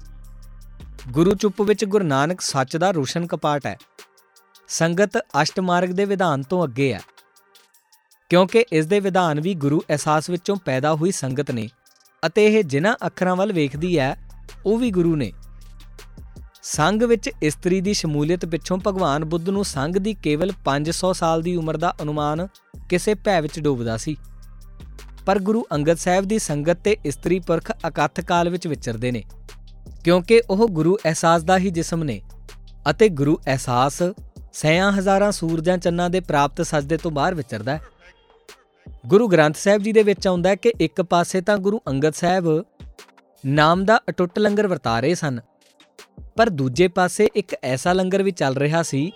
ਗੁਰੂ 1.08 1.34
ਚੁੱਪ 1.34 1.62
ਵਿੱਚ 1.62 1.84
ਗੁਰੂ 1.84 2.04
ਨਾਨਕ 2.04 2.40
ਸੱਚ 2.40 2.76
ਦਾ 2.76 2.90
ਰੋਸ਼ਨ 2.90 3.26
ਕਪਾਟ 3.26 3.66
ਹੈ। 3.66 3.76
ਸੰਗਤ 4.68 5.18
ਅਸ਼ਟ 5.18 5.60
ਮਾਰਗ 5.60 5.88
ਦੇ 5.88 6.04
ਵਿਧਾਨ 6.04 6.42
ਤੋਂ 6.42 6.64
ਅੱਗੇ 6.64 6.94
ਹੈ। 6.94 7.00
ਕਿਉਂਕਿ 8.28 8.64
ਇਸ 8.72 8.86
ਦੇ 8.86 9.00
ਵਿਧਾਨ 9.00 9.40
ਵੀ 9.40 9.54
ਗੁਰੂ 9.54 9.82
ਅਹਿਸਾਸ 9.90 10.30
ਵਿੱਚੋਂ 10.30 10.56
ਪੈਦਾ 10.56 10.94
ਹੋਈ 10.94 11.10
ਸੰਗਤ 11.10 11.50
ਨੇ। 11.50 11.68
ਅਤੇ 12.26 12.46
ਇਹ 12.46 12.62
ਜਿਨ੍ਹਾਂ 12.64 12.94
ਅੱਖਰਾਂ 13.06 13.36
ਵੱਲ 13.36 13.52
ਵੇਖਦੀ 13.52 13.98
ਹੈ, 13.98 14.16
ਉਹ 14.66 14.78
ਵੀ 14.78 14.90
ਗੁਰੂ 14.90 15.16
ਨੇ। 15.16 15.32
ਸੰਗ 16.62 17.02
ਵਿੱਚ 17.02 17.30
ਇਸਤਰੀ 17.42 17.80
ਦੀ 17.80 17.92
ਸ਼ਮੂਲੀਅਤ 17.94 18.44
ਪਿੱਛੋਂ 18.46 18.78
ਭਗਵਾਨ 18.86 19.24
ਬੁੱਧ 19.24 19.48
ਨੂੰ 19.48 19.64
ਸੰਗ 19.64 19.96
ਦੀ 19.96 20.14
ਕੇਵਲ 20.14 20.52
500 20.64 21.12
ਸਾਲ 21.12 21.42
ਦੀ 21.42 21.56
ਉਮਰ 21.56 21.76
ਦਾ 21.76 21.94
ਅਨੁਮਾਨ 22.02 22.46
ਕਿਸੇ 22.90 23.14
ਭੈ 23.14 23.40
ਵਿੱਚ 23.40 23.58
ਡੋਬਦਾ 23.60 23.96
ਸੀ। 23.96 24.16
ਪਰ 25.26 25.38
ਗੁਰੂ 25.38 25.64
ਅੰਗਦ 25.72 25.96
ਸਾਹਿਬ 25.96 26.24
ਦੀ 26.24 26.38
ਸੰਗਤ 26.38 26.80
ਤੇ 26.84 26.96
ਇਸਤਰੀ 27.04 27.38
ਪੁਰਖ 27.40 27.70
ਅਕਥ 27.88 28.20
ਕਾਲ 28.20 28.48
ਵਿੱਚ 28.48 28.66
ਵਿਚਰਦੇ 28.66 29.10
ਨੇ, 29.10 29.22
ਕਿਉਂਕਿ 30.04 30.42
ਉਹ 30.50 30.68
ਗੁਰੂ 30.68 30.96
ਅਹਿਸਾਸ 31.04 31.42
ਦਾ 31.42 31.58
ਹੀ 31.58 31.70
ਜਿਸਮ 31.70 32.04
ਨੇ 32.04 32.20
ਅਤੇ 32.90 33.08
ਗੁਰੂ 33.08 33.38
ਅਹਿਸਾਸ 33.46 34.02
ਸੈਆਂ 34.52 34.90
ਹਜ਼ਾਰਾਂ 34.92 35.32
ਸੂਰਜਾਂ 35.32 35.78
ਚੰਨਾਂ 35.78 36.10
ਦੇ 36.10 36.20
ਪ੍ਰਾਪਤ 36.20 36.62
ਸਜਦੇ 36.62 36.96
ਤੋਂ 36.96 37.10
ਬਾਹਰ 37.10 37.34
ਵਿਚਰਦਾ 37.34 37.76
ਹੈ। 37.76 37.80
ਗੁਰੂ 39.06 39.26
ਗ੍ਰੰਥ 39.28 39.56
ਸਾਹਿਬ 39.56 39.82
ਜੀ 39.82 39.92
ਦੇ 39.92 40.02
ਵਿੱਚ 40.02 40.26
ਆਉਂਦਾ 40.26 40.50
ਹੈ 40.50 40.54
ਕਿ 40.54 40.72
ਇੱਕ 40.80 41.02
ਪਾਸੇ 41.02 41.40
ਤਾਂ 41.40 41.56
ਗੁਰੂ 41.58 41.80
ਅੰਗਦ 41.88 42.14
ਸਾਹਿਬ 42.14 42.64
ਨਾਮ 43.44 43.84
ਦਾ 43.84 43.98
ਅਟੁੱਟ 44.08 44.38
ਲੰਗਰ 44.38 44.66
ਵਰਤਾ 44.66 44.98
ਰਹੇ 45.00 45.14
ਸਨ, 45.14 45.40
ਪਰ 46.36 46.48
ਦੂਜੇ 46.50 46.88
ਪਾਸੇ 46.88 47.28
ਇੱਕ 47.36 47.54
ਐਸਾ 47.62 47.92
ਲੰਗਰ 47.92 48.22
ਵੀ 48.22 48.30
ਚੱਲ 48.30 48.56
ਰਿਹਾ 48.56 48.82
ਸੀ, 48.82 49.10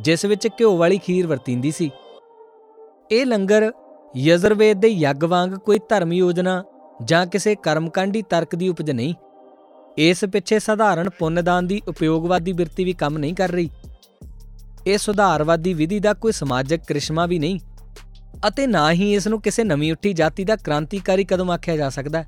ਜਿਸ 0.00 0.24
ਵਿੱਚ 0.24 0.46
ਘਿਓ 0.60 0.76
ਵਾਲੀ 0.76 0.98
ਖੀਰ 0.98 1.26
ਵਰਤੀਂਦੀ 1.26 1.70
ਸੀ। 1.70 1.90
ਇਹ 3.10 3.26
ਲੰਗਰ 3.26 3.70
ਯਜ਼ਰਵੇਦ 4.16 4.80
ਦੇ 4.80 4.88
ਯੱਗ 4.88 5.24
ਵਾਂਗ 5.24 5.54
ਕੋਈ 5.56 5.78
ਧਰਮ 5.88 6.12
ਯੋਜਨਾ 6.12 6.62
ਜਾਂ 7.04 7.26
ਕਿਸੇ 7.26 7.54
ਕਰਮਕਾਂਡੀ 7.54 8.22
ਤਰਕ 8.22 8.54
ਦੀ 8.54 8.68
ਉਪਜ 8.68 8.90
ਨਹੀਂ। 8.90 9.14
ਇਸ 9.98 10.24
ਪਿੱਛੇ 10.24 10.58
ਸਧਾਰਨ 10.58 11.08
ਪੁੰਨਦਾਨ 11.08 11.66
ਦੀ 11.66 11.80
ਉਪਯੋਗਵਾਦੀ 11.88 12.52
ਬਿਰਤੀ 12.52 12.84
ਵੀ 12.84 12.92
ਕੰਮ 12.92 13.18
ਨਹੀਂ 13.18 13.34
ਕਰ 13.34 13.50
ਰਹੀ। 13.50 13.70
ਇਹ 14.86 14.98
ਸੁਧਾਰਵਾਦੀ 14.98 15.74
ਵਿਧੀ 15.74 15.98
ਦਾ 16.00 16.12
ਕੋਈ 16.12 16.32
ਸਮਾਜਿਕ 16.32 16.80
ਕ੍ਰਿਸ਼ਮਾ 16.88 17.26
ਵੀ 17.26 17.38
ਨਹੀਂ। 17.38 17.58
ਅਤੇ 18.48 18.66
ਨਾ 18.66 18.92
ਹੀ 18.92 19.14
ਇਸ 19.14 19.28
ਨੂੰ 19.28 19.40
ਕਿਸੇ 19.40 19.64
ਨਵੀਂ 19.64 19.92
ਉੱਠੀ 19.92 20.12
ਜਾਤੀ 20.12 20.44
ਦਾ 20.44 20.56
ਕ੍ਰਾਂਤੀਕਾਰੀ 20.56 21.24
ਕਦਮ 21.24 21.50
ਆਖਿਆ 21.50 21.76
ਜਾ 21.76 21.88
ਸਕਦਾ 21.88 22.24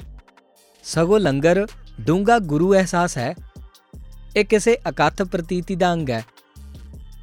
ਸਗੋਂ 0.84 1.20
ਲੰਗਰ 1.20 1.66
ਡੂੰਗਾ 2.00 2.38
ਗੁਰੂ 2.38 2.74
ਅਹਿਸਾਸ 2.74 3.18
ਹੈ। 3.18 3.34
ਇਹ 4.36 4.44
ਕਿਸੇ 4.44 4.78
ਅਕਥ 4.88 5.22
ਪ੍ਰਤੀਤੀ 5.22 5.76
ਦਾ 5.76 5.92
ਅੰਗ 5.92 6.10
ਹੈ। 6.10 6.24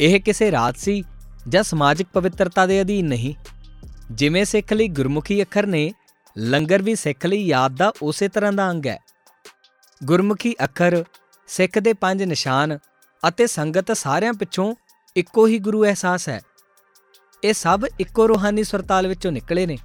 ਇਹ 0.02 0.22
ਕਿਸੇ 0.22 0.52
ਰਾਜਸੀ 0.52 1.04
ਜਾਂ 1.48 1.64
ਸਮਾਜਿਕ 1.64 2.08
ਪਵਿੱਤਰਤਾ 2.14 2.66
ਦੇ 2.66 2.82
ਅਧੀਨ 2.82 3.08
ਨਹੀਂ। 3.08 3.36
ਜਿਵੇਂ 4.12 4.46
ਸਿੱਖ 4.46 4.74
ਲਈ 4.74 4.88
ਗੁਰਮੁਖੀ 4.88 5.42
ਅੱਖਰ 5.42 5.66
ਨੇ, 5.66 5.92
ਲੰਗਰ 6.38 6.82
ਵੀ 6.82 6.96
ਸਿੱਖ 6.96 7.26
ਲਈ 7.26 7.46
ਯਾਦ 7.46 7.76
ਦਾ 7.78 7.94
ਉਸੇ 8.02 8.28
ਤਰ੍ਹਾਂ 8.28 8.54
ਦਾ 8.54 8.72
ਅੰਗ 8.72 8.88
ਹੈ। 8.88 9.00
ਗੁਰਮੁਖੀ 10.04 10.56
ਅੱਖਰ, 10.64 11.04
ਸਿੱਖ 11.48 11.80
ਦੇ 11.80 11.94
ਪੰਜ 11.94 12.24
ਨਿਸ਼ਾਨ 12.24 12.78
ਅਤੇ 13.28 13.48
ਸੰਗਤ 13.48 13.98
ਸਾਰਿਆਂ 13.98 14.34
ਪਿੱਛੋਂ 14.34 14.76
ਇੱਕੋ 15.16 15.48
ਹੀ 15.48 15.60
ਗੁਰੂ 15.60 15.86
ਅਹਿਸਾਸ 15.86 16.30
ਹੈ। 16.30 16.42
ਇਹ 17.44 17.54
ਸਭ 17.54 17.86
ਇੱਕੋ 18.00 18.28
ਰੂਹਾਨੀ 18.28 18.64
ਸੁਰਤਾਲ 18.64 19.08
ਵਿੱਚੋਂ 19.08 19.32
ਨਿਕਲੇ 19.32 19.66
ਨੇ। 19.66 19.78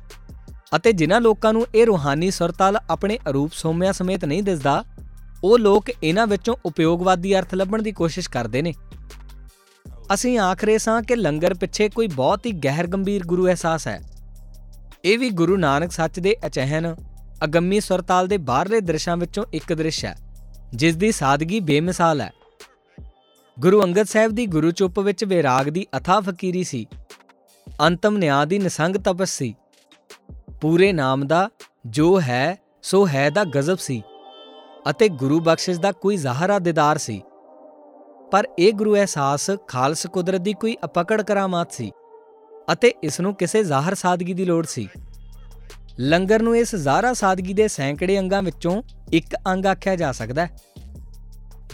ਅਤੇ 0.76 0.92
ਜਿਨ੍ਹਾਂ 0.92 1.20
ਲੋਕਾਂ 1.20 1.52
ਨੂੰ 1.52 1.66
ਇਹ 1.74 1.86
ਰੂਹਾਨੀ 1.86 2.30
ਸੁਰਤਾਲ 2.30 2.78
ਆਪਣੇ 2.90 3.18
ਅਰੂਪ 3.30 3.52
ਸੋਮਿਆਂ 3.52 3.92
ਸਮੇਤ 3.92 4.24
ਨਹੀਂ 4.24 4.42
ਦਿਸਦਾ, 4.42 4.84
ਉਹ 5.44 5.58
ਲੋਕ 5.58 5.90
ਇਹਨਾਂ 6.02 6.26
ਵਿੱਚੋਂ 6.26 6.56
ਉਪਯੋਗਵਾਦੀ 6.66 7.38
ਅਰਥ 7.38 7.54
ਲੱਭਣ 7.54 7.82
ਦੀ 7.82 7.92
ਕੋਸ਼ਿਸ਼ 7.92 8.28
ਕਰਦੇ 8.30 8.62
ਨੇ। 8.62 8.72
ਅਸੀਂ 10.14 10.38
ਆਖਰੇ 10.38 10.76
ਸਾਂ 10.78 11.00
ਕਿ 11.02 11.16
ਲੰਗਰ 11.16 11.54
ਪਿੱਛੇ 11.54 11.88
ਕੋਈ 11.88 12.06
ਬਹੁਤ 12.06 12.46
ਹੀ 12.46 12.52
ਗਹਿਰ 12.64 12.86
ਗੰਭੀਰ 12.86 13.24
ਗੁਰੂ 13.26 13.46
ਅਹਿਸਾਸ 13.46 13.86
ਹੈ। 13.88 14.00
ਇਹ 15.04 15.18
ਵੀ 15.18 15.30
ਗੁਰੂ 15.30 15.56
ਨਾਨਕ 15.56 15.92
ਸੱਚ 15.92 16.20
ਦੇ 16.20 16.36
ਅਚਹਿਨ 16.46 16.94
ਅਗੰਮੀ 17.44 17.80
ਸੁਰਤਾਲ 17.80 18.28
ਦੇ 18.28 18.36
ਬਾਹਰਲੇ 18.36 18.80
ਦ੍ਰਿਸ਼ਾਂ 18.80 19.16
ਵਿੱਚੋਂ 19.16 19.44
ਇੱਕ 19.52 19.72
ਦ੍ਰਿਸ਼ 19.72 20.04
ਹੈ, 20.04 20.14
ਜਿਸ 20.74 20.96
ਦੀ 20.96 21.12
ਸਾਦਗੀ 21.12 21.60
ਬੇਮਿਸਾਲ 21.60 22.20
ਹੈ। 22.20 22.30
ਗੁਰੂ 23.56 23.82
ਅੰਗਦ 23.82 24.06
ਸਾਹਿਬ 24.06 24.32
ਦੀ 24.32 24.46
ਗੁਰੂ 24.46 24.70
ਚੁੱਪ 24.70 24.98
ਵਿੱਚ 25.00 25.24
ਵਿਰਾਗ 25.24 25.68
ਦੀ 25.68 25.86
ਅਥਾ 25.96 26.20
ਫਕੀਰੀ 26.20 26.64
ਸੀ। 26.64 26.86
ਅੰਤਮ 27.86 28.16
ਨਿਆਂ 28.16 28.46
ਦੀ 28.46 28.58
ਨਿਸੰਗ 28.58 28.96
ਤਪਸ 28.96 29.30
ਸੀ। 29.30 29.54
ਪੂਰੇ 30.60 30.92
ਨਾਮ 30.92 31.26
ਦਾ 31.26 31.48
ਜੋ 31.86 32.20
ਹੈ, 32.20 32.58
ਸੋ 32.82 33.06
ਹੈ 33.06 33.30
ਦਾ 33.30 33.44
ਗਜ਼ਬ 33.44 33.78
ਸੀ 33.78 34.02
ਅਤੇ 34.90 35.08
ਗੁਰੂ 35.08 35.40
ਬਖਸ਼ਿਸ਼ 35.40 35.80
ਦਾ 35.80 35.92
ਕੋਈ 35.92 36.16
ਜ਼ਾਹਰਾ 36.16 36.58
ਦਿਦਾਰ 36.58 36.98
ਸੀ। 36.98 37.22
ਪਰ 38.32 38.48
ਇਹ 38.58 38.72
ਗੁਰੂ 38.72 38.94
ਅਹਿਸਾਸ 38.94 39.50
ਖਾਲਸ 39.68 40.06
ਕੁਦਰਤ 40.06 40.40
ਦੀ 40.40 40.52
ਕੋਈ 40.52 40.76
ਅਪਕੜ 40.84 41.22
ਕਰਾਮਾਤ 41.22 41.72
ਸੀ 41.72 41.92
ਅਤੇ 42.72 42.92
ਇਸ 43.02 43.20
ਨੂੰ 43.20 43.34
ਕਿਸੇ 43.34 43.62
ਜ਼ਾਹਰ 43.64 43.94
ਸਾਦਗੀ 43.94 44.34
ਦੀ 44.34 44.44
ਲੋੜ 44.44 44.66
ਸੀ। 44.66 44.88
ਲੰਗਰ 46.00 46.42
ਨੂੰ 46.42 46.56
ਇਸ 46.56 46.74
ਜ਼ਾਹਰਾ 46.74 47.12
ਸਾਦਗੀ 47.12 47.52
ਦੇ 47.52 47.68
ਸੈਂਕੜੇ 47.68 48.18
ਅੰਗਾਂ 48.18 48.42
ਵਿੱਚੋਂ 48.42 48.82
ਇੱਕ 49.12 49.36
ਅੰਗ 49.46 49.66
ਆਖਿਆ 49.66 49.96
ਜਾ 49.96 50.12
ਸਕਦਾ 50.12 50.46
ਹੈ। 50.46 50.56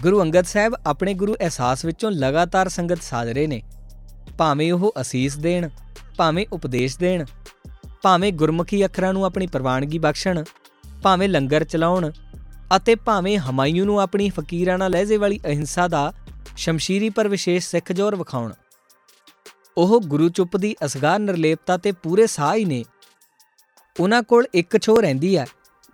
ਗੁਰੂ 0.03 0.23
ਅੰਗਦ 0.23 0.45
ਸਾਹਿਬ 0.45 0.75
ਆਪਣੇ 0.87 1.15
ਗੁਰੂ 1.15 1.35
ਅਹਿਸਾਸ 1.35 1.85
ਵਿੱਚੋਂ 1.85 2.11
ਲਗਾਤਾਰ 2.11 2.69
ਸੰਗਤ 2.69 3.03
ਸਾਧ 3.03 3.29
ਰਹੇ 3.29 3.47
ਨੇ। 3.47 3.63
ਭਾਵੇਂ 4.39 4.73
ਉਹ 4.73 4.93
ਅਸੀਸ 5.01 5.37
ਦੇਣ, 5.37 5.69
ਭਾਵੇਂ 6.17 6.47
ਉਪਦੇਸ਼ 6.53 6.99
ਦੇਣ, 6.99 7.25
ਭਾਵੇਂ 8.03 8.33
ਗੁਰਮੁਖੀ 8.33 8.85
ਅੱਖਰਾਂ 8.85 9.13
ਨੂੰ 9.13 9.25
ਆਪਣੀ 9.25 9.47
ਪ੍ਰਵਾਨਗੀ 9.47 9.99
ਬਖਸ਼ਣ, 9.99 10.45
ਭਾਵੇਂ 11.03 11.29
ਲੰਗਰ 11.29 11.65
ਚਲਾਉਣ 11.65 12.11
ਅਤੇ 12.77 12.95
ਭਾਵੇਂ 12.95 13.39
ਹਮਾਯੂ 13.39 13.85
ਨੂੰ 13.85 14.01
ਆਪਣੀ 14.01 14.31
ਫਕੀਰਾਨਾ 14.31 14.89
ਲਹਿਜ਼ੇ 14.89 15.17
ਵਾਲੀ 15.17 15.41
ਅਹਿੰਸਾ 15.45 15.89
ਦਾ 15.89 16.13
ਸ਼ਮਸ਼ੀਰੀ 16.57 17.11
ਪਰ 17.11 17.29
ਵਿਸ਼ੇਸ਼ 17.29 17.69
ਸਿੱਖ 17.69 17.93
ਜੋਰ 17.93 18.17
ਵਿਖਾਉਣ। 18.17 18.53
ਉਹ 19.77 20.01
ਗੁਰੂ 20.01 20.29
ਚੁੱਪ 20.29 20.57
ਦੀ 20.57 20.75
ਅਸਗਾਰ 20.85 21.19
ਨਿਰਲੇਪਤਾ 21.19 21.77
ਤੇ 21.77 21.93
ਪੂਰੇ 21.93 22.27
ਸਾਹ 22.27 22.55
ਹੀ 22.55 22.65
ਨੇ। 22.65 22.85
ਉਹਨਾਂ 24.01 24.23
ਕੋਲ 24.23 24.47
ਇੱਕ 24.55 24.79
ਛੋ 24.83 25.01
ਰਹਿੰਦੀ 25.01 25.37
ਹੈ, 25.37 25.47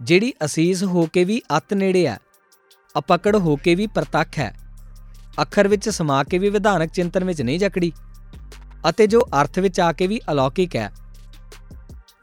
ਜਿਹੜੀ 0.03 0.33
ਅਸੀਸ 0.44 0.85
ਹੋ 0.85 1.07
ਕੇ 1.07 1.24
ਵੀ 1.24 1.40
ਅਤ 1.57 1.74
ਨੇੜੇ 1.74 2.07
ਹੈ, 2.07 2.18
ਅਪਕੜ 2.98 3.37
ਹੋ 3.37 3.57
ਕੇ 3.57 3.74
ਵੀ 3.74 3.87
ਪ੍ਰਤੱਖ 3.87 4.38
ਹੈ। 4.38 4.55
ਅੱਖਰ 5.42 5.68
ਵਿੱਚ 5.68 5.88
ਸਮਾ 5.88 6.22
ਕੇ 6.24 6.38
ਵੀ 6.38 6.51
ਵਿਧਾਨਕ 6.51 6.90
ਚਿੰਤਨ 6.90 7.24
ਵਿੱਚ 7.24 7.42
ਨਹੀਂ 7.42 7.59
ਜਕੜੀ। 7.59 7.92
ਅਤੇ 8.88 9.07
ਜੋ 9.07 9.21
ਅਰਥ 9.21 9.59
ਵਿੱਚ 9.59 9.81
ਆ 9.81 9.93
ਕੇ 9.93 10.07
ਵੀ 10.07 10.21
ਅਲੌਕਿਕ 10.33 10.77
ਹੈ। 10.77 10.91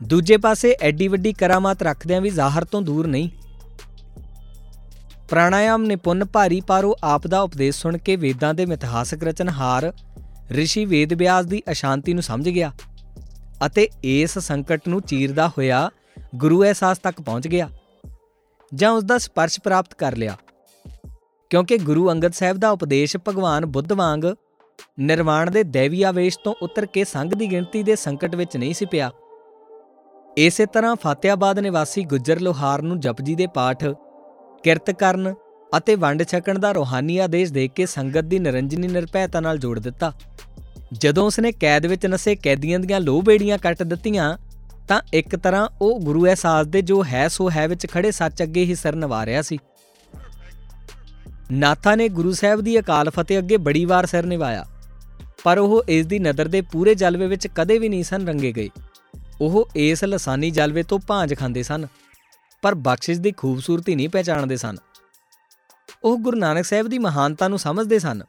ਦੂਜੇ 0.04 0.38
ਪਾਸੇ 0.38 0.76
ਐਡੀ 0.82 1.08
ਵੱਡੀ 1.08 1.34
ਕਰਾਮਾਤ 1.34 1.84
ਰੱਖਦਿਆਂ 1.84 2.22
ਵੀ 2.22 2.30
ਜ਼ਾਹਰ 2.30 2.64
ਤੋਂ 2.64 2.82
ਦੂਰ 2.82 3.08
ਨਹੀਂ। 3.08 3.30
ਪ੍ਰਾਣਾਯਾਮ 5.30 5.84
ਨਿਪੁੰਨ 5.84 6.26
ਭਾਰੀ 6.26 6.62
ਪਾਰੋ 6.62 6.96
ਆਪ 7.04 7.28
ਦਾ 7.28 7.42
ਉਪਦੇਸ਼ 7.42 7.78
ਸੁਣ 7.78 7.98
ਕੇ 7.98 8.16
ਵੇਦਾਂ 8.16 8.54
ਦੇ 8.54 8.66
ਮਿਥਿਹਾਸਕ 8.66 9.24
ਰਚਨਹਾਰ 9.24 9.94
ઋષਿ 10.60 10.86
ਵੇਦ 10.86 11.14
ਵਿਆਸ 11.14 11.46
ਦੀ 11.46 11.64
ਅਸ਼ਾਂਤੀ 11.72 12.14
ਨੂੰ 12.14 12.24
ਸਮਝ 12.24 12.50
ਗਿਆ 12.50 12.72
ਅਤੇ 13.66 13.90
ਇਸ 14.04 14.40
ਸੰਕਟ 14.40 14.82
ਨੂੰ 14.88 15.02
ਚੀਰਦਾ 15.02 15.48
ਹੋਇਆ 15.48 15.90
ਗੁਰੂ 16.36 16.64
ਅਹਿਸਾਸ 16.64 16.98
ਤੱਕ 16.98 17.22
ਪਹੁੰਚ 17.22 17.48
ਗਿਆ 17.48 17.70
ਜਾਂ 18.74 18.92
ਉਸ 18.92 19.04
ਦਾ 19.04 19.18
ਸਪਰਸ਼ 19.18 19.60
ਪ੍ਰਾਪਤ 19.60 19.94
ਕਰ 19.94 20.16
ਲਿਆ। 20.16 20.38
ਕਿਉਂਕਿ 21.50 21.78
ਗੁਰੂ 21.78 22.12
ਅੰਗਦ 22.12 22.34
ਸਾਹਿਬ 22.34 22.58
ਦਾ 22.58 22.70
ਉਪਦੇਸ਼ 22.70 23.18
ਭਗਵਾਨ 23.28 23.66
ਬੁੱਧ 23.66 23.92
ਵਾਂਗ 23.92 24.22
ਨਿਰਵਾਣ 25.00 25.52
ਦੇ 25.52 25.64
ਦੇਵੀ 25.64 26.02
ਆਵੇਸ਼ 26.04 26.38
ਤੋਂ 26.44 26.54
ਉਤਰ 26.62 26.86
ਕੇ 26.86 27.04
ਸੰਗ 27.04 27.34
ਦੀ 27.34 27.52
ਗਿਣਤੀ 27.52 27.84
ਦੇ 27.84 27.96
ਸੰਕਟ 27.96 28.36
ਵਿੱਚ 28.36 28.58
ਨਹੀਂ 28.58 28.74
ਸੀ 28.74 28.86
ਪਿਆ। 28.86 29.12
ਇਸੇ 30.38 30.66
ਤਰ੍ਹਾਂ 30.66 30.96
ਫਤਿਆਬਾਦ 30.96 31.60
ਨਿਵਾਸੀ 31.60 32.04
ਗੁੱਜਰ 32.04 32.40
ਲੋਹਾਰ 32.40 32.82
ਨੂੰ 32.82 33.00
ਜਪਜੀ 33.00 33.36
ਦੇ 33.36 33.48
ਪਾਠ, 33.48 33.86
ਕਿਰਤ 34.64 34.92
ਕਰਨ 34.92 35.34
ਅਤੇ 35.78 35.96
ਵੰਡ 35.96 36.24
ਛਕਣ 36.24 36.60
ਦਾ 36.60 36.72
ਰੋਹਾਨੀ 36.72 37.18
ਆਦੇਸ਼ 37.18 37.52
ਦੇ 37.54 37.68
ਕੇ 37.68 37.86
ਸੰਗਤ 37.86 38.24
ਦੀ 38.24 38.40
ਨਿਰੰਜਨੀ 38.40 38.88
ਨਿਰਭੈਤਾ 38.88 39.40
ਨਾਲ 39.40 39.58
ਜੋੜ 39.58 39.80
ਦਿੱਤਾ। 39.80 40.12
ਜਦੋਂ 40.94 41.26
ਉਸਨੇ 41.26 41.52
ਕੈਦ 41.52 41.86
ਵਿੱਚ 41.86 42.06
ਨਸੇ 42.06 42.36
ਕੈਦੀਆਂ 42.36 42.80
ਦੀਆਂ 42.80 43.00
ਲੋਹ 43.00 43.22
ਬੇੜੀਆਂ 43.22 43.58
ਕੱਟ 43.58 43.84
ਦਿੱਤੀਆਂ, 43.84 44.38
ਤਾਂ 44.88 45.02
ਇੱਕ 45.14 45.36
ਤਰ੍ਹਾਂ 45.36 45.68
ਉਹ 45.82 46.00
ਗੁਰੂ 46.00 46.26
ਅਹਿਸਾਸ 46.26 46.68
ਦੇ 46.68 46.82
ਜੋ 46.82 47.04
ਹੈ 47.04 47.28
ਸੋ 47.28 47.50
ਹੈ 47.50 47.68
ਵਿੱਚ 47.68 47.88
ਖੜੇ 47.88 48.12
ਸੱਚ 48.12 48.44
ਅੱਗੇ 48.44 48.66
ਹੀ 48.66 48.76
ਸਿਰ 48.76 48.96
ਨਵਾ 48.96 49.26
ਰਿਹਾ 49.26 49.42
ਸੀ। 49.42 49.58
ਨਾਥਾ 51.52 51.96
ਨੇ 51.96 52.08
ਗੁਰੂ 52.10 52.32
ਸਾਹਿਬ 52.34 52.62
ਦੀ 52.62 52.80
ਅਕਾਲ 52.80 53.10
ਫਤਿਹ 53.10 53.38
ਅੱਗੇ 53.40 53.58
ਬੜੀ 53.58 53.86
ਵਾਰ 53.86 54.06
ਸਿਰ 54.06 54.26
ਨਿਵਾਇਆ, 54.26 54.66
ਪਰ 55.44 55.58
ਉਹ 55.58 55.84
ਇਸ 55.88 56.06
ਦੀ 56.06 56.20
ਨਦਰ 56.20 56.48
ਦੇ 56.48 56.62
ਪੂਰੇ 56.62 56.96
ਜਲਵੇ 56.96 57.28
ਵਿੱਚ 57.28 57.48
ਕਦੇ 57.48 57.78
ਵੀ 57.80 57.90
ਨਹੀਂ 57.90 58.04
ਸਨ 58.04 58.28
ਰੰਗੇ 58.28 58.52
ਗਏ। 58.52 58.70
ਉਹ 59.42 59.68
ਇਸ 59.76 60.04
ਲਸਾਨੀ 60.04 60.50
ਜਲਵੇ 60.52 60.84
ਤੋਂ 60.84 61.00
ਭਾਂਜ 61.00 61.36
ਖਾਂਦੇ 61.36 61.64
ਸਨ, 61.64 61.86
ਪਰ 62.62 62.76
ਬਖਸ਼ਿਸ਼ 62.76 63.20
ਦੀ 63.20 63.32
ਖੂਬਸੂਰਤੀ 63.32 63.96
ਨਹੀਂ 63.96 64.10
ਪਹਿਚਾਣਦੇ 64.10 64.58
ਸਨ। 64.58 64.78
ਉਹ 66.04 66.18
ਗੁਰੂ 66.18 66.38
ਨਾਨਕ 66.38 66.66
ਸਾਹਿਬ 66.66 66.88
ਦੀ 66.88 67.00
ਮਹਾਨਤਾ 67.00 67.48
ਨੂੰ 67.48 67.60
ਸਮਝਦੇ 67.60 68.00
ਸਨ। 68.00 68.24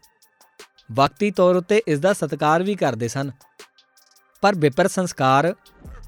ਵਕਤੀ 0.93 1.31
ਤੌਰ 1.31 1.57
ਉੱਤੇ 1.57 1.83
ਇਸ 1.89 1.99
ਦਾ 1.99 2.13
ਸਤਿਕਾਰ 2.13 2.63
ਵੀ 2.63 2.75
ਕਰਦੇ 2.75 3.09
ਸਨ। 3.09 3.31
ਪਰ 4.43 4.55
ਵਿਪਰ 4.55 4.89
ਸੰਸਕਾਰ, 4.89 5.55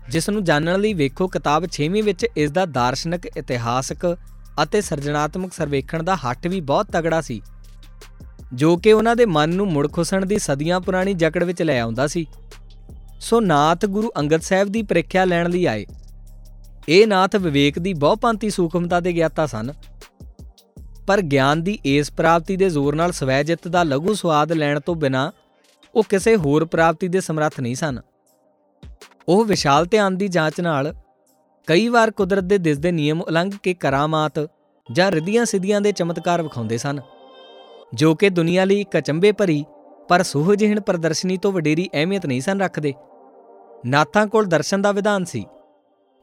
ਜਿਸ 0.08 0.28
ਨੂੰ 0.30 0.44
ਜਾਣਨ 0.44 0.80
ਲਈ 0.80 0.94
ਵੇਖੋ 0.94 1.28
ਕਿਤਾਬ 1.28 1.66
6ਵੀਂ 1.72 2.02
ਵਿੱਚ 2.02 2.26
ਇਸ 2.36 2.50
ਦਾ 2.50 2.64
ਦਾਰਸ਼ਨਿਕ, 2.66 3.26
ਇਤਿਹਾਸਕ 3.36 4.06
ਅਤੇ 4.62 4.80
ਸਿਰਜਣਾਤਮਕ 4.80 5.52
ਸਰਵੇਖਣ 5.52 6.02
ਦਾ 6.02 6.16
ਹੱਟ 6.16 6.46
ਵੀ 6.46 6.60
ਬਹੁਤ 6.60 6.86
ਤਗੜਾ 6.92 7.20
ਸੀ, 7.20 7.40
ਜੋ 8.54 8.76
ਕਿ 8.76 8.92
ਉਹਨਾਂ 8.92 9.16
ਦੇ 9.16 9.26
ਮਨ 9.26 9.50
ਨੂੰ 9.50 9.66
ਮੁੜ 9.66 9.90
ਖੁਸਣ 9.92 10.26
ਦੀ 10.26 10.38
ਸਦੀਆਂ 10.38 10.80
ਪੁਰਾਣੀ 10.80 11.14
ਜਕੜ 11.14 11.44
ਵਿੱਚ 11.44 11.62
ਲੈ 11.62 11.80
ਆਉਂਦਾ 11.80 12.06
ਸੀ। 12.06 12.26
ਸੋ 13.20 13.40
ਨਾਥ 13.40 13.86
ਗੁਰੂ 13.86 14.10
ਅੰਗਦ 14.18 14.40
ਸਾਹਿਬ 14.40 14.68
ਦੀ 14.68 14.82
ਪ੍ਰੀਖਿਆ 14.82 15.24
ਲੈਣ 15.24 15.50
ਲਈ 15.50 15.64
ਆਏ। 15.66 15.86
ਇਹ 16.88 17.06
ਨਾਥ 17.06 17.36
ਵਿਵੇਕ 17.36 17.78
ਦੀ 17.78 17.94
ਬਹੁਪੰਤੀ 17.94 18.50
ਸੂਖਮਤਾ 18.50 19.00
ਦੇ 19.00 19.12
ਗਿਆਤਾ 19.12 19.46
ਸਨ। 19.46 19.72
ਪਰ 21.06 21.20
ਗਿਆਨ 21.22 21.62
ਦੀ 21.62 21.78
ਇਸ 21.84 22.10
ਪ੍ਰਾਪਤੀ 22.12 22.56
ਦੇ 22.56 22.68
ਜ਼ੋਰ 22.70 22.94
ਨਾਲ 22.94 23.12
ਸਵੈ 23.12 23.42
ਜਿੱਤ 23.42 23.68
ਦਾ 23.68 23.82
ਲਘੂ 23.82 24.14
ਸਵਾਦ 24.14 24.52
ਲੈਣ 24.52 24.80
ਤੋਂ 24.80 24.94
ਬਿਨਾ 24.94 25.30
ਉਹ 25.94 26.04
ਕਿਸੇ 26.08 26.36
ਹੋਰ 26.36 26.64
ਪ੍ਰਾਪਤੀ 26.64 27.08
ਦੇ 27.08 27.20
ਸਮਰੱਥ 27.20 27.60
ਨਹੀਂ 27.60 27.74
ਸਨ। 27.74 28.00
ਉਹ 29.28 29.44
ਵਿਸ਼ਾਲ 29.44 29.86
ਧਿਆਨ 29.86 30.16
ਦੀ 30.16 30.28
ਜਾਂਚ 30.28 30.60
ਨਾਲ 30.60 30.94
ਕਈ 31.68 31.88
ਵਾਰ 31.88 32.10
ਕੁਦਰਤ 32.10 32.44
ਦੇ 32.44 32.56
ਦਿਸਦੇ 32.58 32.90
ਨਿਯਮ 32.92 33.20
ਉਲੰਘ 33.20 33.50
ਕੇ 33.62 33.72
ਕਰਾਮਾਤ 33.74 34.38
ਜਾਂ 34.88 35.10
ਰਿੱਧੀਆਂ 35.10 35.44
ਸਿੱਧੀਆਂ 35.44 35.80
ਦੇ 35.80 35.92
ਚਮਤਕਾਰ 35.92 36.42
ਵਿਖਾਉਂਦੇ 36.42 36.78
ਸਨ, 36.78 37.00
ਜੋ 37.94 38.14
ਕਿ 38.14 38.30
ਦੁਨੀਆ 38.30 38.64
ਲਈ 38.64 38.80
ਇੱਕ 38.80 38.96
ਅਚੰਬੇ 38.98 39.32
ਭਰੀ 39.32 39.64
ਪਰ 40.08 40.22
ਸੁਹਜਹਿਣ 40.22 40.80
ਪ੍ਰਦਰਸ਼ਨੀ 40.80 41.36
ਤੋਂ 41.36 41.52
ਵਡੇਰੀ 41.52 41.88
ਅਹਿਮੀਅਤ 41.94 42.26
ਨਹੀਂ 42.26 42.40
ਸਨ 42.40 42.60
ਰੱਖਦੇ। 42.60 42.94
ਨਾਥਾਂ 43.86 44.26
ਕੋਲ 44.26 44.46
ਦਰਸ਼ਨ 44.46 44.82
ਦਾ 44.82 44.92
ਵਿਧਾਨ 44.92 45.24
ਸੀ, 45.24 45.44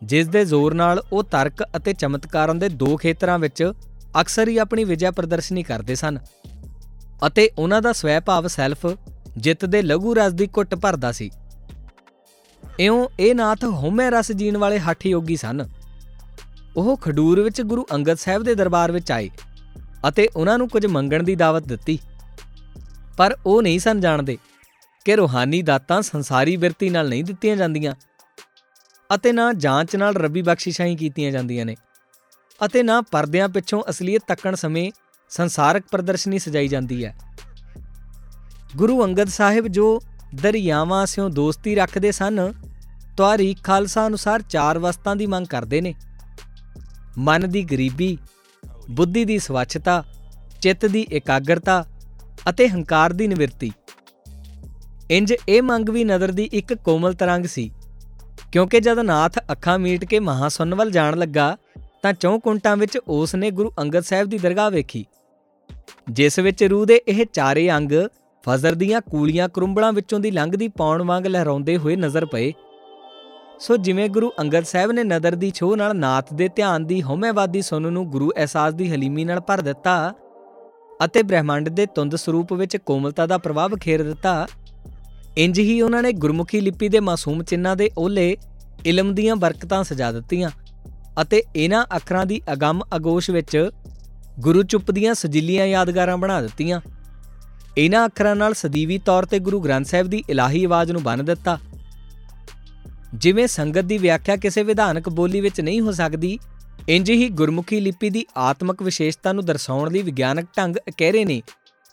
ਜਿਸ 0.02 0.28
ਦੇ 0.28 0.44
ਜ਼ੋਰ 0.46 0.74
ਨਾਲ 0.74 1.04
ਉਹ 1.14 1.24
ਤਰਕ 1.24 1.64
ਅਤੇ 1.78 1.94
ਚਮਤਕਾਰਾਂ 1.94 2.56
ਦੇ 2.56 2.70
ਦੋ 2.70 2.96
ਖੇਤਰਾਂ 2.98 3.40
ਵਿੱਚ 3.40 3.64
ਅਕਸਰ 4.22 4.48
ਹੀ 4.48 4.58
ਆਪਣੀ 4.58 4.84
ਵਿਜੈ 4.84 5.12
ਪ੍ਰਦਰਸ਼ਨੀ 5.12 5.64
ਕਰਦੇ 5.64 5.96
ਸਨ 5.96 6.20
ਅਤੇ 7.28 7.50
ਉਹਨਾਂ 7.58 7.82
ਦਾ 7.82 7.94
ਸਵੈ 7.94 8.20
ਭਾਵ 8.20 8.48
ਸੈਲਫ 8.48 8.86
ਜਿੱਤ 9.38 9.66
ਦੇ 9.66 9.82
ਲਘੂ 9.82 10.16
ਰਸ 10.16 10.34
ਦੀ 10.34 10.48
ਘੁੱਟ 10.58 10.76
ਭਰਦਾ 10.76 11.12
ਸੀ। 11.12 11.30
ਇਉਂ 12.80 13.08
ਇਹ 13.20 13.36
ਨਾਥ 13.36 13.64
ਹਉਮੈ 13.64 14.10
ਰਸ 14.10 14.32
ਜੀਣ 14.32 14.58
ਵਾਲੇ 14.58 14.80
ਹੱਠ 14.80 15.06
ਯੋਗੀ 15.06 15.36
ਸਨ। 15.36 15.70
ਉਹ 16.78 16.98
ਖਡੂਰ 16.98 17.42
ਵਿੱਚ 17.42 17.62
ਗੁਰੂ 17.62 17.86
ਅੰਗਦ 17.94 18.14
ਸਾਹਿਬ 18.14 18.44
ਦੇ 18.44 18.56
ਦਰਬਾਰ 18.56 18.92
ਵਿੱਚ 18.92 19.12
ਆਏ 19.12 19.30
ਅਤੇ 20.08 20.28
ਉਹਨਾਂ 20.36 20.58
ਨੂੰ 20.58 20.70
ਕੁਝ 20.70 20.86
ਮੰਗਣ 20.86 21.24
ਦੀ 21.24 21.36
ਦਾਵਤ 21.36 21.64
ਦਿੱਤੀ। 21.64 22.00
ਪਰ 23.18 23.38
ਉਹ 23.46 23.62
ਨਹੀਂ 23.62 23.80
ਸਨ 23.80 24.00
ਜਾਣਦੇ 24.00 24.38
ਕਿ 25.06 25.16
ਰੋਹਾਨੀ 25.16 25.62
ਦਾਤਾਂ 25.62 26.02
ਸੰਸਾਰੀ 26.02 26.58
ਬਿਰਤੀ 26.58 26.90
ਨਾਲ 26.90 27.10
ਨਹੀਂ 27.10 27.24
ਦਿੱਤੀਆਂ 27.24 27.56
ਜਾਂਦੀਆਂ 27.56 27.94
ਅਤੇ 29.16 29.32
ਨਾ 29.32 29.54
ਜਾਂਚ 29.54 29.96
ਨਾਲ 29.96 30.16
ਰੱਬੀ 30.16 30.42
ਬਖਸ਼ਿਸ਼ਾਂ 30.42 30.86
ਹੀ 30.86 30.96
ਕੀਤੀਆਂ 30.96 31.32
ਜਾਂਦੀਆਂ 31.32 31.66
ਨੇ 31.66 31.76
ਅਤੇ 32.66 32.84
ਨਾ 32.84 33.02
ਪਰਦਿਆਂ 33.02 33.50
ਪਿੱਛੋਂ 33.50 33.84
ਅਸਲੀਅਤ 33.90 34.24
ਤੱਕਣ 34.28 34.56
ਸਮੇਂ 34.56 34.92
ਸੰਸਾਰਕ 35.30 35.84
ਪ੍ਰਦਰਸ਼ਨੀ 35.92 36.40
ਸਜਾਈ 36.40 36.68
ਜਾਂਦੀ 36.68 37.06
ਹੈ। 37.06 37.16
ਗੁਰੂ 38.76 39.04
ਅੰਗਦ 39.04 39.28
ਸਾਹਿਬ 39.28 39.68
ਜੋ 39.68 40.02
ਦਰਿਆਵਾਂ 40.36 41.06
ਸਿਓ 41.06 41.28
ਦੋਸਤੀ 41.30 41.76
ਰੱਖਦੇ 41.76 42.12
ਸਨ 42.12 42.40
ਤਵਾਰੀ 43.18 43.54
ਖਾਲਸਾ 43.64 44.06
ਅਨੁਸਾਰ 44.08 44.42
ਚਾਰ 44.42 44.80
ਵਸਤਾਂ 44.80 45.16
ਦੀ 45.16 45.26
ਮੰਗ 45.26 45.48
ਕਰਦੇ 45.48 45.82
ਨੇ। 45.82 45.94
ਮਨ 47.18 47.50
ਦੀ 47.50 47.64
ਗਰੀਬੀ, 47.64 48.18
ਬੁੱਧੀ 48.90 49.24
ਦੀ 49.26 49.38
ਸਵੱਛਤਾ, 49.40 50.04
ਚਿੱਤ 50.62 50.86
ਦੀ 50.86 51.02
ਇਕਾਗਰਤਾ 51.12 51.84
ਅਤੇ 52.50 52.68
ਹੰਕਾਰ 52.68 53.14
ਦੀ 53.14 53.28
ਨਿਵਰਤੀ। 53.28 53.72
ਇੰਜ 55.12 55.34
ਇਹ 55.50 55.62
ਮੰਗ 55.62 55.90
ਵੀ 55.90 56.04
ਨਦਰ 56.04 56.32
ਦੀ 56.32 56.50
ਇੱਕ 56.54 56.74
ਕੋਮਲ 56.74 57.14
ਤਰੰਗ 57.14 57.46
ਸੀ, 57.46 57.70
ਕਿਉਂਕਿ 58.52 58.80
ਜਦ 58.80 59.00
ਨਾਥ 59.00 59.40
ਅੱਖਾਂ 59.52 59.78
ਮੀਟ 59.80 60.06
ਕੇ 60.06 60.20
ਮਹਾਸੁੰਨ 60.20 60.76
ਵੱਲ 60.76 60.92
ਜਾਣ 60.92 61.18
ਲੱਗਾ, 61.18 61.56
ਤਾਂ 62.04 62.14
ਚੌਂ 62.14 62.40
ਕੁੰਟਾਂ 62.40 62.76
ਵਿੱਚ 62.78 62.98
ਉਸ 62.98 63.36
ਨੇ 63.36 63.52
ਗੁਰੂ 63.52 63.72
ਅੰਗਦ 63.80 64.04
ਸਾਹਿਬ 64.04 64.30
ਦੀ 64.30 64.38
ਦਰਗਾਹ 64.38 64.70
ਵੇਖੀ, 64.72 65.06
ਜਿਸ 66.10 66.40
ਵਿੱਚ 66.40 66.64
ਰੂਹ 66.64 66.86
ਦੇ 66.86 67.02
ਇਹ 67.08 67.26
ਚਾਰੇ 67.34 67.70
ਅੰਗ 67.72 67.92
ਫਜ਼ਰ 68.48 68.76
ਦੀਆਂ 68.76 69.02
ਕੂਲੀਆਂ 69.02 69.48
ਕਰੁੰਬਲਾਂ 69.50 69.92
ਵਿੱਚੋਂ 69.94 70.20
ਦੀ 70.20 70.32
ਲੰਘਦੀ 70.32 70.68
ਪੌਣ 70.68 71.04
ਵਾਂਗ 71.04 71.28
ਲਹਿਰਾਉਂਦੇ 71.28 71.78
ਹੋਏ 71.78 71.96
ਨਜ਼ਰ 71.96 72.26
ਪਏ। 72.26 72.52
ਸੋ 73.60 73.78
ਜਿਵੇਂ 73.78 74.10
ਗੁਰੂ 74.10 74.32
ਅੰਗਦ 74.40 74.64
ਸਾਹਿਬ 74.64 74.92
ਨੇ 74.92 75.04
ਨਦਰ 75.04 75.36
ਦੀ 75.36 75.52
ਛੋਹ 75.56 75.76
ਨਾਲ 75.78 75.96
ਨਾਥ 75.96 76.34
ਦੇ 76.34 76.48
ਧਿਆਨ 76.48 76.86
ਦੀ 76.86 77.02
ਹਉਮੈਵਾਦੀ 77.02 77.62
ਸੁਣ 77.62 77.92
ਨੂੰ 77.92 78.10
ਗੁਰੂ 78.10 78.32
ਅਹਿਸਾਸ 78.38 78.74
ਦੀ 78.74 78.92
ਹਲੀਮੀ 78.92 79.26
ਨਾਲ 79.26 79.40
ਭਰ 79.40 79.62
ਦਿੱਤਾ 79.62 80.14
ਅਤੇ 81.06 81.24
ਬ੍ਰਹਿਮੰਡ 81.24 81.70
ਦੇ 81.70 81.86
ਤੁੰਦ 81.86 82.16
ਸਰੂਪ 82.16 82.54
ਵਿੱਚ 82.54 82.78
ਕੋਮਲਤਾ 82.78 83.26
ਦਾ 83.26 83.38
ਪ੍ਰਭਾਵ 83.38 83.76
ਖੇਰ 83.76 84.04
ਦਿੱਤਾ, 84.04 84.48
ਇੰਜ 85.38 85.60
ਹੀ 85.60 85.82
ਉਹਨਾਂ 85.82 86.02
ਨੇ 86.04 86.12
ਗੁਰਮੁਖੀ 86.14 86.62
ਲਿਪੀ 86.62 86.90
ਦੇ 86.90 87.00
ਮਾਸੂਮ 87.00 87.44
ਚਿੰਨ੍ਹਾਂ 87.44 87.76
ਦੇ 87.76 87.90
ਓਲੇ 87.98 88.36
ਇਲਮ 88.86 89.14
ਦੀਆਂ 89.16 89.36
ਬਰਕਤਾਂ 89.36 89.84
ਸਜਾ 89.84 90.12
ਦਿੱਤੀਆਂ 90.12 90.50
ਅਤੇ 91.22 91.44
ਇਹਨਾਂ 91.56 91.86
ਅੱਖਰਾਂ 91.96 92.26
ਦੀ 92.26 92.42
ਅਗੰਮ 92.54 92.82
ਅਗੋਸ਼ 92.96 93.30
ਵਿੱਚ 93.30 93.70
ਗੁਰੂ 94.40 94.64
ਚੁੱਪ 94.64 94.92
ਦੀਆਂ 94.92 95.14
ਸਜਿੱਲੀਆਂ 95.14 95.66
ਯਾਦਗਾਰਾਂ 95.66 96.18
ਬਣਾ 96.18 96.42
ਦਿੱਤੀਆਂ। 96.42 96.82
ਇਹਨਾਂ 97.78 98.06
ਅੱਖਰਾਂ 98.06 98.36
ਨਾਲ 98.36 98.54
ਸਦੀਵੀ 98.54 98.98
ਤੌਰ 98.98 99.26
ਤੇ 99.26 99.40
ਗੁਰੂ 99.40 99.60
ਗ੍ਰੰਥ 99.60 99.88
ਸਾਹਿਬ 99.88 100.08
ਦੀ 100.08 100.24
ਇਲਾਹੀ 100.30 100.64
ਆਵਾਜ਼ 100.66 100.92
ਨੂੰ 100.92 101.02
ਬੰਨ 101.04 101.26
ਦਿੱਤਾ। 101.26 101.58
ਜਿਵੇਂ 103.14 103.48
ਸੰਗਤ 103.48 103.84
ਦੀ 103.84 103.98
ਵਿਆਖਿਆ 103.98 104.36
ਕਿਸੇ 104.36 104.64
ਵਿਧਾਨਕ 104.64 105.10
ਬੋਲੀ 105.10 105.42
ਵਿੱਚ 105.42 105.60
ਨਹੀਂ 105.62 105.82
ਹੋ 105.82 105.92
ਸਕਦੀ, 105.92 106.38
ਇੰਜ 106.90 107.10
ਹੀ 107.12 107.30
ਗੁਰਮੁਖੀ 107.30 107.80
ਲਿਪੀ 107.80 108.10
ਦੀ 108.10 108.26
ਆਤਮਿਕ 108.38 108.82
ਵਿਸ਼ੇਸ਼ਤਾ 108.84 109.34
ਨੂੰ 109.34 109.46
ਦਰਸਾਉਣ 109.46 109.92
ਲਈ 109.92 110.02
ਵਿਗਿਆਨਕ 110.02 110.48
ਢੰਗ 110.58 110.76
ਅਕਹਿਰੇ 110.90 111.26
ਨੇ 111.26 111.42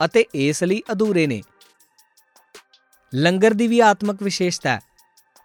ਅਤੇ 0.01 0.25
ਇਸ 0.35 0.62
ਲਈ 0.64 0.83
ਅਧੂਰੇ 0.92 1.27
ਨੇ। 1.27 1.42
ਲੰਗਰ 3.12 3.55
ਦੀ 3.55 3.66
ਵੀ 3.66 3.81
ਆਤਮਿਕ 3.81 4.23
ਵਿਸ਼ੇਸ਼ਤਾ 4.23 4.71
ਹੈ, 4.71 4.81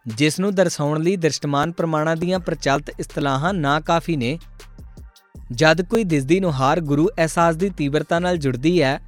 ਜਿਸ 0.06 0.39
ਨੂੰ 0.39 0.54
ਦਰਸਾਉਣ 0.56 1.02
ਲਈ 1.04 1.15
ਦ੍ਰਿਸ਼ਟਮਾਨ 1.15 1.71
ਪ੍ਰਮਾਣਾਂ 1.71 2.15
ਦੀਆਂ 2.15 2.39
ਪ੍ਰਚਲਿਤ 2.39 3.00
ਇਸਤਲਾਹਾਂ 3.00 3.54
ਨਾ 3.54 3.80
ਕਾਫੀ 3.80 4.15
ਨੇ। 4.15 4.38
ਜਦ 5.52 5.82
ਕੋਈ 5.82 6.04
ਦਿਸਦੀ 6.04 6.39
ਨੁਹਾਰ 6.39 6.80
ਗੁਰੂ 6.82 7.08
ਅਹਿਸਾਸ 7.17 7.56
ਦੀ 7.56 7.69
ਤੀਬਰਤਾ 7.69 8.19
ਨਾਲ 8.19 8.38
ਜੁੜਦੀ 8.38 8.82
ਹੈ 8.82 9.00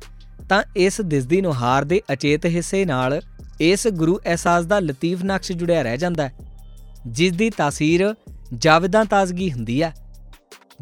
ਤਾਂ 0.49 0.63
ਇਸ 0.75 1.01
ਦਿਸਦੀ 1.01 1.41
ਨੁਹਾਰ 1.41 1.83
ਦੇ 1.83 2.01
ਅਚੇਤ 2.13 2.45
ਹਿੱਸੇ 2.45 2.85
ਨਾਲ 2.85 3.21
ਇਸ 3.61 3.87
ਗੁਰੂ 3.87 4.19
ਅਹਿਸਾਸ 4.25 4.65
ਦਾ 4.65 4.79
ਲਤੀਫ 4.79 5.23
ਨਕਸ਼ 5.23 5.51
ਜੁੜਿਆ 5.51 5.81
ਰਹਿ 5.81 5.97
ਜਾਂਦਾ 5.97 6.27
ਹੈ 6.27 6.33
ਜਿਸ 7.07 7.31
ਦੀ 7.31 7.49
ਤਾਸੀਰ 7.49 8.15
ਜਾਵਦਾਂ 8.53 9.05
ਤਾਜ਼ਗੀ 9.05 9.51
ਹੁੰਦੀ 9.51 9.83
ਹੈ। 9.83 9.93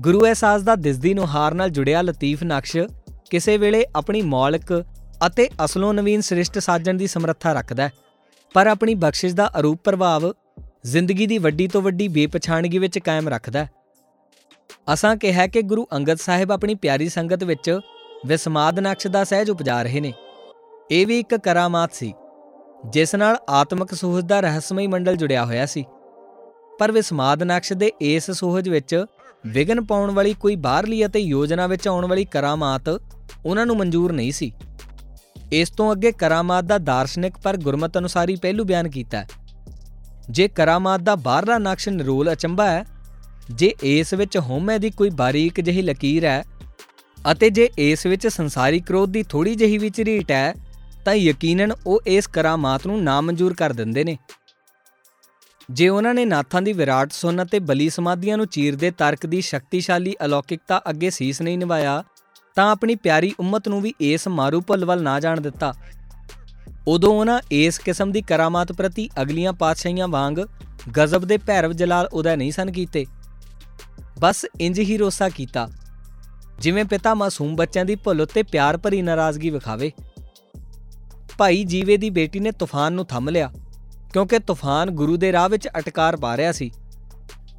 ਗੁਰੂ 0.02 0.26
ਅਹਿਸਾਸ 0.26 0.62
ਦਾ 0.62 0.76
ਦਿਸਦੀ 0.76 1.14
ਨੁਹਾਰ 1.14 1.54
ਨਾਲ 1.54 1.70
ਜੁੜਿਆ 1.70 2.02
ਲਤੀਫ 2.02 2.44
ਨਕਸ਼ 2.44 2.78
ਕਿਸੇ 3.30 3.58
ਵੇਲੇ 3.58 3.86
ਆਪਣੀ 3.96 4.22
ਮੌਲਿਕ 4.22 4.84
ਅਤੇ 5.28 5.50
ਅਸਲੋਂ 5.66 5.94
ਨਵੀਨ 5.94 6.22
ਸ੍ਰਿਸ਼ਟ 6.22 6.60
ਸਾਜਣ 6.60 6.94
ਦੀ 6.94 7.08
ਸਮਰੱਥਾ 7.08 7.54
ਰੱਖਦਾ 7.54 7.84
ਹੈ, 7.84 7.92
ਪਰ 8.54 8.68
ਆਪਣੀ 8.68 8.96
ਬਖਸ਼ਿਸ਼ 8.96 9.36
ਦਾ 9.36 9.52
ਅਰੂਪ 9.60 9.82
ਪ੍ਰਭਾਵ 9.84 10.34
ਜ਼ਿੰਦਗੀ 10.86 11.28
ਦੀ 11.28 11.38
ਵੱਡੀ 11.38 11.68
ਤੋਂ 11.68 11.82
ਵੱਡੀ 11.82 12.08
ਬੇਪਛਾਣਗੀ 12.08 12.78
ਵਿੱਚ 12.78 13.00
ਕਾਇਮ 13.00 13.30
ਰੱਖਦਾ 13.30 13.66
ਹੈ। 13.66 13.70
ਅਸਾਂ 14.94 15.16
ਕਿਹਾ 15.16 15.48
ਕਿ 15.48 15.62
ਗੁਰੂ 15.62 15.88
ਅੰਗਦ 15.94 16.16
ਸਾਹਿਬ 16.16 16.52
ਆਪਣੀ 16.52 16.76
ਪਿਆਰੀ 16.76 17.10
ਸੰਗਤ 17.10 17.44
ਵਿੱਚ 17.44 17.80
ਵਿਸਮਾਦ 18.26 18.80
ਨਕਸ਼ 18.80 19.08
ਦਾ 19.08 19.24
ਸਹਿਜ 19.24 19.50
ਉਪਜਾ 19.50 19.82
ਰਹੇ 19.84 20.00
ਨੇ। 20.00 20.14
ਇਹ 20.92 21.06
ਵੀ 21.08 21.20
ਇੱਕ 21.20 21.36
ਕਰਾਮਾਤ 21.36 21.94
ਸੀ, 21.94 22.14
ਜਿਸ 22.90 23.16
ਨਾਲ 23.16 23.38
ਆਤਮਿਕ 23.50 23.94
ਸੂਹਜ 23.94 24.26
ਦਾ 24.26 24.40
ਰਹੱਸਮਈ 24.40 24.88
ਮੰਡਲ 24.88 25.16
ਜੁੜਿਆ 25.16 25.46
ਹੋਇਆ 25.46 25.66
ਸੀ। 25.66 25.86
ਪਰ 26.80 26.92
ਵਿਸਮਾਦ 26.92 27.44
ਨਕਸ਼ 27.44 27.74
ਦੇ 27.74 27.92
ਇਸ 28.02 28.32
ਸੂਹਜ 28.32 28.70
ਵਿੱਚ 28.70 29.06
ਵਿਗਨ 29.46 29.84
ਪਾਉਣ 29.86 30.12
ਵਾਲੀ 30.12 30.34
ਕੋਈ 30.34 30.56
ਬਾਹਰਲੀ 30.56 31.06
ਅਤੇ 31.06 31.20
ਯੋਜਨਾ 31.20 31.68
ਵਿੱਚ 31.68 31.88
ਆਉਣ 31.88 32.08
ਵਾਲੀ 32.08 32.26
ਕਰਾਮਾਤ 32.26 32.90
ਉਹਨਾਂ 33.46 33.66
ਨੂੰ 33.66 33.78
ਮਨਜ਼ੂਰ 33.78 34.12
ਨਹੀਂ 34.12 34.32
ਸੀ। 34.32 34.52
ਇਸ 35.52 35.70
ਤੋਂ 35.70 35.92
ਅੱਗੇ 35.92 36.12
ਕਰਾਮਾਤ 36.12 36.64
ਦਾ 36.64 36.78
ਦਾਰਸ਼ਨਿਕ 36.78 37.38
ਪਰ 37.44 37.58
ਗੁਰਮਤ 37.58 37.98
ਅਨੁਸਾਰੀ 37.98 38.36
ਪਹਿਲੂ 38.36 38.64
ਬਿਆਨ 38.64 38.90
ਕੀਤਾ 38.90 39.18
ਹੈ। 39.18 39.28
ਜੇ 40.30 40.48
ਕਰਾਮਾਤ 40.48 41.00
ਦਾ 41.00 41.16
ਬਾਹਰਲਾ 41.16 41.58
ਨਕਸ਼ 41.58 41.90
ਨਿਰੋਲ 41.90 42.32
ਅਚੰਭਾ 42.34 42.70
ਹੈ, 42.70 42.86
ਜੇ 43.52 43.74
ਇਸ 43.84 44.14
ਵਿੱਚ 44.14 44.38
ਹਉਮੈ 44.38 44.78
ਦੀ 44.78 44.90
ਕੋਈ 44.90 45.10
ਬਾਰੀਕ 45.10 45.62
ਜਿਹੀ 45.62 45.82
ਲਕੀਰ 45.82 46.26
ਹੈ 46.26 46.44
ਅਤੇ 47.32 47.50
ਜੇ 47.50 47.70
ਇਸ 47.78 48.06
ਵਿੱਚ 48.06 48.28
ਸੰਸਾਰੀ 48.28 48.80
ਕ੍ਰੋਧ 48.80 49.10
ਦੀ 49.10 49.24
ਥੋੜੀ 49.24 49.56
ਜਿਹੀ 49.56 49.78
ਵੀ 49.78 49.90
ਝਰੀਟ 49.90 50.32
ਹੈ, 50.32 50.54
ਤਾਂ 51.06 51.14
ਯਕੀਨਨ 51.14 51.72
ਉਹ 51.88 52.02
ਇਸ 52.08 52.28
ਕਰਾਮਾਤ 52.28 52.88
ਨੂੰ 52.88 53.04
ਨਾਮਨਜ਼ੂਰ 53.04 53.54
ਕਰ 53.54 53.74
ਦਿੰਦੇ 53.74 54.04
ਨੇ। 54.04 54.18
ਜੇ 55.72 55.90
ਉਹਨਾਂ 55.90 56.14
ਨੇ 56.14 56.26
ਨਾਥਾਂ 56.26 56.62
ਦੀ 56.62 56.74
ਵਿਰਾਟ 56.74 57.12
ਸੁਨ 57.12 57.44
ਅਤੇ 57.44 57.60
ਬਲੀ 57.60 57.90
ਸਮਾਧੀਆਂ 57.90 58.38
ਨੂੰ 58.38 58.48
ਚੀਰਦੇ 58.48 58.92
ਤਰਕ 58.92 59.26
ਦੀ 59.26 59.42
ਸ਼ਕਤੀਸ਼ਾਲੀ 59.42 60.16
ਅਲੌਕਿਕਤਾ 60.26 60.82
ਅੱਗੇ 60.90 61.10
ਸੀਸ 61.10 61.42
ਨਹੀਂ 61.42 61.58
ਨਿਵਾਇਆ, 61.58 62.04
ਤਾਂ 62.56 62.72
ਆਪਣੀ 62.72 62.96
ਪਿਆਰੀ 62.96 63.34
ਉਮਤ 63.40 63.68
ਨੂੰ 63.68 63.82
ਵੀ 63.82 63.94
ਇਸ 64.02 64.28
ਮਾਰੂ 64.28 64.62
ਭੁੱਲ 64.62 64.86
ਵੱਲ 64.86 65.04
ਨਾ 65.04 65.20
ਜਾਣ 65.20 65.42
ਦਿੱਤਾ। 65.42 65.74
ਉਦੋਂ 66.88 67.14
ਉਹਨਾਂ 67.14 67.40
ਇਸ 67.52 67.80
ਕਿਸਮ 67.80 68.12
ਦੀ 68.12 68.22
ਕਰਾਮਾਤ 68.22 68.72
ਪ੍ਰਤੀ 68.72 69.10
ਅਗਲੀਆਂ 69.22 69.54
ਪਾਤਸ਼ਾਹੀਆਂ 69.54 70.08
ਵਾਂਗ 70.08 70.40
ਗਜ਼ਬ 70.98 71.26
ਦੇ 71.26 71.38
ਭੈਰਵ 71.38 71.74
ਜਲਾਲ 71.74 72.10
ਉਦੈ 72.14 72.36
ਨਹੀਂ 72.36 72.52
ਸਨ 72.52 72.72
ਕੀਤੇ। 72.72 73.06
ਬਸ 74.20 74.46
ਇੰਜ 74.62 74.80
ਹੀ 74.80 74.98
ਰੋਸਾ 74.98 75.30
ਕੀਤਾ। 75.30 75.68
ਜਿਵੇਂ 76.60 76.84
ਪਿਤਾ 76.86 77.14
ਮਾਸੂਮ 77.14 77.56
ਬੱਚਿਆਂ 77.56 77.86
ਦੀ 77.86 77.96
ਭੁੱਲ 77.96 78.22
ਉੱਤੇ 78.22 78.44
ਪਿਆਰ 78.44 78.78
ਭਰੀ 78.78 79.02
ਨਾਰਾਜ਼ਗੀ 79.02 79.50
ਵਿਖਾਵੇ। 79.50 79.92
ਭਾਈ 81.38 81.64
ਜੀਵੇ 81.64 81.98
ਦੀ 81.98 82.10
ਬੇਟੀ 82.10 82.40
ਨੇ 82.40 82.52
ਤੂਫਾਨ 82.52 82.94
ਨੂੰ 82.94 83.06
ਥੰਮ 83.06 83.30
ਲਿਆ, 83.30 83.52
ਕਿਉਂਕਿ 84.14 84.40
ਤੂਫਾਨ 84.40 84.92
ਗੁਰੂ 84.92 85.18
ਦੇ 85.18 85.32
ਰਾਹ 85.32 85.50
ਵਿੱਚ 85.50 85.68
ਅਟਕਾਰ 85.80 86.16
ਪਾ 86.16 86.36
ਰਿਹਾ 86.38 86.52
ਸੀ। 86.52 86.72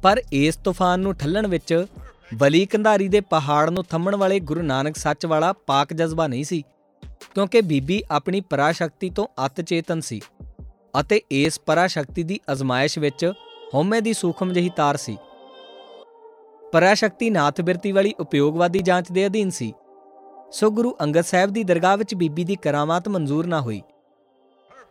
ਪਰ 0.03 0.21
ਇਸ 0.31 0.55
ਤੂਫਾਨ 0.55 0.99
ਨੂੰ 0.99 1.13
ਠੱਲਣ 1.15 1.47
ਵਿੱਚ 1.47 1.85
ਬਲੀ 2.33 2.65
ਕੰਧਾਰੀ 2.65 3.07
ਦੇ 3.07 3.19
ਪਹਾੜ 3.21 3.69
ਨੂੰ 3.69 3.83
ਥੰਮਣ 3.83 4.15
ਵਾਲੇ 4.15 4.39
ਗੁਰੂ 4.39 4.61
ਨਾਨਕ 4.61 4.95
ਸੱਚ 4.95 5.25
ਵਾਲਾ 5.25 5.53
ਪਾਕ 5.67 5.93
ਜਜ਼ਬਾ 5.93 6.27
ਨਹੀਂ 6.27 6.43
ਸੀ, 6.43 6.61
ਕਿਉਂਕਿ 7.35 7.61
ਬੀਬੀ 7.61 8.01
ਆਪਣੀ 8.11 8.41
ਪਰਾਸ਼ਕਤੀ 8.41 9.09
ਤੋਂ 9.09 9.25
ਅਤ 9.45 9.61
ਚੇਤਨ 9.61 10.01
ਸੀ 10.01 10.21
ਅਤੇ 10.99 11.21
ਇਸ 11.31 11.59
ਪਰਾਸ਼ਕਤੀ 11.59 12.23
ਦੀ 12.23 12.39
ਅਜ਼ਮਾਇਸ਼ 12.51 12.99
ਵਿੱਚ 12.99 13.25
ਹਉਮੈ 13.73 13.99
ਦੀ 13.99 14.13
ਸੂਖਮ 14.13 14.53
ਜਹੀ 14.53 14.69
ਤਾਰ 14.75 14.97
ਸੀ। 14.97 15.17
ਪਰਾਸ਼ਕਤੀ 16.73 17.29
ਨਾਥ 17.29 17.59
ਬਿਰਤੀ 17.61 17.91
ਵਾਲੀ 17.91 18.13
ਉਪਯੋਗਵਾਦੀ 18.19 18.79
ਜਾਂਚ 18.79 19.11
ਦੇ 19.11 19.25
ਅਧੀਨ 19.27 19.49
ਸੀ। 19.49 19.73
ਸੋ 20.51 20.69
ਗੁਰੂ 20.71 20.95
ਅੰਗਦ 21.01 21.25
ਸਾਹਿਬ 21.25 21.49
ਦੀ 21.49 21.63
ਦਰਗਾਹ 21.63 21.97
ਵਿੱਚ 21.97 22.13
ਬੀਬੀ 22.15 22.43
ਦੀ 22.43 22.55
ਕਰਾਮਾਤ 22.55 23.07
ਮਨਜ਼ੂਰ 23.07 23.45
ਨਾ 23.45 23.61
ਹੋਈ। 23.61 23.81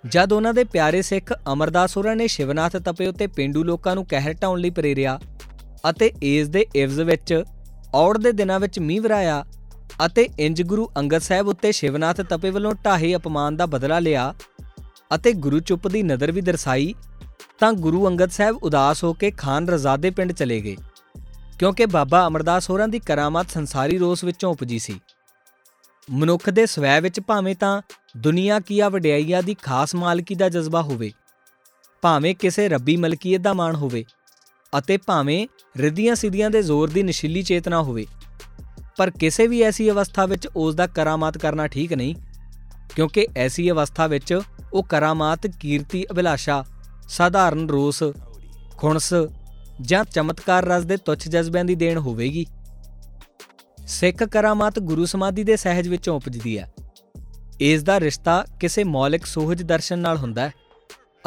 ਜਦ 0.04 0.32
ਉਹਨਾਂ 0.32 0.52
ਦੇ 0.54 0.64
ਪਿਆਰੇ 0.64 1.02
ਸਿੱਖ 1.02 1.32
ਅਮਰਦਾਸ 1.52 1.96
ਹੋਰਾਂ 1.96 2.14
ਨੇ 2.16 2.26
ਸ਼ਿਵਨਾਥ 2.26 2.76
ਤਪੇ 2.76 3.06
ਉੱਤੇ 3.06 3.26
ਪਿੰਡੂ 3.26 3.62
ਲੋਕਾਂ 3.64 3.94
ਨੂੰ 3.94 4.04
ਕਹਿਰ 4.06 4.34
ਢਾਉਣ 4.42 4.60
ਲਈ 4.60 4.70
ਪ੍ਰੇਰਿਆ 4.70 5.18
ਅਤੇ 5.90 6.10
ਇਸ 6.22 6.48
ਦੇ 6.48 6.66
ਇਵਜ਼ 6.74 7.00
ਵਿੱਚ, 7.00 7.42
ਔੜ 7.94 8.18
ਦੇ 8.18 8.32
ਦਿਨਾਂ 8.32 8.58
ਵਿੱਚ 8.60 8.78
ਮੀਂਹ 8.78 9.00
ਵਰਾਇਆ 9.02 9.44
ਅਤੇ 10.06 10.28
ਇੰਜ 10.38 10.62
ਗੁਰੂ 10.62 10.88
ਅੰਗਦ 10.98 11.22
ਸਾਹਿਬ 11.22 11.48
ਉੱਤੇ 11.48 11.72
ਸ਼ਿਵਨਾਥ 11.72 12.20
ਤਪੇ 12.20 12.50
ਵੱਲੋਂ 12.50 12.74
ਢਾਹੇ 12.84 13.14
ਅਪਮਾਨ 13.16 13.56
ਦਾ 13.56 13.66
ਬਦਲਾ 13.66 13.98
ਲਿਆ 13.98 14.32
ਅਤੇ 15.14 15.32
ਗੁਰੂ 15.34 15.58
ਚੁੱਪ 15.60 15.88
ਦੀ 15.88 16.02
ਨਜ਼ਰ 16.02 16.32
ਵੀ 16.32 16.40
ਦਰਸਾਈ, 16.40 16.94
ਤਾਂ 17.58 17.72
ਗੁਰੂ 17.74 18.06
ਅੰਗਦ 18.08 18.30
ਸਾਹਿਬ 18.30 18.62
ਉਦਾਸ 18.62 19.04
ਹੋ 19.04 19.12
ਕੇ 19.12 19.30
ਖਾਨ 19.30 19.68
ਰਜ਼ਾਦੇ 19.68 20.10
ਪਿੰਡ 20.10 20.32
ਚਲੇ 20.32 20.60
ਗਏ। 20.60 20.76
ਕਿਉਂਕਿ 21.58 21.86
ਬਾਬਾ 21.86 22.26
ਅਮਰਦਾਸ 22.26 22.68
ਹੋਰਾਂ 22.70 22.88
ਦੀ 22.88 22.98
ਕਰਾਮਾਤ 22.98 23.50
ਸੰਸਾਰੀ 23.50 23.98
ਰੋਸ 23.98 24.24
ਵਿੱਚੋਂ 24.24 24.50
ਉਪਜੀ 24.52 24.78
ਸੀ। 24.78 24.98
ਮਨੁੱਖ 26.08 26.48
ਦੇ 26.50 26.66
ਸਵੈ 26.66 27.00
ਵਿੱਚ 27.00 27.20
ਭਾਵੇਂ 27.20 27.54
ਤਾਂ 27.54 27.80
ਦੁਨੀਆ 28.16 28.58
ਕੀਆ 28.60 28.88
ਵਡਿਆਈਆ 28.88 29.40
ਦੀ 29.40 29.54
ਖਾਸ 29.62 29.94
ਮਾਲਕੀ 29.94 30.34
ਦਾ 30.34 30.48
ਜਜ਼ਬਾ 30.48 30.82
ਹੋਵੇ, 30.82 31.10
ਭਾਵੇਂ 32.02 32.34
ਕਿਸੇ 32.34 32.68
ਰੱਬੀ 32.68 32.96
ਮਲਕੀਅਤ 32.96 33.40
ਦਾ 33.40 33.52
ਮਾਣ 33.52 33.76
ਹੋਵੇ 33.76 34.04
ਅਤੇ 34.72 34.96
ਭਾਵੇਂ 34.96 35.46
ਰਿੱਧੀਆਂ 35.76 36.14
ਸਿੱਧੀਆਂ 36.14 36.50
ਦੇ 36.50 36.62
ਜ਼ੋਰ 36.62 36.90
ਦੀ 36.90 37.02
ਨਸ਼ੀਲੀ 37.02 37.42
ਚੇਤਨਾ 37.42 37.82
ਹੋਵੇ, 37.82 38.06
ਪਰ 38.96 39.10
ਕਿਸੇ 39.10 39.46
ਵੀ 39.46 39.60
ਐਸੀ 39.62 39.90
ਅਵਸਥਾ 39.90 40.26
ਵਿੱਚ 40.26 40.46
ਉਸ 40.46 40.74
ਦਾ 40.74 40.86
ਕਰਾਮਾਤ 40.86 41.38
ਕਰਨਾ 41.38 41.66
ਠੀਕ 41.66 41.92
ਨਹੀਂ, 41.92 42.14
ਕਿਉਂਕਿ 42.94 43.26
ਐਸੀ 43.36 43.70
ਅਵਸਥਾ 43.70 44.06
ਵਿੱਚ 44.06 44.40
ਉਹ 44.72 44.82
ਕਰਾਮਾਤ, 44.84 45.46
ਕੀਰਤੀ, 45.60 46.04
ਅਭਿਲਾਸ਼ਾ, 46.10 46.64
ਸਾਧਾਰਨ 47.08 47.68
ਰੋਸ, 47.68 48.02
ਖੁਣਸ 48.76 49.12
ਜਾਂ 49.80 50.04
ਚਮਤਕਾਰ 50.04 50.64
ਰਸ 50.64 50.84
ਦੇ 50.84 50.96
ਤੁੱਛ 50.96 51.28
ਜਜ਼ਬਿਆਂ 51.28 51.64
ਦੀ 51.64 51.74
ਦੇਣ 51.74 51.98
ਹੋਵੇਗੀ। 51.98 52.46
ਸਿੱਖ 53.86 54.24
ਕਰਾਮਾਤ 54.24 54.78
ਗੁਰੂ 54.78 55.04
ਸਮਾਧੀ 55.04 55.44
ਦੇ 55.44 55.56
ਸਹਿਜ 55.56 55.88
ਵਿੱਚੋਂ 55.88 56.16
ਉਪਜਦੀ 56.16 56.58
ਹੈ। 56.58 56.72
ਇਸ 57.60 57.82
ਦਾ 57.82 58.00
ਰਿਸ਼ਤਾ 58.00 58.44
ਕਿਸੇ 58.60 58.84
ਮੌਲਿਕ 58.84 59.26
ਸੋਹਜ 59.26 59.62
ਦਰਸ਼ਨ 59.62 59.98
ਨਾਲ 59.98 60.16
ਹੁੰਦਾ 60.16 60.42
ਹੈ 60.42 60.52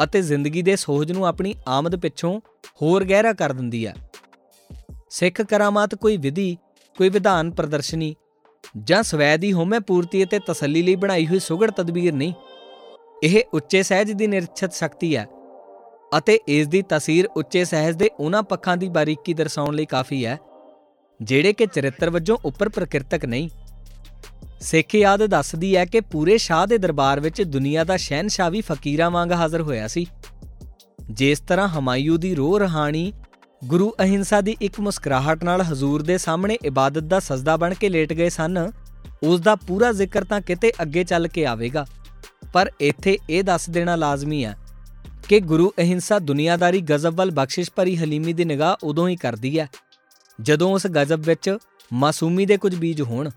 ਅਤੇ 0.02 0.22
ਜ਼ਿੰਦਗੀ 0.22 0.62
ਦੇ 0.62 0.76
ਸੋਹਜ 0.76 1.12
ਨੂੰ 1.12 1.26
ਆਪਣੀ 1.26 1.54
ਆਮਦ 1.68 1.96
ਪਿੱਛੋਂ 1.96 2.40
ਹੋਰ 2.82 3.04
ਗਹਿਰਾ 3.04 3.32
ਕਰ 3.32 3.52
ਦਿੰਦੀ 3.52 3.86
ਹੈ। 3.86 3.94
ਸਿੱਖ 5.10 5.42
ਕਰਾਮਾਤ 5.42 5.94
ਕੋਈ 5.94 6.16
ਵਿਧੀ, 6.16 6.56
ਕੋਈ 6.96 7.08
ਵਿਧਾਨ, 7.08 7.50
ਪ੍ਰਦਰਸ਼ਨੀ 7.50 8.14
ਜਾਂ 8.84 9.02
ਸਵੈ 9.02 9.36
ਦੀ 9.36 9.52
ਹੋਮੈ 9.52 9.78
ਪੂਰਤੀ 9.78 10.24
ਅਤੇ 10.24 10.38
ਤਸੱਲੀ 10.46 10.82
ਲਈ 10.82 10.96
ਬਣਾਈ 10.96 11.26
ਹੋਈ 11.26 11.38
ਸੁਗੜ 11.38 11.70
ਤਦਬੀਰ 11.70 12.12
ਨਹੀਂ। 12.14 12.32
ਇਹ 13.22 13.42
ਉੱਚੇ 13.54 13.82
ਸਹਿਜ 13.82 14.12
ਦੀ 14.12 14.26
ਨਿਰਛਤ 14.26 14.72
ਸ਼ਕਤੀ 14.72 15.16
ਹੈ 15.16 15.26
ਅਤੇ 16.18 16.38
ਇਸ 16.48 16.66
ਦੀ 16.68 16.82
ਤਸਵੀਰ 16.88 17.26
ਉੱਚੇ 17.36 17.64
ਸਹਿਜ 17.64 17.96
ਦੇ 17.96 18.08
ਉਹਨਾਂ 18.20 18.42
ਪੱਖਾਂ 18.42 18.76
ਦੀ 18.76 18.88
ਬਾਰੀਕੀ 18.88 19.34
ਦਰਸਾਉਣ 19.34 19.74
ਲਈ 19.74 19.86
ਕਾਫੀ 19.86 20.24
ਹੈ, 20.26 20.38
ਜਿਹੜੇ 21.20 21.52
ਕਿ 21.52 21.66
ਚਰਿੱਤਰ 21.66 22.10
ਵਜੋਂ 22.10 22.36
ਉੱਪਰ 22.44 22.68
ਪ੍ਰਕਿਰਤਕ 22.68 23.24
ਨਹੀਂ। 23.24 23.48
ਸਿੱਖ 24.60 24.94
ਯਾਦ 24.94 25.24
ਦੱਸਦੀ 25.26 25.76
ਹੈ 25.76 25.84
ਕਿ 25.84 26.00
ਪੂਰੇ 26.00 26.36
ਸ਼ਾਹ 26.38 26.66
ਦੇ 26.66 26.78
ਦਰਬਾਰ 26.78 27.20
ਵਿੱਚ 27.20 27.42
ਦੁਨੀਆ 27.42 27.84
ਦਾ 27.84 27.96
ਸ਼ਹਿਨशाह 27.96 28.50
ਵੀ 28.50 28.60
ਫਕੀਰਾਂ 28.60 29.10
ਵਾਂਗ 29.10 29.32
ਹਾਜ਼ਰ 29.32 29.60
ਹੋਇਆ 29.60 29.88
ਸੀ। 29.88 30.06
ਜਿਸ 31.10 31.40
ਤਰ੍ਹਾਂ 31.40 31.68
ਹਮਾਯੂ 31.68 32.16
ਦੀ 32.16 32.34
ਰੋਹ 32.34 32.58
ਰਹਾਣੀ, 32.60 33.12
ਗੁਰੂ 33.62 33.92
ਅਹਿੰਸਾ 34.00 34.40
ਦੀ 34.40 34.56
ਇੱਕ 34.60 34.80
ਮੁਸਕਰਾਹਟ 34.80 35.44
ਨਾਲ 35.44 35.62
ਹਜ਼ੂਰ 35.62 36.02
ਦੇ 36.02 36.18
ਸਾਹਮਣੇ 36.18 36.58
ਇਬਾਦਤ 36.64 37.02
ਦਾ 37.02 37.18
ਸਜਦਾ 37.20 37.56
ਬਣ 37.56 37.74
ਕੇ 37.74 37.88
ਲੇਟ 37.88 38.12
ਗਏ 38.12 38.28
ਸਨ, 38.28 38.70
ਉਸ 39.22 39.40
ਦਾ 39.40 39.54
ਪੂਰਾ 39.56 39.92
ਜ਼ਿਕਰ 39.92 40.24
ਤਾਂ 40.24 40.40
ਕਿਤੇ 40.40 40.72
ਅੱਗੇ 40.82 41.04
ਚੱਲ 41.04 41.28
ਕੇ 41.28 41.46
ਆਵੇਗਾ। 41.46 41.86
ਪਰ 42.52 42.70
ਇੱਥੇ 42.80 43.18
ਇਹ 43.30 43.42
ਦੱਸ 43.42 43.70
ਦੇਣਾ 43.70 43.96
ਲਾਜ਼ਮੀ 43.96 44.44
ਹੈ 44.44 44.56
ਕਿ 45.28 45.40
ਗੁਰੂ 45.40 45.68
ਅਹਿੰਸਾ 45.78 46.18
ਦੁਨੀਆਦਾਰੀ 46.18 46.80
ਗਜ਼ਬ 46.80 47.14
ਵੱਲ 47.14 47.30
ਬਖਸ਼ਿਸ਼ 47.30 47.70
ਭਰੀ 47.76 47.96
ਹਲੀਮੀ 47.96 48.32
ਦੀ 48.32 48.44
ਨਿਗਾਹ 48.44 48.76
ਉਦੋਂ 48.82 49.08
ਹੀ 49.08 49.16
ਕਰਦੀ 49.16 49.58
ਹੈ, 49.58 49.68
ਜਦੋਂ 50.40 50.72
ਉਸ 50.72 50.86
ਗਜ਼ਬ 50.86 51.20
ਵਿੱਚ 51.20 51.56
ਮਾਸੂਮੀ 51.92 52.46
ਦੇ 52.46 52.56
ਕੁਝ 52.56 52.74
ਬੀਜ 52.74 53.00
ਹੋਣ 53.02 53.30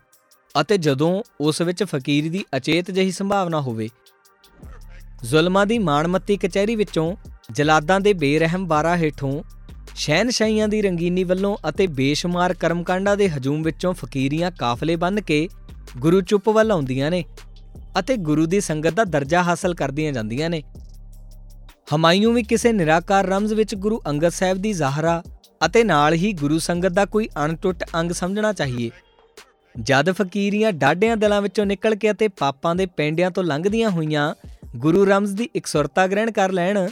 ਅਤੇ 0.60 0.78
ਜਦੋਂ 0.78 1.22
ਉਸ 1.40 1.60
ਵਿੱਚ 1.60 1.82
ਫਕੀਰ 1.84 2.30
ਦੀ 2.30 2.44
ਅਚੇਤ 2.56 2.90
ਜਹੀ 2.90 3.10
ਸੰਭਾਵਨਾ 3.10 3.60
ਹੋਵੇ। 3.60 3.88
ਜ਼ੁਲਮਾਂ 5.24 5.66
ਦੀ 5.66 5.78
ਮਾਣਮੱਤੀ 5.78 6.36
ਕਚਹਿਰੀ 6.36 6.76
ਵਿੱਚੋਂ 6.76 7.16
ਜਲਾਦਾਂ 7.52 8.00
ਦੇ 8.00 8.12
ਬੇਰਹਿਮ 8.12 8.66
ਬਾਰਾ 8.66 8.96
ਹੇਠੋਂ 8.96 9.42
ਸ਼ਹਿਨਸ਼ਾਹੀਆਂ 9.94 10.68
ਦੀ 10.68 10.82
ਰੰਗੀਨੀ 10.82 11.24
ਵੱਲੋਂ 11.24 11.56
ਅਤੇ 11.68 11.86
ਬੇਸ਼ੁਮਾਰ 11.86 12.54
ਕਰਮਕਾਂਡਾਂ 12.54 13.16
ਦੇ 13.16 13.28
ਹਜੂਮ 13.28 13.62
ਵਿੱਚੋਂ 13.62 13.92
ਫਕੀਰੀਆਂ 13.94 14.50
ਕਾਫਲੇ 14.50 14.96
ਬੰਨ 14.96 15.20
ਕੇ 15.20 15.48
ਗੁਰੂ 15.98 16.20
ਚੁੱਪ 16.20 16.48
ਵੱਲ 16.48 16.70
ਆਉਂਦੀਆਂ 16.70 17.10
ਨੇ 17.10 17.24
ਅਤੇ 17.98 18.16
ਗੁਰੂ 18.16 18.46
ਦੀ 18.46 18.60
ਸੰਗਤ 18.60 18.94
ਦਾ 18.94 19.04
ਦਰਜਾ 19.04 19.42
ਹਾਸਲ 19.42 19.74
ਕਰਦੀਆਂ 19.74 20.12
ਜਾਂਦੀਆਂ 20.12 20.50
ਨੇ। 20.50 20.62
ਹਮਾਇੂ 21.94 22.32
ਵੀ 22.32 22.42
ਕਿਸੇ 22.42 22.72
ਨਿਰਾਕਾਰ 22.72 23.26
ਰਮਜ਼ 23.26 23.54
ਵਿੱਚ 23.54 23.74
ਗੁਰੂ 23.74 24.02
ਅੰਗਦ 24.08 24.28
ਸਾਹਿਬ 24.28 24.58
ਦੀ 24.58 24.72
ਜ਼ਾਹਰਾ 24.72 25.22
ਅਤੇ 25.66 25.84
ਨਾਲ 25.84 26.14
ਹੀ 26.14 26.32
ਗੁਰੂ 26.32 26.58
ਸੰਗਤ 26.58 26.88
ਦਾ 26.88 27.04
ਕੋਈ 27.04 27.28
ਅਣਟੁੱਟ 27.44 27.84
ਅੰਗ 27.94 28.12
ਸਮਝਣਾ 28.12 28.52
ਚਾਹੀਏ। 28.52 28.90
ਜਦ 29.80 30.10
ਫਕੀਰੀਆਂ 30.10 30.72
ਡਾਢਿਆਂ 30.72 31.16
ਦਿਲਾਂ 31.16 31.42
ਵਿੱਚੋਂ 31.42 31.66
ਨਿਕਲ 31.66 31.94
ਕੇ 31.94 32.10
ਅਤੇ 32.10 32.28
ਪਾਪਾਂ 32.28 32.74
ਦੇ 32.74 32.86
ਪੈਂਡਿਆਂ 32.86 33.30
ਤੋਂ 33.30 33.44
ਲੰਘਦੀਆਂ 33.44 33.90
ਹੋਈਆਂ 33.90 34.34
ਗੁਰੂ 34.76 35.04
ਰਮਜ਼ 35.04 35.36
ਦੀ 35.36 35.48
ਇਕਸੁਰਤਾ 35.56 36.06
ਗ੍ਰਹਿਣ 36.06 36.30
ਕਰ 36.30 36.52
ਲੈਣ, 36.52 36.88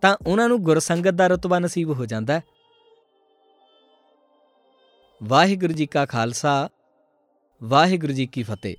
ਤਾਂ 0.00 0.16
ਉਹਨਾਂ 0.26 0.48
ਨੂੰ 0.48 0.62
ਗੁਰਸੰਗਤ 0.62 1.10
ਦਾ 1.10 1.26
ਰਤਬਾ 1.26 1.58
ਨਸੀਬ 1.58 1.90
ਹੋ 1.90 2.06
ਜਾਂਦਾ 2.06 2.34
ਹੈ। 2.34 2.42
ਵਾਹਿਗੁਰੂ 5.22 5.72
ਜੀ 5.72 5.86
ਕਾ 5.86 6.06
ਖਾਲਸਾ, 6.06 6.68
ਵਾਹਿਗੁਰੂ 7.62 8.12
ਜੀ 8.12 8.26
ਕੀ 8.26 8.42
ਫਤਿਹ। 8.42 8.76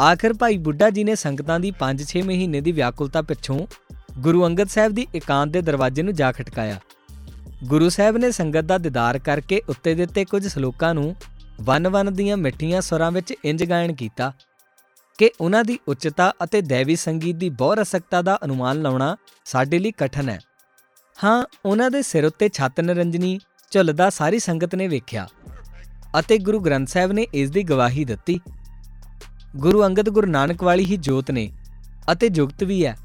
ਆਖਰ 0.00 0.32
ਭਾਈ 0.32 0.58
ਬੁੱਢਾ 0.58 0.90
ਜੀ 0.90 1.04
ਨੇ 1.04 1.14
ਸੰਗਤਾਂ 1.14 1.60
ਦੀ 1.60 1.72
5-6 1.80 2.22
ਮਹੀਨੇ 2.24 2.60
ਦੀ 2.60 2.72
ਵਿਆਕੁਲਤਾ 2.72 3.22
ਪਿੱਛੋਂ 3.22 3.66
ਗੁਰੂ 4.18 4.46
ਅੰਗਦ 4.46 4.68
ਸਾਹਿਬ 4.68 4.92
ਦੀ 4.92 5.06
ਇਕਾਂਤ 5.14 5.48
ਦੇ 5.48 5.60
ਦਰਵਾਜ਼ੇ 5.60 6.02
ਨੂੰ 6.02 6.14
ਜਾ 6.14 6.32
ਖਟਕਾਇਆ। 6.32 6.80
ਗੁਰੂ 7.64 7.88
ਸਾਹਿਬ 7.88 8.16
ਨੇ 8.16 8.30
ਸੰਗਤ 8.30 8.60
ਦਾ 8.60 8.78
ਦੀਦਾਰ 8.78 9.18
ਕਰਕੇ 9.18 9.62
ਉੱਤੇ 9.68 9.94
ਦਿੱਤੇ 9.94 10.24
ਕੁਝ 10.24 10.46
ਸ਼ਲੋਕਾਂ 10.46 10.94
ਨੂੰ 10.94 11.16
ਵਨ-ਵਨ 11.60 12.12
ਦੀਆਂ 12.12 12.36
ਮਿੱਠੀਆਂ 12.36 12.80
ਸੁਰਾਂ 12.80 13.10
ਵਿੱਚ 13.10 13.34
ਇੰਜ 13.44 13.64
ਗਾਇਨ 13.64 13.94
ਕੀਤਾ 13.94 14.32
ਕਿ 15.18 15.30
ਉਹਨਾਂ 15.40 15.64
ਦੀ 15.64 15.78
ਉੱਚਤਾ 15.88 16.32
ਅਤੇ 16.44 16.60
ਦੇਵੀ 16.60 16.96
ਸੰਗੀਤ 16.96 17.36
ਦੀ 17.36 17.50
ਬਹੁ 17.50 17.74
ਰਸਕਤਾ 17.74 18.22
ਦਾ 18.22 18.38
ਅਨੁਮਾਨ 18.44 18.82
ਲਾਉਣਾ 18.82 19.16
ਸਾਡੇ 19.44 19.78
ਲਈ 19.78 19.90
ਕਠਨ 19.90 20.28
ਹੈ। 20.28 20.40
ਹਾਂ, 21.24 21.44
ਉਹਨਾਂ 21.64 21.90
ਦੇ 21.90 22.02
ਸਿਰ 22.02 22.24
ਉੱਤੇ 22.24 22.48
ਛੱਤ 22.48 22.80
ਨਰੰਜਨੀ 22.80 23.38
ਝੁੱਲਦਾ 23.70 24.10
ਸਾਰੀ 24.10 24.38
ਸੰਗਤ 24.38 24.74
ਨੇ 24.74 24.88
ਵੇਖਿਆ 24.88 25.28
ਅਤੇ 26.18 26.38
ਗੁਰੂ 26.38 26.60
ਗ੍ਰੰਥ 26.60 26.88
ਸਾਹਿਬ 26.88 27.12
ਨੇ 27.12 27.26
ਇਸ 27.34 27.50
ਦੀ 27.50 27.62
ਗਵਾਹੀ 27.62 28.04
ਦਿੱਤੀ। 28.04 28.40
ਗੁਰੂ 29.56 29.86
ਅੰਗਦ 29.86 30.08
ਗੁਰੂ 30.08 30.26
ਨਾਨਕ 30.26 30.62
ਵਾਲੀ 30.62 30.84
ਹੀ 30.84 30.96
ਜੋਤ 30.96 31.30
ਨੇ 31.30 31.52
ਅਤੇ 32.12 32.28
ਜੁਗਤ 32.28 32.64
ਵੀ 32.64 32.86
ਹੈ। 32.86 32.96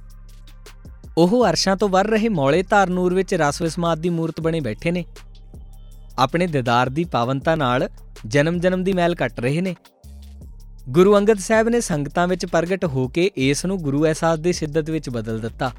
ਉਹ 1.18 1.50
ਅਰਸ਼ਾਂ 1.50 1.78
ਤੋਂ 1.78 1.89
ਵਰ 1.89 2.08
ਰਹੇ 2.08 2.30
ਮੌਲੇ 2.30 2.64
ਧਾਰ 2.64 2.89
ਨੂਰ 2.89 3.14
ਵਿੱਚ 3.14 3.34
ਰਸ 3.34 3.62
ਵਿਸਮਾਦ 3.62 4.00
ਦੀ 4.00 4.10
ਮੂਰਤ 4.10 4.41
ਬਣੇ 4.41 4.60
ਬੈਠੇ 4.60 4.91
ਨੇ। 4.91 5.06
ਆਪਣੇ 6.20 6.48
ਦਿਦਾਰ 6.48 6.89
ਦੀ 6.89 7.04
ਪਾਵਨਤਾ 7.04 7.56
ਨਾਲ 7.56 7.89
ਜਨਮ 8.28 8.60
ਜਨਮ 8.60 8.84
ਦੀ 8.84 8.94
ਮੈਲ 8.94 9.16
ਕੱਟ 9.16 9.39
ਰਹੇ 9.39 9.62
ਨੇ। 9.62 9.76
ਗੁਰੂ 10.89 11.18
ਅੰਗਦ 11.18 11.38
ਸਾਹਿਬ 11.38 11.70
ਨੇ 11.70 11.82
ਸੰਗਤਾਂ 11.82 12.28
ਵਿੱਚ 12.28 12.46
ਪ੍ਰਗਟ 12.46 12.86
ਹੋ 12.86 13.08
ਕੇ 13.08 13.32
ਇਸ 13.36 13.66
ਨੂੰ 13.66 13.78
ਗੁਰੂ 13.78 14.06
ਅਹਿਸਾਸ 14.06 14.39
ਦੀ 14.39 14.54
ਸਿੱਧਤ 14.54 14.89
ਵਿੱਚ 14.89 15.10
ਬਦਲ 15.10 15.39
ਦਿੱਤਾ। 15.39 15.72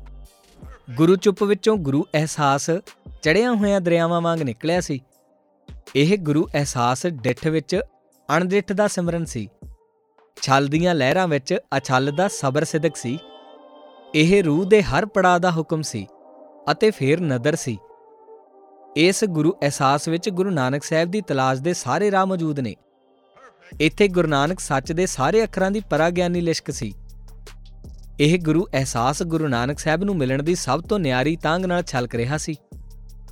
ਗੁਰੂ 0.97 1.17
ਚੁੱਪ 1.17 1.43
ਵਿੱਚੋਂ 1.43 1.77
ਗੁਰੂ 1.77 2.07
ਅਹਿਸਾਸ 2.15 2.71
ਚੜਿਆ 3.23 3.53
ਹੋਇਆਂ 3.53 3.81
ਦਰਿਆਵਾਂ 3.81 4.21
ਵਾਂਗ 4.21 4.43
ਨਿਕਲਿਆ 4.43 4.81
ਸੀ। 4.81 5.01
ਇਹ 5.97 6.19
ਗੁਰੂ 6.19 6.49
ਅਹਿਸਾਸ 6.55 7.07
ਡਿੱਠ 7.07 7.47
ਵਿੱਚ 7.47 7.81
ਅਣਡਿੱਠ 8.37 8.73
ਦਾ 8.73 8.89
ਸਿਮਰਨ 8.89 9.25
ਸੀ। 9.25 9.49
ਛਲ 10.37 10.67
ਦੀਆਂ 10.69 10.95
ਲਹਿਰਾਂ 10.95 11.27
ਵਿੱਚ 11.29 11.55
ਅਛਲ 11.77 12.11
ਦਾ 12.17 12.29
ਸਬਰ 12.29 12.65
ਸਿਦਕ 12.65 12.97
ਸੀ। 12.97 13.19
ਇਹ 14.15 14.43
ਰੂਹ 14.45 14.65
ਦੇ 14.65 14.83
ਹਰ 14.83 15.07
ਪੜਾਅ 15.07 15.39
ਦਾ 15.39 15.51
ਹੁਕਮ 15.51 15.83
ਸੀ 15.83 16.07
ਅਤੇ 16.71 16.91
ਫੇਰ 16.91 17.21
ਨਦਰ 17.21 17.57
ਸੀ। 17.57 17.77
ਇਸ 18.97 19.25
ਗੁਰੂ 19.25 19.53
ਅਹਿਸਾਸ 19.63 20.09
ਵਿੱਚ 20.09 20.29
ਗੁਰੂ 20.31 20.51
ਨਾਨਕ 20.51 20.85
ਸਾਹਿਬ 20.85 21.11
ਦੀ 21.11 21.21
ਤਲਾਸ਼ 21.21 21.61
ਦੇ 21.61 21.73
ਸਾਰੇ 21.75 22.11
ਰਾਹ 22.11 22.27
ਮੌਜੂਦ 22.27 22.61
ਨੇ। 22.61 22.75
ਇੱਥੇ 23.81 24.09
ਗੁਰੂ 24.09 24.29
ਨਾਨਕ 24.29 24.61
ਸੱਚ 24.61 24.93
ਦੇ 24.93 25.07
ਸਾਰੇ 25.07 25.43
ਅੱਖਰਾਂ 25.45 25.71
ਦੀ 25.71 25.81
ਪਰਾਗਿਆਨੀ 25.91 26.41
ਲਿਸ਼ਕ 26.41 26.71
ਸੀ। 26.71 26.93
ਇਹ 28.21 28.39
ਗੁਰੂ 28.39 28.67
ਅਹਿਸਾਸ 28.75 29.23
ਗੁਰੂ 29.23 29.49
ਨਾਨਕ 29.49 29.79
ਸਾਹਿਬ 29.79 30.05
ਨੂੰ 30.05 30.17
ਮਿਲਣ 30.17 30.43
ਦੀ 30.43 30.55
ਸਭ 30.55 30.83
ਤੋਂ 30.83 30.99
ਨਿਆਰੀ 30.99 31.37
ਤਾਂਗ 31.37 31.65
ਨਾਲ 31.65 31.83
ਛਲਕ 31.83 32.15
ਰਿਹਾ 32.15 32.37
ਸੀ 32.37 32.57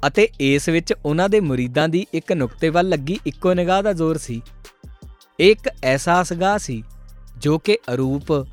ਅਤੇ 0.07 0.29
ਇਸ 0.41 0.69
ਵਿੱਚ 0.69 0.93
ਉਹਨਾਂ 1.05 1.29
ਦੇ 1.29 1.41
ਮੁਰੀਦਾਂ 1.41 1.89
ਦੀ 1.89 2.07
ਇੱਕ 2.15 2.33
ਨੁਕਤੇ 2.33 2.69
ਵੱਲ 2.69 2.89
ਲੱਗੀ 2.89 3.19
ਇੱਕੋ 3.27 3.55
ਨਿਗਾਹ 3.55 3.83
ਦਾ 3.83 3.93
ਜ਼ੋਰ 3.93 4.19
ਸੀ। 4.19 4.41
ਇੱਕ 5.43 5.71
ਐਸਾ 5.83 6.23
ਸਗਾ 6.23 6.59
ਸੀ, 6.59 6.83
ਜੋ 7.39 7.59
ਕਿ 7.59 7.79
ਅਰੂਪ, 7.95 8.47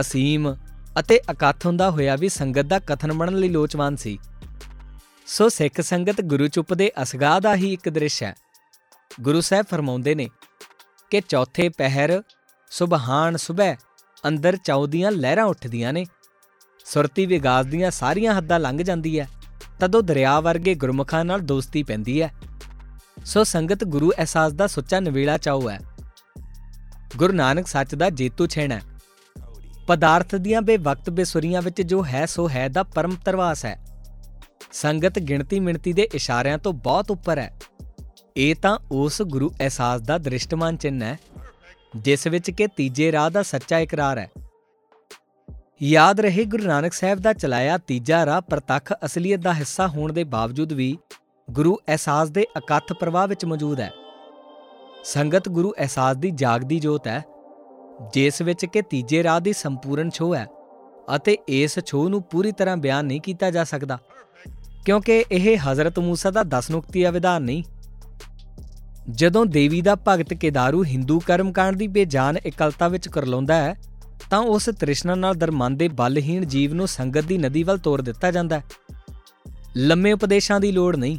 ਅਸੀਮ 0.00 0.56
ਅਤੇ 1.00 1.20
ਅਕਥ 1.30 1.66
ਹੁੰਦਾ 1.66 1.90
ਹੋਇਆ 1.90 2.16
ਵੀ 2.16 2.28
ਸੰਗਤ 2.28 2.62
ਦਾ 2.62 2.78
ਕਥਨ 2.78 3.12
ਬਣਨ 3.12 3.34
ਲਈ 3.34 3.48
ਲੋਚਵਾਨ 3.48 3.96
ਸੀ। 3.96 4.18
ਸੋ 5.26 5.48
ਸਿੱਖ 5.48 5.80
ਸੰਗਤ 5.80 6.20
ਗੁਰੂ 6.20 6.48
ਚੁੱਪ 6.48 6.74
ਦੇ 6.74 6.90
ਅਸਗਾ 7.02 7.40
ਦਾ 7.40 7.54
ਹੀ 7.54 7.72
ਇੱਕ 7.72 7.88
ਦ੍ਰਿਸ਼ 7.88 8.22
ਹੈ। 8.22 8.34
ਗੁਰੂ 9.20 9.40
ਸਾਹਿਬ 9.40 9.66
ਫਰਮਾਉਂਦੇ 9.66 10.14
ਨੇ 10.14 10.28
ਕਿ 11.10 11.20
ਚੌਥੇ 11.28 11.68
ਪਹਿਰ 11.68 12.22
ਸੁਬਹਾਨ 12.70 13.36
ਸੁਬਹ 13.36 13.74
ਅੰਦਰ 14.28 14.56
ਚੌਦੀਆਂ 14.56 15.10
ਲਹਿਰਾਂ 15.10 15.44
ਉੱਠਦੀਆਂ 15.44 15.92
ਨੇ। 15.92 16.06
ਸੁਰਤੀ 16.84 17.26
ਵਿਗਾਸ 17.26 17.66
ਦੀਆਂ 17.66 17.90
ਸਾਰੀਆਂ 17.90 18.38
ਹੱਦਾਂ 18.38 18.60
ਲੰਘ 18.60 18.82
ਜਾਂਦੀ 18.82 19.20
ਹੈ, 19.20 19.28
ਤਦੋਂ 19.80 20.02
ਦਰਿਆ 20.02 20.40
ਵਰਗੇ 20.40 20.74
ਗੁਰਮੁਖਾਂ 20.74 21.24
ਨਾਲ 21.24 21.40
ਦੋਸਤੀ 21.40 21.82
ਪੈਂਦੀ 21.82 22.22
ਹੈ। 22.22 22.34
ਸੋ 23.24 23.44
ਸੰਗਤ 23.44 23.84
ਗੁਰੂ 23.84 24.12
ਅਹਿਸਾਸ 24.18 24.52
ਦਾ 24.52 24.66
ਸੁੱਚਾ 24.66 25.00
ਨਵੇਲਾ 25.00 25.38
ਚਾਉ 25.38 25.70
ਹੈ। 25.70 25.78
ਗੁਰੂ 27.16 27.32
ਨਾਨਕ 27.32 27.66
ਸੱਚ 27.66 27.94
ਦਾ 27.94 28.10
ਜੇਤੂ 28.10 28.46
ਛੇਣਾ 28.46 28.74
ਹੈ। 28.74 28.82
ਪਦਾਰਥ 29.86 30.34
ਦੀਆਂ 30.34 30.62
ਬੇਵਕਤ 30.62 31.10
ਬੇਸੁਰੀਆਂ 31.10 31.62
ਵਿੱਚ 31.62 31.82
ਜੋ 31.82 32.04
ਹੈ, 32.04 32.26
ਸੋ 32.26 32.48
ਹੈ 32.48 32.68
ਦਾ 32.68 32.82
ਪਰਮ 32.82 33.16
ਤਰਵਾਸ 33.24 33.64
ਹੈ। 33.64 33.84
ਸੰਗਤ 34.72 35.18
ਗਿਣਤੀ 35.18 35.60
ਮਿਣਤੀ 35.60 35.92
ਦੇ 35.92 36.08
ਇਸ਼ਾਰਿਆਂ 36.14 36.58
ਤੋਂ 36.58 36.72
ਬਹੁਤ 36.72 37.10
ਉੱਪਰ 37.10 37.38
ਹੈ। 37.38 37.58
ਇਹ 38.36 38.54
ਤਾਂ 38.54 38.78
ਉਸ 38.92 39.22
ਗੁਰੂ 39.22 39.50
ਅਹਿਸਾਸ 39.60 40.00
ਦਾ 40.00 40.18
ਦ੍ਰਿਸ਼ਟਮਾਨ 40.18 40.76
ਚਿੰਨ 40.76 41.02
ਹੈ, 41.02 41.18
ਜਿਸ 41.96 42.26
ਵਿੱਚ 42.26 42.50
ਕਿ 42.50 42.66
ਤੀਜੇ 42.66 43.12
ਰਾਹ 43.12 43.30
ਦਾ 43.30 43.42
ਸੱਚਾ 43.42 43.78
ਇਕਰਾਰ 43.78 44.18
ਹੈ। 44.18 44.28
ਯਾਦ 45.82 46.20
ਰਹੇ 46.20 46.44
ਗੁਰੂ 46.44 46.64
ਨਾਨਕ 46.64 46.92
ਸਾਹਿਬ 46.92 47.18
ਦਾ 47.18 47.32
ਚਲਾਇਆ 47.32 47.78
ਤੀਜਾ 47.78 48.26
ਰਾਹ 48.26 48.40
ਪ੍ਰਤੱਖ 48.40 48.92
ਅਸਲੀਅਤ 49.04 49.40
ਦਾ 49.40 49.54
ਹਿੱਸਾ 49.54 49.86
ਹੋਣ 49.86 50.12
ਦੇ 50.12 50.24
ਬਾਵਜੂਦ 50.24 50.72
ਵੀ 50.72 50.98
ਗੁਰੂ 51.50 51.78
ਅਹਿਸਾਸ 51.88 52.30
ਦੇ 52.30 52.46
ਇਕੱਠ 52.56 52.92
ਪ੍ਰਵਾਹ 52.92 53.28
ਵਿੱਚ 53.28 53.44
ਮੌਜੂਦ 53.44 53.80
ਹੈ। 53.80 53.90
ਸੰਗਤ 55.04 55.48
ਗੁਰੂ 55.48 55.72
ਅਹਿਸਾਸ 55.78 56.16
ਦੀ 56.16 56.30
ਜਾਗਦੀ 56.30 56.78
ਜੋਤ 56.80 57.06
ਹੈ, 57.06 57.22
ਜਿਸ 58.14 58.42
ਵਿੱਚ 58.42 58.64
ਕਿ 58.64 58.82
ਤੀਜੇ 58.82 59.22
ਰਾਹ 59.22 59.40
ਦੀ 59.40 59.52
ਸੰਪੂਰਨ 59.52 60.10
ਛੋਹ 60.10 60.34
ਹੈ 60.36 60.46
ਅਤੇ 61.16 61.36
ਇਸ 61.48 61.78
ਛੋਹ 61.86 62.08
ਨੂੰ 62.08 62.22
ਪੂਰੀ 62.22 62.52
ਤਰ੍ਹਾਂ 62.52 62.76
ਬਿਆਨ 62.76 63.06
ਨਹੀਂ 63.06 63.20
ਕੀਤਾ 63.20 63.50
ਜਾ 63.50 63.64
ਸਕਦਾ, 63.64 63.98
ਕਿਉਂਕਿ 64.84 65.24
ਇਹ 65.32 65.58
ਹਜ਼ਰਤ 65.58 65.98
ਮੂਸਾ 65.98 66.30
ਦਾ 66.30 66.42
10 66.42 66.70
ਨੁਕਤੀਆ 66.70 67.10
ਵਿਧਾਨ 67.10 67.42
ਨਹੀਂ। 67.42 67.62
ਜਦੋਂ 69.10 69.44
ਦੇਵੀ 69.46 69.80
ਦਾ 69.80 69.96
ਭਗਤ 70.08 70.34
ਕੇਦਾਰੂ 70.34 70.84
ਹਿੰਦੂ 70.84 71.20
ਕਰਮਕਾਂਡ 71.20 71.76
ਦੀ 71.76 71.86
ਬੇਜਾਨ 71.88 72.36
ਇਕਲਤਾ 72.36 72.88
ਵਿੱਚ 72.88 73.08
ਕਰਲਾਉਂਦਾ 73.08 73.54
ਹੈ, 73.54 73.74
ਤਾਂ 74.30 74.38
ਉਸ 74.38 74.68
ਤ੍ਰਿਸ਼ਨਾ 74.80 75.14
ਨਾਲ 75.14 75.34
ਦਰਮੰਦੇ 75.34 75.88
ਬਲਹੀਣ 75.88 76.44
ਜੀਵ 76.44 76.74
ਨੂੰ 76.74 76.88
ਸੰਗਤ 76.88 77.24
ਦੀ 77.24 77.38
ਨਦੀ 77.38 77.62
ਵੱਲ 77.62 77.78
ਤੋਰ 77.78 78.00
ਦਿੱਤਾ 78.00 78.30
ਜਾਂਦਾ 78.30 78.58
ਹੈ। 78.58 78.64
ਲੰਮੇ 79.76 80.12
ਉਪਦੇਸ਼ਾਂ 80.12 80.60
ਦੀ 80.60 80.72
ਲੋੜ 80.72 80.96
ਨਹੀਂ। 80.96 81.18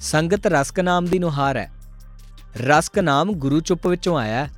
ਸੰਗਤ 0.00 0.46
ਰਸਕ 0.46 0.80
ਨਾਮ 0.80 1.04
ਦੀ 1.04 1.18
ਨੁਹਾਰ 1.18 1.56
ਹੈ। 1.56 1.70
ਰਸਕ 2.58 2.98
ਨਾਮ 2.98 3.32
ਗੁਰੂ 3.32 3.60
ਚੁੱਪ 3.60 3.86
ਵਿੱਚੋਂ 3.86 4.18
ਆਇਆ 4.18 4.44
ਹੈ। 4.44 4.50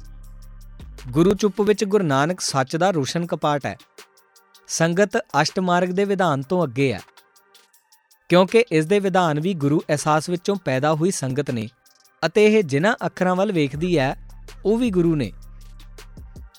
ਗੁਰੂ 1.08 1.34
ਚੁੱਪ 1.34 1.60
ਵਿੱਚ 1.60 1.84
ਗੁਰੂ 1.84 2.04
ਨਾਨਕ 2.04 2.40
ਸੱਚ 2.40 2.76
ਦਾ 2.76 2.90
ਰੋਸ਼ਨ 2.90 3.26
ਕਪਾਟ 3.26 3.66
ਹੈ। 3.66 3.76
ਸੰਗਤ 4.68 5.16
ਅਸ਼ਟ 5.16 5.60
ਮਾਰਗ 5.60 5.88
ਦੇ 5.88 6.04
ਵਿਧਾਨ 6.04 6.42
ਤੋਂ 6.42 6.64
ਅੱਗੇ 6.64 6.92
ਹੈ। 6.92 7.00
ਕਿਉਂਕਿ 8.28 8.64
ਇਸ 8.72 8.86
ਦੇ 8.86 8.98
ਵਿਧਾਨ 8.98 9.40
ਵੀ 9.40 9.54
ਗੁਰੂ 9.54 9.82
ਅਹਿਸਾਸ 9.88 10.28
ਵਿੱਚੋਂ 10.28 10.56
ਪੈਦਾ 10.56 10.94
ਹੋਈ 10.94 11.10
ਸੰਗਤ 11.10 11.50
ਨੇ 11.50 11.68
ਅਤੇ 12.26 12.46
ਇਹ 12.46 12.62
ਜਿਨ੍ਹਾਂ 12.62 12.96
ਅੱਖਰਾਂ 13.06 13.36
ਵੱਲ 13.36 13.52
ਵੇਖਦੀ 13.52 13.98
ਹੈ, 13.98 14.16
ਉਹ 14.64 14.78
ਵੀ 14.78 14.90
ਗੁਰੂ 14.90 15.16
ਨੇ। 15.16 15.32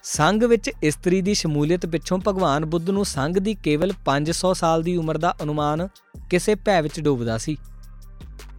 ਸੰਗ 0.03 0.43
ਵਿੱਚ 0.43 0.71
ਇਸਤਰੀ 0.83 1.21
ਦੀ 1.21 1.33
ਸ਼ਮੂਲੀਅਤ 1.33 1.85
ਪਿੱਛੋਂ 1.85 2.19
ਭਗਵਾਨ 2.27 2.65
ਬੁੱਧ 2.65 2.89
ਨੂੰ 2.89 3.05
ਸੰਗ 3.05 3.37
ਦੀ 3.37 3.53
ਕੇਵਲ 3.53 3.93
500 4.05 4.53
ਸਾਲ 4.53 4.83
ਦੀ 4.83 4.97
ਉਮਰ 4.97 5.17
ਦਾ 5.17 5.35
ਅਨੁਮਾਨ 5.43 5.87
ਕਿਸੇ 6.29 6.55
ਭੈ 6.55 6.81
ਵਿੱਚ 6.81 6.99
ਡੋਬਦਾ 6.99 7.37
ਸੀ। 7.37 7.57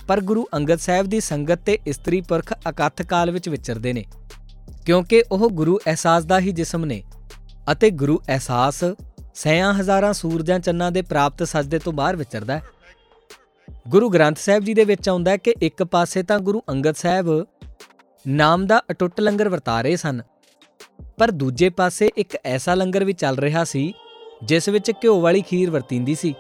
ਪਰ 0.08 0.20
ਗੁਰੂ 0.20 0.46
ਅੰਗਦ 0.54 0.78
ਸਾਹਿਬ 0.78 1.06
ਦੀ 1.06 1.20
ਸੰਗਤ 1.20 1.58
ਤੇ 1.58 1.78
ਇਸਤਰੀ 1.86 2.20
ਪੁਰਖ 2.20 2.52
ਅਕਥ 2.68 3.02
ਕਾਲ 3.02 3.30
ਵਿੱਚ 3.30 3.48
ਵਿਚਰਦੇ 3.48 3.92
ਨੇ, 3.92 4.04
ਕਿਉਂਕਿ 4.86 5.22
ਉਹ 5.32 5.48
ਗੁਰੂ 5.50 5.78
ਅਹਿਸਾਸ 5.86 6.24
ਦਾ 6.24 6.38
ਹੀ 6.40 6.52
ਜਿਸਮ 6.52 6.84
ਨੇ 6.84 7.02
ਅਤੇ 7.72 7.90
ਗੁਰੂ 7.92 8.18
ਅਹਿਸਾਸ 8.28 8.84
ਸੈਆਂ 9.34 9.72
ਹਜ਼ਾਰਾਂ 9.74 10.12
ਸੂਰਜਾਂ 10.12 10.58
ਚੰਨਾਂ 10.58 10.90
ਦੇ 10.92 11.02
ਪ੍ਰਾਪਤ 11.02 11.42
ਸਜਦੇ 11.42 11.78
ਤੋਂ 11.78 11.92
ਬਾਹਰ 11.92 12.16
ਵਿਚਰਦਾ 12.16 12.56
ਹੈ। 12.56 12.62
ਗੁਰੂ 13.88 14.08
ਗ੍ਰੰਥ 14.08 14.38
ਸਾਹਿਬ 14.38 14.64
ਜੀ 14.64 14.74
ਦੇ 14.74 14.84
ਵਿੱਚ 14.84 15.08
ਆਉਂਦਾ 15.08 15.30
ਹੈ 15.30 15.36
ਕਿ 15.36 15.54
ਇੱਕ 15.62 15.82
ਪਾਸੇ 15.84 16.22
ਤਾਂ 16.22 16.38
ਗੁਰੂ 16.38 16.62
ਅੰਗਦ 16.70 16.94
ਸਾਹਿਬ 16.94 17.28
ਨਾਮ 18.26 18.66
ਦਾ 18.66 18.80
ਅਟੁੱਟ 18.90 19.20
ਲੰਗਰ 19.20 19.48
ਵਰਤਾ 19.48 19.80
ਰਹੇ 19.80 19.96
ਸਨ, 19.96 20.22
ਪਰ 21.18 21.30
ਦੂਜੇ 21.30 21.68
ਪਾਸੇ 21.70 22.10
ਇੱਕ 22.16 22.36
ਐਸਾ 22.44 22.74
ਲੰਗਰ 22.74 23.04
ਵੀ 23.04 23.12
ਚੱਲ 23.12 23.38
ਰਿਹਾ 23.38 23.64
ਸੀ, 23.64 23.92
ਜਿਸ 24.44 24.68
ਵਿੱਚ 24.68 24.90
ਘਿਓ 24.94 25.20
ਵਾਲੀ 25.20 25.42
ਖੀਰ 25.42 25.70
ਵਰਤੀਂਦੀ 25.70 26.14
ਸੀ। 26.14 26.34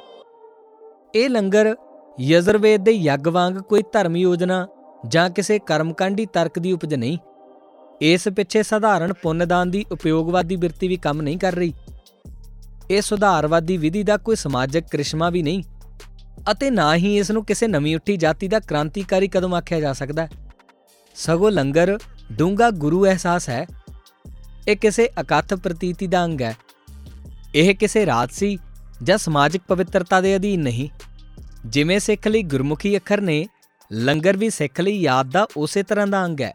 ਇਹ 1.14 1.28
ਲੰਗਰ 1.30 1.74
ਯਜ਼ਰਵੇਦ 2.20 2.84
ਦੇ 2.84 2.92
ਯੱਗ 2.92 3.28
ਵਾਂਗ 3.28 3.54
ਕੋਈ 3.54 3.82
ਧਰਮ 3.92 4.16
ਯੋਜਨਾ 4.16 4.68
ਜਾਂ 5.08 5.30
ਕਿਸੇ 5.30 5.58
ਕਰਮਕਾਂਡੀ 5.58 6.26
ਤਰਕ 6.26 6.58
ਦੀ 6.58 6.72
ਉਪਜ 6.72 6.94
ਨਹੀਂ। 6.94 7.18
ਇਸ 8.00 8.28
ਪਿੱਛੇ 8.28 8.62
ਸਧਾਰਨ 8.62 9.12
ਪੁੰਨਦਾਨ 9.12 9.70
ਦੀ 9.70 9.84
ਉਪਯੋਗਵਾਦੀ 9.92 10.56
ਬਿਰਤੀ 10.56 10.88
ਵੀ 10.88 10.96
ਕੰਮ 10.96 11.22
ਨਹੀਂ 11.22 11.38
ਕਰ 11.38 11.52
ਰਹੀ। 11.52 11.74
ਇਹ 12.90 13.02
ਸੁਧਾਰਵਾਦੀ 13.02 13.76
ਵਿਧੀ 13.76 14.02
ਦਾ 14.02 14.16
ਕੋਈ 14.16 14.36
ਸਮਾਜਿਕ 14.36 14.84
ਕ੍ਰਿਸ਼ਮਾ 14.84 15.30
ਵੀ 15.30 15.42
ਨਹੀਂ 15.42 15.62
ਅਤੇ 16.50 16.70
ਨਾ 16.70 16.96
ਹੀ 16.96 17.18
ਇਸ 17.18 17.30
ਨੂੰ 17.30 17.44
ਕਿਸੇ 17.44 17.66
ਨਵੀਂ 17.66 17.96
ਉੱਠੀ 17.96 18.16
ਜਾਤੀ 18.16 18.48
ਦਾ 18.48 18.60
ਕ੍ਰਾਂਤੀਕਾਰੀ 18.60 19.28
ਕਦਮ 19.28 19.54
ਆਖਿਆ 19.54 19.80
ਜਾ 19.80 19.92
ਸਕਦਾ 19.92 20.26
ਹੈ। 20.26 20.30
ਸਗੋਂ 21.14 21.50
ਲੰਗਰ 21.50 21.98
ਡੂੰਗਾ 22.32 22.70
ਗੁਰੂ 22.70 23.04
ਅਹਿਸਾਸ 23.04 23.48
ਹੈ। 23.48 23.66
ਇਹ 24.68 24.76
ਕਿਸੇ 24.76 25.08
ਅਕਥ 25.20 25.54
ਪ੍ਰਤੀਤੀ 25.54 26.06
ਦਾ 26.06 26.24
ਅੰਗ 26.24 26.40
ਹੈ। 26.42 26.56
ਇਹ 27.54 27.74
ਕਿਸੇ 27.74 28.06
ਰਾਜਸੀ 28.06 28.58
ਜਾਂ 29.02 29.18
ਸਮਾਜਿਕ 29.18 29.62
ਪਵਿੱਤਰਤਾ 29.68 30.20
ਦੇ 30.20 30.36
ਅਧੀਨ 30.36 30.60
ਨਹੀਂ। 30.60 30.88
ਜਿਵੇਂ 31.68 31.98
ਸਿੱਖ 32.00 32.26
ਲਈ 32.28 32.42
ਗੁਰਮੁਖੀ 32.42 32.96
ਅੱਖਰ 32.96 33.20
ਨੇ, 33.20 33.46
ਲੰਗਰ 33.92 34.36
ਵੀ 34.36 34.50
ਸਿੱਖ 34.50 34.80
ਲਈ 34.80 35.00
ਯਾਦ 35.00 35.30
ਦਾ 35.30 35.46
ਉਸੇ 35.56 35.82
ਤਰ੍ਹਾਂ 35.82 36.06
ਦਾ 36.06 36.24
ਅੰਗ 36.24 36.40
ਹੈ। 36.40 36.52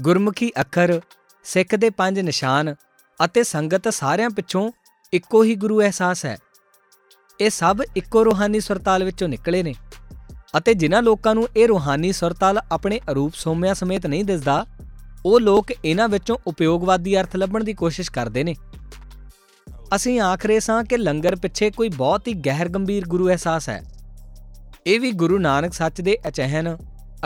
ਗੁਰਮੁਖੀ 0.00 0.50
ਅੱਖਰ, 0.60 1.00
ਸਿੱਖ 1.44 1.74
ਦੇ 1.74 1.90
ਪੰਜ 1.90 2.20
ਨਿਸ਼ਾਨ 2.20 2.74
ਅਤੇ 3.24 3.42
ਸੰਗਤ 3.42 3.88
ਸਾਰਿਆਂ 3.88 4.30
ਪਿੱਛੋਂ 4.30 4.70
ਇੱਕੋ 5.12 5.42
ਹੀ 5.44 5.54
ਗੁਰੂ 5.54 5.80
ਅਹਿਸਾਸ 5.80 6.24
ਹੈ। 6.26 6.36
ਇਹ 7.40 7.50
ਸਭ 7.50 7.82
ਇੱਕੋ 7.96 8.24
ਰੂਹਾਨੀ 8.24 8.60
ਸੁਰਤਾਲ 8.60 9.04
ਵਿੱਚੋਂ 9.04 9.28
ਨਿਕਲੇ 9.28 9.62
ਨੇ 9.62 9.74
ਅਤੇ 10.56 10.74
ਜਿਨ੍ਹਾਂ 10.74 11.02
ਲੋਕਾਂ 11.02 11.34
ਨੂੰ 11.34 11.48
ਇਹ 11.56 11.68
ਰੂਹਾਨੀ 11.68 12.12
ਸੁਰਤਾਲ 12.12 12.60
ਆਪਣੇ 12.72 13.00
ਅਰੂਪ 13.10 13.34
ਸੋਮਿਆਂ 13.34 13.74
ਸਮੇਤ 13.74 14.06
ਨਹੀਂ 14.06 14.24
ਦਿਸਦਾ, 14.24 14.66
ਉਹ 15.26 15.40
ਲੋਕ 15.40 15.70
ਇਹਨਾਂ 15.84 16.08
ਵਿੱਚੋਂ 16.08 16.36
ਉਪਯੋਗਵਾਦੀ 16.46 17.20
ਅਰਥ 17.20 17.36
ਲੱਭਣ 17.36 17.64
ਦੀ 17.64 17.74
ਕੋਸ਼ਿਸ਼ 17.74 18.10
ਕਰਦੇ 18.10 18.44
ਨੇ। 18.44 18.54
ਅਸੀਂ 19.94 20.20
ਆਖਰੇ 20.20 20.60
ਸਾਂ 20.60 20.82
ਕਿ 20.84 20.96
ਲੰਗਰ 20.96 21.36
ਪਿੱਛੇ 21.36 21.70
ਕੋਈ 21.70 21.88
ਬਹੁਤ 21.88 22.28
ਹੀ 22.28 22.32
ਗਹਿਰ 22.32 22.68
ਗੰਭੀਰ 22.68 23.06
ਗੁਰੂ 23.08 23.28
ਅਹਿਸਾਸ 23.28 23.68
ਹੈ। 23.68 23.82
ਇਹ 24.86 25.00
ਵੀ 25.00 25.10
ਗੁਰੂ 25.12 25.38
ਨਾਨਕ 25.38 25.72
ਸੱਚ 25.72 26.00
ਦੇ 26.00 26.16
ਅਚਹਿਨ 26.28 26.76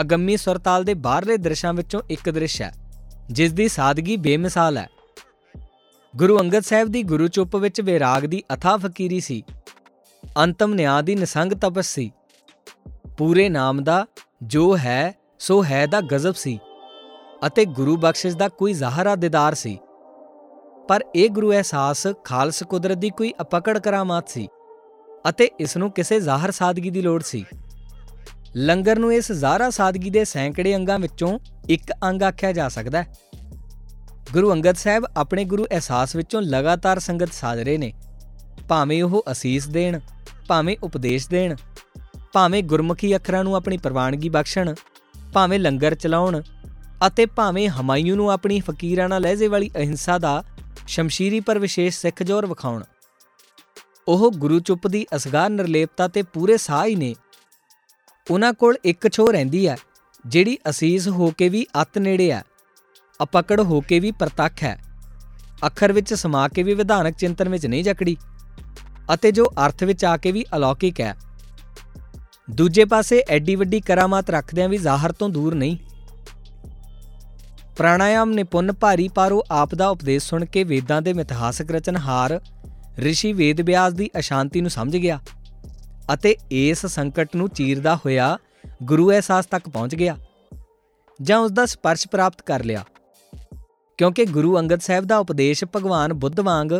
ਅਗੰਮੀ 0.01 0.35
ਸੁਰਤਾਲ 0.37 0.83
ਦੇ 0.83 0.93
ਬਾਹਰਲੇ 0.93 1.37
ਦ੍ਰਿਸ਼ਾਂ 1.37 1.73
ਵਿੱਚੋਂ 1.73 2.01
ਇੱਕ 2.09 2.29
ਦ੍ਰਿਸ਼ 2.29 2.61
ਹੈ, 2.61 2.71
ਜਿਸ 3.29 3.53
ਦੀ 3.53 3.67
ਸਾਦਗੀ 3.67 4.17
ਬੇਮਿਸਾਲ 4.17 4.77
ਹੈ। 4.77 4.87
ਗੁਰੂ 6.13 6.39
ਅੰਗਦ 6.39 6.63
ਸਾਹਿਬ 6.63 6.87
ਦੀ 6.87 7.03
ਗੁਰੂ 7.03 7.27
ਚੁੱਪ 7.27 7.55
ਵਿੱਚ 7.55 7.81
ਵਿਰਾਗ 7.81 8.25
ਦੀ 8.25 8.43
ਅਥਾ 8.53 8.75
ਫਕੀਰੀ 8.77 9.19
ਸੀ, 9.19 9.43
ਅੰਤਮ 10.37 10.73
ਨਿਆਂ 10.73 11.01
ਦੀ 11.03 11.15
ਨਿਸੰਗ 11.15 11.51
ਤਪਸ 11.51 11.87
ਸੀ। 11.87 12.11
ਪੂਰੇ 13.17 13.47
ਨਾਮ 13.49 13.83
ਦਾ 13.83 14.05
ਜੋ 14.43 14.77
ਹੈ, 14.77 15.13
ਸੋ 15.39 15.63
ਹੈ 15.63 15.85
ਦਾ 15.85 16.01
ਗਜ਼ਬ 16.01 16.33
ਸੀ, 16.33 16.59
ਅਤੇ 17.45 17.65
ਗੁਰੂ 17.65 17.97
ਬਖਸ਼ਿਸ਼ 17.97 18.35
ਦਾ 18.35 18.47
ਕੋਈ 18.49 18.73
ਜ਼ਾਹਰਾ 18.73 19.15
ਦਿਦਾਰ 19.15 19.55
ਸੀ। 19.55 19.77
ਪਰ 20.87 21.03
ਇਹ 21.15 21.29
ਗੁਰੂ 21.29 21.51
ਅਹਿਸਾਸ 21.51 22.07
ਖਾਲਸ 22.23 22.63
ਕੁਦਰਤ 22.63 22.97
ਦੀ 22.97 23.09
ਕੋਈ 23.09 23.33
ਅਪਕੜ 23.41 23.77
ਕਰਾਮਾਤ 23.79 24.29
ਸੀ। 24.29 24.47
ਅਤੇ 25.29 25.49
ਇਸ 25.59 25.77
ਨੂੰ 25.77 25.91
ਕਿਸੇ 25.91 26.19
ਜ਼ਾਹਰ 26.19 26.51
ਸਾਦਗੀ 26.51 26.89
ਦੀ 26.89 27.01
ਲੋੜ 27.01 27.23
ਸੀ। 27.23 27.45
ਲੰਗਰ 28.55 28.99
ਨੂੰ 28.99 29.13
ਇਸ 29.13 29.31
ਜ਼ਾਹਰਾ 29.31 29.69
ਸਾਦਗੀ 29.69 30.09
ਦੇ 30.09 30.25
ਸੈਂਕੜੇ 30.25 30.75
ਅੰਗਾਂ 30.75 30.99
ਵਿੱਚੋਂ 30.99 31.39
ਇੱਕ 31.69 31.93
ਅੰਗ 32.03 32.23
ਆਖਿਆ 32.23 32.51
ਜਾ 32.51 32.69
ਸਕਦਾ 32.69 33.03
ਹੈ। 33.03 33.13
ਗੁਰੂ 34.33 34.53
ਅੰਗਦ 34.53 34.75
ਸਾਹਿਬ 34.75 35.05
ਆਪਣੇ 35.17 35.45
ਗੁਰੂ 35.45 35.65
ਅਹਿਸਾਸ 35.65 36.15
ਵਿੱਚੋਂ 36.15 36.41
ਲਗਾਤਾਰ 36.41 36.99
ਸੰਗਤ 36.99 37.33
ਸਾਧ 37.33 37.59
ਰਹੇ 37.59 37.77
ਨੇ। 37.77 37.93
ਭਾਵੇਂ 38.69 39.03
ਉਹ 39.03 39.23
ਅਸੀਸ 39.31 39.67
ਦੇਣ, 39.67 39.99
ਭਾਵੇਂ 40.47 40.77
ਉਪਦੇਸ਼ 40.83 41.29
ਦੇਣ, 41.29 41.55
ਭਾਵੇਂ 42.33 42.63
ਗੁਰਮੁਖੀ 42.63 43.15
ਅੱਖਰਾਂ 43.15 43.43
ਨੂੰ 43.43 43.55
ਆਪਣੀ 43.55 43.77
ਪ੍ਰਵਾਨਗੀ 43.77 44.29
ਬਖਸ਼ਣ, 44.29 44.73
ਭਾਵੇਂ 45.33 45.59
ਲੰਗਰ 45.59 45.95
ਚਲਾਉਣ 45.95 46.41
ਅਤੇ 47.07 47.25
ਭਾਵੇਂ 47.25 47.69
ਹਮਾਯੂ 47.69 48.15
ਨੂੰ 48.15 48.31
ਆਪਣੀ 48.31 48.59
ਫਕੀਰਾਨਾ 48.59 49.19
ਲਹਿਜ਼ੇ 49.19 49.47
ਵਾਲੀ 49.47 49.69
ਅਹਿੰਸਾ 49.75 50.17
ਦਾ 50.17 50.43
ਸ਼ਮਸ਼ੀਰੀ 50.87 51.39
ਪਰ 51.39 51.59
ਵਿਸ਼ੇਸ਼ 51.59 51.99
ਸਿੱਖ 51.99 52.23
ਜੋਰ 52.23 52.45
ਵਿਖਾਉਣ। 52.45 52.83
ਉਹ 54.07 54.31
ਗੁਰੂ 54.31 54.59
ਚੁੱਪ 54.59 54.87
ਦੀ 54.87 55.05
ਅਸਗਾਰ 55.15 55.49
ਨਿਰਲੇਪਤਾ 55.49 56.07
ਤੇ 56.07 56.21
ਪੂਰੇ 56.23 56.57
ਸਾਹ 56.57 56.85
ਹੀ 56.85 56.95
ਨੇ। 56.95 57.13
ਉਹਨਾਂ 58.27 58.51
ਕੋਲ 58.53 58.77
ਇੱਕ 58.85 59.07
ਛੋ 59.11 59.25
ਰਹਿੰਦੀ 59.31 59.67
ਹੈ, 59.67 59.77
ਜਿਹੜੀ 60.25 60.57
ਅਸੀਸ 60.69 61.07
ਹੋ 61.07 61.31
ਕੇ 61.37 61.49
ਵੀ 61.49 61.65
ਅਤ 61.81 61.97
ਨੇੜੇ 61.97 62.31
ਹੈ, 62.31 62.41
ਅਪਕੜ 63.19 63.59
ਹੋ 63.61 63.81
ਕੇ 63.81 63.99
ਵੀ 63.99 64.11
ਪ੍ਰਤੱਖ 64.11 64.63
ਹੈ, 64.63 64.77
ਅੱਖਰ 65.65 65.93
ਵਿੱਚ 65.93 66.13
ਸਮਾ 66.13 66.47
ਕੇ 66.47 66.63
ਵੀ 66.63 66.73
ਵਿਧਾਨਕ 66.73 67.15
ਚਿੰਤਨ 67.15 67.49
ਵਿੱਚ 67.49 67.65
ਨਹੀਂ 67.65 67.83
ਜਕੜੀ, 67.83 68.15
ਅਤੇ 69.13 69.31
ਜੋ 69.31 69.45
ਅਰਥ 69.65 69.83
ਵਿੱਚ 69.83 70.05
ਆ 70.05 70.15
ਕੇ 70.17 70.31
ਵੀ 70.31 70.45
ਅਲੌਕਿਕ 70.55 71.01
ਹੈ। 71.01 71.13
ਦੂਜੇ 72.49 72.85
ਪਾਸੇ 72.85 73.23
ਐਡੀ 73.29 73.55
ਵੱਡੀ 73.55 73.79
ਕਰਾਮਾਤ 73.81 74.29
ਰੱਖਦਿਆਂ 74.29 74.69
ਵੀ 74.69 74.77
ਜ਼ਾਹਰ 74.77 75.11
ਤੋਂ 75.11 75.29
ਦੂਰ 75.29 75.55
ਨਹੀਂ। 75.55 75.77
ਪ੍ਰਾਣਾਯਾਮ 77.77 78.31
ਨਿਪੁੰਨ 78.31 78.71
ਭਾਰੀ 78.71 79.07
ਪਾਰੋ 79.07 79.41
ਆਪ 79.51 79.75
ਦਾ 79.75 79.87
ਉਪਦੇਸ਼ 79.87 80.25
ਸੁਣ 80.25 80.45
ਕੇ 80.45 80.63
ਵੇਦਾਂ 80.63 81.01
ਦੇ 81.01 81.13
ਮਿਥਿਹਾਸਕ 81.13 81.71
ਰਚਨਹਾਰ 81.71 82.39
ઋષਿ 82.99 83.33
ਵੇਦ 83.33 83.61
ਵਿਆਸ 83.61 83.93
ਦੀ 83.93 84.09
ਅਸ਼ਾਂਤੀ 84.19 84.61
ਨੂੰ 84.61 84.69
ਸਮਝ 84.69 84.97
ਗਿਆ 84.97 85.19
ਅਤੇ 86.13 86.35
ਇਸ 86.51 86.85
ਸੰਕਟ 86.85 87.35
ਨੂੰ 87.35 87.49
ਚੀਰਦਾ 87.49 87.95
ਹੋਇਆ 87.95 88.37
ਗੁਰੂ 88.83 89.11
ਅਹਿਸਾਸ 89.11 89.45
ਤੱਕ 89.45 89.69
ਪਹੁੰਚ 89.69 89.95
ਗਿਆ 89.95 90.17
ਜਾਂ 91.21 91.39
ਉਸ 91.39 91.51
ਦਾ 91.51 91.65
ਸਪਰਸ਼ 91.65 92.07
ਪ੍ਰਾਪਤ 92.07 92.41
ਕਰ 92.41 92.63
ਲਿਆ। 92.63 92.83
ਕਿਉਂਕਿ 93.97 94.25
ਗੁਰੂ 94.25 94.59
ਅੰਗਦ 94.59 94.79
ਸਾਹਿਬ 94.79 95.05
ਦਾ 95.05 95.17
ਉਪਦੇਸ਼ 95.17 95.63
ਭਗਵਾਨ 95.75 96.13
ਬੁੱਧ 96.13 96.39
ਵਾਂਗ 96.39 96.71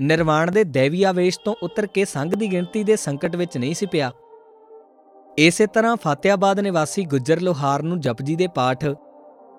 ਨਿਰਵਾਣ 0.00 0.50
ਦੇ 0.50 0.64
ਦੇਵੀ 0.64 1.02
ਆਵੇਸ਼ 1.02 1.38
ਤੋਂ 1.44 1.54
ਉਤਰ 1.62 1.86
ਕੇ 1.86 2.04
ਸੰਗ 2.04 2.32
ਦੀ 2.32 2.52
ਗਿਣਤੀ 2.52 2.84
ਦੇ 2.84 2.96
ਸੰਕਟ 2.96 3.36
ਵਿੱਚ 3.36 3.58
ਨਹੀਂ 3.58 3.74
ਸੀ 3.74 3.86
ਪਿਆ। 3.86 4.12
ਇਸੇ 5.38 5.66
ਤਰ੍ਹਾਂ 5.66 5.96
ਫਤਿਆਬਾਦ 5.96 6.60
ਨਿਵਾਸੀ 6.60 7.04
ਗੁੱਜਰ 7.04 7.40
ਲੋਹਾਰ 7.40 7.82
ਨੂੰ 7.82 8.00
ਜਪਜੀ 8.00 8.36
ਦੇ 8.36 8.46
ਪਾਠ, 8.46 8.84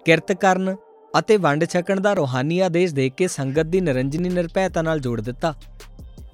ਕਿਰਤ 0.05 0.31
ਕਰਨ 0.31 0.75
ਅਤੇ 1.13 1.37
ਵੰਡ 1.37 1.65
ਛਕਣ 1.65 1.99
ਦਾ 1.99 2.13
ਰੋਹਾਨੀ 2.13 2.59
ਆਦੇਸ਼ 2.59 2.93
ਦੇ 2.93 3.09
ਕੇ 3.09 3.27
ਸੰਗਤ 3.27 3.65
ਦੀ 3.65 3.81
ਨਿਰੰਜਨੀ 3.81 4.29
ਨਿਰਭੈਤਾ 4.29 4.81
ਨਾਲ 4.81 4.99
ਜੋੜ 4.99 5.19
ਦਿੱਤਾ। 5.21 5.53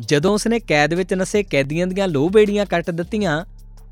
ਜਦੋਂ 0.02 0.34
ਉਸਨੇ 0.34 0.60
ਕੈਦ 0.60 0.94
ਵਿੱਚ 0.94 1.14
ਨਸੇ 1.14 1.44
ਕੈਦੀਆਂ 1.44 1.88
ਦੀਆਂ 1.88 2.08
ਲੋਹ 2.08 2.30
ਬੇੜੀਆਂ 2.30 2.66
ਕੱਟ 2.66 2.90
ਦਿੱਤੀਆਂ, 2.92 3.44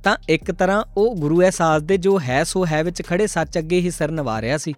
ਤਾਂ 0.03 0.15
ਇੱਕ 0.29 0.51
ਤਰ੍ਹਾਂ 0.51 0.83
ਉਹ 0.97 1.15
ਗੁਰੂ 1.15 1.41
ਅਹਿਸਾਸ 1.41 1.81
ਦੇ 1.81 1.97
ਜੋ 1.97 2.19
ਹੈ 2.19 2.43
ਸੋ 2.43 2.65
ਹੈ 2.65 2.83
ਵਿੱਚ 2.83 3.01
ਖੜੇ 3.01 3.27
ਸੱਚ 3.27 3.57
ਅੱਗੇ 3.57 3.79
ਹੀ 3.79 3.91
ਸਿਰ 3.91 4.11
ਨਵਾ 4.11 4.41
ਰਿਹਾ 4.41 4.57
ਸੀ। 4.57 4.73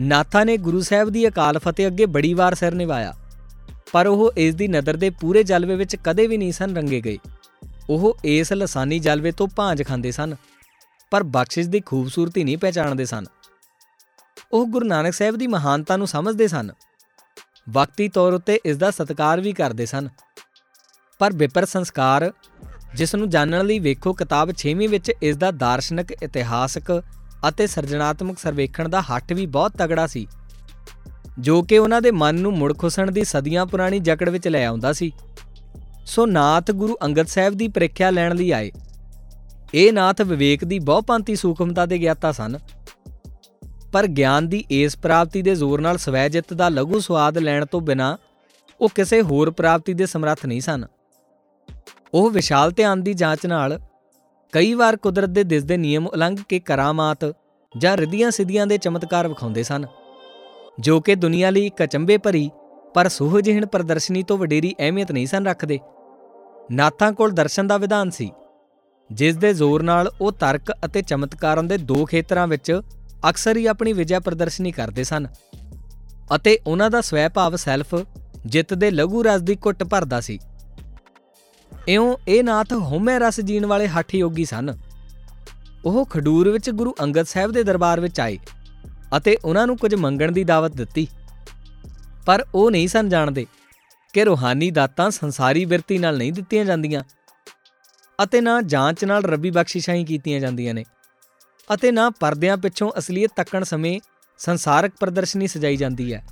ਨਾਥਾ 0.00 0.44
ਨੇ 0.44 0.56
ਗੁਰੂ 0.56 0.80
ਸਾਹਿਬ 0.80 1.10
ਦੀ 1.10 1.26
ਅਕਾਲ 1.28 1.58
ਫਤਿਹ 1.58 1.86
ਅੱਗੇ 1.86 2.06
ਬੜੀ 2.06 2.32
ਵਾਰ 2.34 2.54
ਸਿਰ 2.54 2.74
ਨਿਵਾਇਆ, 2.74 3.14
ਪਰ 3.92 4.06
ਉਹ 4.06 4.32
ਇਸ 4.36 4.54
ਦੀ 4.54 4.68
ਨਜ਼ਰ 4.68 4.96
ਦੇ 4.96 5.10
ਪੂਰੇ 5.10 5.42
ਜਲਵੇ 5.42 5.76
ਵਿੱਚ 5.76 5.96
ਕਦੇ 6.04 6.26
ਵੀ 6.26 6.36
ਨਹੀਂ 6.36 6.52
ਸਨ 6.52 6.76
ਰੰਗੇ 6.76 7.00
ਗਏ। 7.00 7.18
ਉਹ 7.90 8.16
ਇਸ 8.24 8.52
ਲਸਾਨੀ 8.52 8.98
ਜਲਵੇ 8.98 9.32
ਤੋਂ 9.32 9.48
ਭਾਂਜ 9.48 9.82
ਖਾਂਦੇ 9.82 10.10
ਸਨ, 10.10 10.34
ਪਰ 11.12 11.22
ਬਖਸ਼ਿਸ਼ 11.22 11.68
ਦੀ 11.68 11.80
ਖੂਬਸੂਰਤੀ 11.80 12.44
ਨਹੀਂ 12.44 12.58
ਪਹਿਚਾਣਦੇ 12.58 13.04
ਸਨ। 13.04 13.26
ਉਹ 14.52 14.66
ਗੁਰੂ 14.66 14.86
ਨਾਨਕ 14.86 15.12
ਸਾਹਿਬ 15.12 15.36
ਦੀ 15.36 15.46
ਮਹਾਨਤਾ 15.46 15.96
ਨੂੰ 15.96 16.06
ਸਮਝਦੇ 16.06 16.48
ਸਨ। 16.48 16.70
ਵਕਤੀ 17.70 18.08
ਤੌਰ 18.08 18.32
ਉੱਤੇ 18.32 18.60
ਇਸ 18.64 18.76
ਦਾ 18.76 18.90
ਸਤਿਕਾਰ 18.90 19.40
ਵੀ 19.40 19.52
ਕਰਦੇ 19.52 19.86
ਸਨ। 19.86 20.08
ਪਰ 21.18 21.32
ਵਿਪਰ 21.32 21.64
ਸੰਸਕਾਰ, 21.64 22.32
ਜਿਸ 22.94 23.14
ਨੂੰ 23.14 23.30
ਜਾਣਨ 23.30 23.66
ਲਈ 23.66 23.78
ਵੇਖੋ 23.78 24.12
ਕਿਤਾਬ 24.12 24.50
6ਵੀਂ 24.50 24.88
ਵਿੱਚ 24.88 25.12
ਇਸ 25.22 25.36
ਦਾ 25.36 25.50
ਦਾਰਸ਼ਨਿਕ, 25.50 26.12
ਇਤਿਹਾਸਕ 26.22 27.02
ਅਤੇ 27.48 27.66
ਸਿਰਜਣਾਤਮਕ 27.66 28.38
ਸਰਵੇਖਣ 28.38 28.88
ਦਾ 28.88 29.00
ਹੱਟ 29.00 29.32
ਵੀ 29.32 29.46
ਬਹੁਤ 29.46 29.72
ਤਗੜਾ 29.72 30.06
ਸੀ। 30.06 30.26
ਜੋ 31.38 31.62
ਕਿ 31.62 31.78
ਉਹਨਾਂ 31.78 32.02
ਦੇ 32.02 32.10
ਮਨ 32.10 32.34
ਨੂੰ 32.34 32.52
ਮੁੜ 32.52 32.78
ਖੁਸਣ 32.78 33.10
ਦੀ 33.10 33.24
ਸਦੀਆਂ 33.24 33.66
ਪੁਰਾਣੀ 33.66 33.98
ਜਕੜ 33.98 34.28
ਵਿੱਚ 34.28 34.48
ਲੈ 34.48 34.66
ਆਉਂਦਾ 34.66 34.92
ਸੀ। 34.92 35.12
ਸੋ 36.06 36.26
ਨਾਥ 36.26 36.70
ਗੁਰੂ 36.70 36.96
ਅੰਗਦ 37.02 37.26
ਸਾਹਿਬ 37.26 37.54
ਦੀ 37.54 37.68
ਪ੍ਰੀਖਿਆ 37.68 38.10
ਲੈਣ 38.10 38.36
ਲਈ 38.36 38.50
ਆਏ। 38.50 38.72
ਇਹ 39.74 39.92
ਨਾਥ 39.92 40.22
ਵਿਵੇਕ 40.22 40.64
ਦੀ 40.64 40.78
ਬਹੁਪੰਤੀ 40.78 41.36
ਸੂਖਮਤਾ 41.36 41.86
ਦੇ 41.86 41.98
ਗਿਆਤਾ 41.98 42.32
ਸਨ। 42.32 42.58
ਪਰ 43.92 44.06
ਗਿਆਨ 44.06 44.48
ਦੀ 44.48 44.64
ਇਸ 44.70 44.96
ਪ੍ਰਾਪਤੀ 44.96 45.42
ਦੇ 45.42 45.54
ਜ਼ੋਰ 45.54 45.80
ਨਾਲ 45.80 45.98
ਸਵੈ 45.98 46.28
ਜਿੱਤ 46.28 46.52
ਦਾ 46.54 46.68
ਲਘੂ 46.68 47.00
ਸਵਾਦ 47.00 47.38
ਲੈਣ 47.38 47.64
ਤੋਂ 47.64 47.80
ਬਿਨਾ 47.80 48.16
ਉਹ 48.80 48.88
ਕਿਸੇ 48.94 49.20
ਹੋਰ 49.22 49.50
ਪ੍ਰਾਪਤੀ 49.50 49.94
ਦੇ 49.94 50.06
ਸਮਰੱਥ 50.06 50.46
ਨਹੀਂ 50.46 50.60
ਸਨ। 50.60 50.84
ਉਹ 52.14 52.30
ਵਿਸ਼ਾਲ 52.30 52.70
ਧਿਆਨ 52.70 53.02
ਦੀ 53.02 53.14
ਜਾਂਚ 53.14 53.46
ਨਾਲ 53.46 53.78
ਕਈ 54.52 54.74
ਵਾਰ 54.74 54.96
ਕੁਦਰਤ 54.96 55.28
ਦੇ 55.28 55.44
ਦਿਸਦੇ 55.44 55.76
ਨਿਯਮ 55.76 56.06
ਉਲੰਘ 56.06 56.36
ਕੇ 56.48 56.58
ਕਰਾਮਾਤ 56.60 57.24
ਜਾਂ 57.74 57.96
ਰਿੱਧੀਆਂ 57.96 58.30
ਸਿੱਧੀਆਂ 58.30 58.66
ਦੇ 58.66 58.78
ਚਮਤਕਾਰ 58.78 59.28
ਵਿਖਾਉਂਦੇ 59.28 59.62
ਸਨ, 59.62 59.86
ਜੋ 60.80 61.00
ਕਿ 61.00 61.14
ਦੁਨੀਆ 61.14 61.50
ਲਈ 61.50 61.66
ਇੱਕ 61.66 61.82
ਅਚੰਬੇ 61.84 62.16
ਭਰੀ 62.18 62.50
ਪਰ 62.94 63.08
ਸੁਹਜਹਿਣ 63.08 63.66
ਪ੍ਰਦਰਸ਼ਨੀ 63.66 64.22
ਤੋਂ 64.22 64.38
ਵਡੇਰੀ 64.38 64.74
ਅਹਿਮੀਅਤ 64.78 65.12
ਨਹੀਂ 65.12 65.26
ਸਨ 65.26 65.46
ਰੱਖਦੇ। 65.46 65.78
ਨਾਥਾਂ 66.72 67.12
ਕੋਲ 67.12 67.30
ਦਰਸ਼ਨ 67.30 67.66
ਦਾ 67.66 67.76
ਵਿਧਾਨ 67.76 68.10
ਸੀ, 68.10 68.30
ਜਿਸ 69.10 69.36
ਦੇ 69.36 69.52
ਜ਼ੋਰ 69.54 69.82
ਨਾਲ 69.82 70.10
ਉਹ 70.20 70.32
ਤਰਕ 70.32 70.72
ਅਤੇ 70.84 71.02
ਚਮਤਕਾਰਾਂ 71.02 71.64
ਦੇ 71.64 71.78
ਦੋ 71.78 72.04
ਖੇਤਰਾਂ 72.04 72.46
ਵਿੱਚ 72.46 72.80
ਅਕਸਰ 73.30 73.56
ਹੀ 73.56 73.66
ਆਪਣੀ 73.66 73.92
ਵਿਜੈ 73.92 74.18
ਪ੍ਰਦਰਸ਼ਨੀ 74.18 74.72
ਕਰਦੇ 74.72 75.04
ਸਨ 75.04 75.26
ਅਤੇ 76.34 76.58
ਉਹਨਾਂ 76.66 76.90
ਦਾ 76.90 77.00
ਸਵੈ 77.00 77.28
ਭਾਵ 77.28 77.56
ਸੈਲਫ 77.56 77.94
ਜਿੱਤ 78.46 78.74
ਦੇ 78.74 78.90
ਲਘੂ 78.90 79.22
ਰਸ 79.22 79.42
ਦੀ 79.42 79.56
ਘੁੱਟ 79.56 79.84
ਭਰਦਾ 79.84 80.20
ਸੀ। 80.20 80.38
ਇਉਂ 81.88 82.16
ਇਹ 82.28 82.44
ਨਾਥ 82.44 82.72
ਹਉਮੈ 82.72 83.18
ਰਸ 83.18 83.40
ਜੀਣ 83.40 83.66
ਵਾਲੇ 83.66 83.88
ਹੱਠ 83.88 84.14
ਯੋਗੀ 84.14 84.44
ਸਨ। 84.44 84.76
ਉਹ 85.84 86.04
ਖਡੂਰ 86.06 86.48
ਵਿੱਚ 86.48 86.70
ਗੁਰੂ 86.70 86.94
ਅੰਗਦ 87.02 87.26
ਸਾਹਿਬ 87.26 87.52
ਦੇ 87.52 87.62
ਦਰਬਾਰ 87.62 88.00
ਵਿੱਚ 88.00 88.20
ਆਏ 88.20 88.38
ਅਤੇ 89.16 89.36
ਉਹਨਾਂ 89.44 89.66
ਨੂੰ 89.66 89.76
ਕੁਝ 89.76 89.94
ਮੰਗਣ 89.94 90.32
ਦੀ 90.32 90.44
ਦਾਵਤ 90.44 90.76
ਦਿੱਤੀ। 90.76 91.06
ਪਰ 92.26 92.44
ਉਹ 92.54 92.70
ਨਹੀਂ 92.70 92.88
ਸਨ 92.88 93.08
ਜਾਣਦੇ 93.08 93.46
ਕਿ 94.12 94.24
ਰੋਹਾਨੀ 94.24 94.70
ਦਾਤਾਂ 94.70 95.10
ਸੰਸਾਰੀ 95.10 95.64
ਬਿਰਤੀ 95.64 95.98
ਨਾਲ 95.98 96.18
ਨਹੀਂ 96.18 96.32
ਦਿੱਤੀਆਂ 96.32 96.64
ਜਾਂਦੀਆਂ 96.64 97.02
ਅਤੇ 98.18 98.40
ਨਾ 98.40 98.60
ਜਾਂਚ 98.62 99.04
ਨਾਲ 99.04 99.24
ਰੱਬੀ 99.24 99.50
ਬਖਸ਼ਿਸ਼ਾਂ 99.50 99.94
ਹੀ 99.94 100.04
ਕੀਤੀਆਂ 100.04 100.40
ਜਾਂਦੀਆਂ 100.40 100.74
ਨੇ। 100.74 100.84
ਅਤੇ 101.74 101.90
ਨਾ 101.90 102.08
ਪਰਦਿਆਂ 102.10 102.56
ਪਿੱਛੋਂ 102.56 102.90
ਅਸਲੀਅਤ 102.98 103.30
ਤੱਕਣ 103.36 103.64
ਸਮੇਂ 103.64 103.98
ਸੰਸਾਰਕ 104.40 104.92
ਪ੍ਰਦਰਸ਼ਨੀ 105.00 105.46
ਸਜਾਈ 105.46 105.76
ਜਾਂਦੀ 105.76 106.12
ਹੈ। 106.14 106.24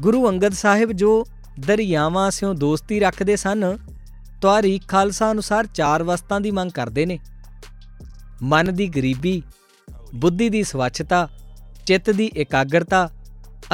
ਗੁਰੂ 0.00 0.28
ਅੰਗਦ 0.28 0.52
ਸਾਹਿਬ 0.52 0.92
ਜੋ 0.92 1.24
ਦਰਿਆਵਾਂ 1.60 2.30
ਸਿਓ 2.30 2.52
ਦੋਸਤੀ 2.54 3.00
ਰੱਖਦੇ 3.00 3.36
ਸਨ 3.36 3.64
ਤਵਾਰੀ 4.42 4.78
ਖਾਲਸਾ 4.88 5.30
ਅਨੁਸਾਰ 5.32 5.66
ਚਾਰ 5.66 6.02
ਵਸਤਾਂ 6.02 6.40
ਦੀ 6.40 6.50
ਮੰਗ 6.50 6.70
ਕਰਦੇ 6.70 7.06
ਨੇ। 7.06 7.18
ਮਨ 8.42 8.74
ਦੀ 8.74 8.88
ਗਰੀਬੀ, 8.88 9.42
ਬੁੱਧੀ 10.14 10.48
ਦੀ 10.48 10.62
ਸਵੱਛਤਾ, 10.62 11.28
ਚਿੱਤ 11.86 12.10
ਦੀ 12.10 12.30
ਇਕਾਗਰਤਾ 12.36 13.08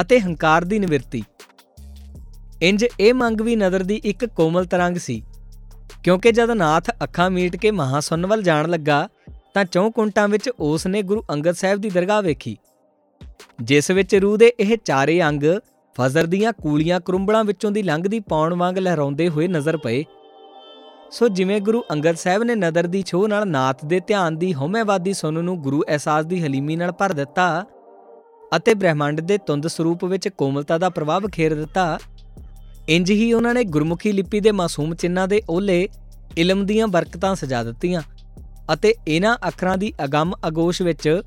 ਅਤੇ 0.01 0.19
ਹੰਕਾਰ 0.19 0.63
ਦੀ 0.63 0.79
ਨਿਵਰਤੀ। 0.79 1.23
ਇੰਜ 2.61 2.85
ਇਹ 2.99 3.13
ਮੰਗ 3.13 3.41
ਵੀ 3.41 3.55
ਨਦਰ 3.55 3.83
ਦੀ 3.83 3.95
ਇੱਕ 4.05 4.25
ਕੋਮਲ 4.25 4.65
ਤਰੰਗ 4.65 4.97
ਸੀ, 4.97 5.21
ਕਿਉਂਕਿ 6.03 6.31
ਜਦ 6.31 6.51
ਨਾਥ 6.51 6.89
ਅੱਖਾਂ 7.03 7.29
ਮੀਟ 7.29 7.55
ਕੇ 7.55 7.71
ਮਹਾਸੁੰਨ 7.71 8.25
ਵੱਲ 8.25 8.43
ਜਾਣ 8.43 8.69
ਲੱਗਾ 8.69 9.07
ਤਾਂ 9.53 9.65
ਚੌਂ 9.65 9.89
ਕੁੰਟਾਂ 9.91 10.27
ਵਿੱਚ 10.27 10.49
ਉਸ 10.49 10.87
ਨੇ 10.87 11.01
ਗੁਰੂ 11.01 11.23
ਅੰਗਦ 11.33 11.51
ਸਾਹਿਬ 11.51 11.79
ਦੀ 11.79 11.89
ਦਰਗਾਹ 11.89 12.21
ਵੇਖੀ। 12.21 12.57
ਜਿਸ 13.61 13.91
ਵਿੱਚ 13.91 14.15
ਰੂਹ 14.15 14.37
ਦੇ 14.37 14.51
ਇਹ 14.59 14.77
ਚਾਰੇ 14.85 15.21
ਅੰਗ 15.23 15.43
ਫਜ਼ਰ 15.95 16.25
ਦੀਆਂ 16.25 16.53
ਕੂਲੀਆਂ 16.53 16.99
ਕਰੁੰਬਲਾਂ 16.99 17.43
ਵਿੱਚੋਂ 17.43 17.71
ਦੀ 17.71 17.83
ਲੰਘਦੀ 17.83 18.19
ਪੌਣ 18.19 18.53
ਵਾਂਗ 18.53 18.77
ਲਹਿਰਾਉਂਦੇ 18.77 19.29
ਹੋਏ 19.29 19.47
ਨਜ਼ਰ 19.47 19.77
ਪਏ। 19.77 20.03
ਸੋ 21.11 21.27
ਜਿਵੇਂ 21.27 21.59
ਗੁਰੂ 21.61 21.83
ਅੰਗਦ 21.91 22.15
ਸਾਹਿਬ 22.15 22.43
ਨੇ 22.43 22.55
ਨਦਰ 22.55 22.87
ਦੀ 22.87 23.03
ਛੋਹ 23.05 23.27
ਨਾਲ 23.27 23.47
ਨਾਥ 23.47 23.85
ਦੇ 23.85 23.99
ਧਿਆਨ 23.99 24.37
ਦੀ 24.37 24.53
ਹਉਮੈਵਾਦੀ 24.53 25.13
ਸੁਣ 25.13 25.43
ਨੂੰ 25.43 25.61
ਗੁਰੂ 25.61 25.81
ਅਹਿਸਾਸ 25.87 26.25
ਦੀ 26.25 26.41
ਹਲੀਮੀ 26.43 26.75
ਨਾਲ 26.75 26.91
ਭਰ 26.91 27.13
ਦਿੱਤਾ 27.13 27.65
ਅਤੇ 28.55 28.73
ਬ੍ਰਹਿਮੰਡ 28.73 29.21
ਦੇ 29.21 29.37
ਤੁੰਦ 29.37 29.67
ਸਰੂਪ 29.67 30.05
ਵਿੱਚ 30.05 30.27
ਕੋਮਲਤਾ 30.27 30.77
ਦਾ 30.77 30.89
ਪ੍ਰਭਾਵ 30.89 31.27
ਖੇਰ 31.27 31.55
ਦਿੱਤਾ, 31.55 31.99
ਇੰਜ 32.89 33.11
ਹੀ 33.11 33.33
ਉਹਨਾਂ 33.33 33.53
ਨੇ 33.53 33.63
ਗੁਰਮੁਖੀ 33.63 34.11
ਲਿਪੀ 34.11 34.39
ਦੇ 34.39 34.51
ਮਾਸੂਮ 34.51 34.95
ਚਿੰਨਾਂ 34.95 35.27
ਦੇ 35.27 35.41
ਓਲੇ 35.49 35.87
ਇਲਮ 36.37 36.65
ਦੀਆਂ 36.65 36.87
ਬਰਕਤਾਂ 36.87 37.35
ਸਜਾ 37.35 37.63
ਦਿੱਤੀਆਂ। 37.63 38.01
ਅਤੇ 38.73 38.93
ਇਹਨਾਂ 39.07 39.37
ਅੱਖਰਾਂ 39.47 39.77
ਦੀ 39.77 39.93
ਅਗੰਮ 40.03 40.33
ਅਗੋਸ਼ 40.47 40.81
ਵਿੱਚ 40.81 41.21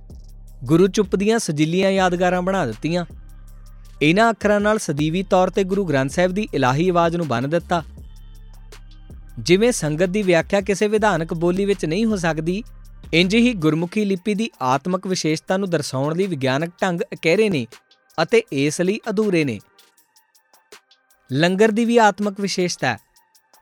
ਗੁਰੂ 0.64 0.86
ਚੁੱਪ 0.86 1.16
ਦੀਆਂ 1.16 1.38
ਸਜਿੱਲੀਆਂ 1.38 1.90
ਯਾਦਗਾਰਾਂ 1.90 2.43
ਬਣਾ 2.43 2.66
ਦਿੱਤੀਆਂ। 2.66 3.05
ਇਹਨਾਂ 4.03 4.30
ਅੱਖਰਾਂ 4.30 4.61
ਨਾਲ 4.61 4.78
ਸਦੀਵੀ 4.78 5.22
ਤੌਰ 5.22 5.51
ਤੇ 5.51 5.64
ਗੁਰੂ 5.64 5.84
ਗ੍ਰੰਥ 5.84 6.11
ਸਾਹਿਬ 6.11 6.32
ਦੀ 6.32 6.49
ਇਲਾਹੀ 6.55 6.88
ਆਵਾਜ਼ 6.88 7.16
ਨੂੰ 7.16 7.28
ਬੰਨ 7.28 7.51
ਦਿੱਤਾ। 7.51 7.82
ਜਿਵੇਂ 9.38 9.72
ਸੰਗਤ 9.72 10.09
ਦੀ 10.09 10.22
ਵਿਆਖਿਆ 10.22 10.61
ਕਿਸੇ 10.61 10.88
ਵਿਧਾਨਕ 10.88 11.34
ਬੋਲੀ 11.34 11.64
ਵਿੱਚ 11.64 11.84
ਨਹੀਂ 11.84 12.07
ਹੋ 12.07 12.16
ਸਕਦੀ, 12.16 12.62
ਇੰਜ 13.14 13.34
ਹੀ 13.34 13.53
ਗੁਰਮੁਖੀ 13.55 14.05
ਲਿਪੀ 14.05 14.34
ਦੀ 14.34 14.51
ਆਤਮਿਕ 14.62 15.07
ਵਿਸ਼ੇਸ਼ਤਾ 15.07 15.57
ਨੂੰ 15.57 15.70
ਦਰਸਾਉਣ 15.70 16.16
ਲਈ 16.16 16.26
ਵਿਗਿਆਨਕ 16.26 16.70
ਢੰਗ 16.82 17.01
ਅਕਹਿਰੇ 17.12 17.49
ਨੇ 17.49 17.66
ਅਤੇ 18.22 18.43
ਇਸ 18.53 18.80
ਲਈ 18.80 19.01
ਅਧੂਰੇ 19.11 19.45
ਨੇ। 19.45 19.61
ਲੰਗਰ 21.32 21.70
ਦੀ 21.70 21.84
ਵੀ 21.84 21.99
ਆਤਮਿਕ 21.99 22.40
ਵਿਸ਼ੇਸ਼ਤਾ 22.40 22.86
ਹੈ। 22.86 22.99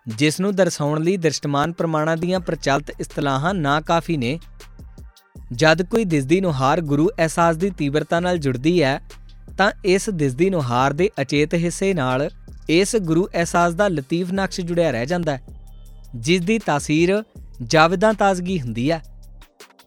ਜਿਸ 0.07 0.41
ਨੂੰ 0.41 0.55
ਦਰਸਾਉਣ 0.57 1.03
ਲਈ 1.03 1.17
ਦ੍ਰਿਸ਼ਟਮਾਨ 1.17 1.73
ਪ੍ਰਮਾਣਾਂ 1.73 2.17
ਦੀਆਂ 2.17 2.41
ਪ੍ਰਚਲਿਤ 2.41 3.01
ਇਸਤਲਾਹਾਂ 3.01 3.55
ਨਾ 3.55 3.81
ਕਾਫੀ 3.81 4.17
ਨੇ। 4.17 4.39
ਜਦ 5.53 5.83
ਕੋਈ 5.83 6.05
ਦਿਸਦੀ 6.05 6.41
ਨੁਹਾਰ 6.41 6.81
ਗੁਰੂ 6.81 7.09
ਅਹਿਸਾਸ 7.19 7.57
ਦੀ 7.57 7.71
ਤੀਬਰਤਾ 7.71 8.21
ਨਾਲ 8.21 8.39
ਜੁੜਦੀ 8.39 8.83
ਹੈ, 8.83 9.01
ਤਾਂ 9.59 9.73
ਇਸ 9.85 10.11
ਦਿਸਦੀ 10.11 10.51
ਨੁਹਾਰ 10.51 10.93
ਦੇ 10.93 11.11
ਅਚੇਤ 11.21 11.55
ਹਿੱਸੇ 11.55 11.95
ਨਾਲ 11.95 12.31
ਇਸ 12.69 12.97
ਗੁਰੂ 12.97 13.29
ਅਹਿਸਾਸ 13.35 13.75
ਦਾ 13.75 13.89
ਲਤੀਫ 13.89 14.33
ਨਕਸ਼ 14.33 14.61
ਜੁੜਿਆ 14.61 14.91
ਰਹਿ 14.91 15.07
ਜਾਂਦਾ 15.07 15.37
ਹੈ 15.37 15.43
ਜਿਸ 16.15 16.41
ਦੀ 16.41 16.59
ਤਾਸੀਰ 16.59 17.23
ਜਾਵਦਾਂ 17.63 18.15
ਤਾਜ਼ਗੀ 18.15 18.61
ਹੁੰਦੀ 18.61 18.91
ਹੈ। 18.91 19.03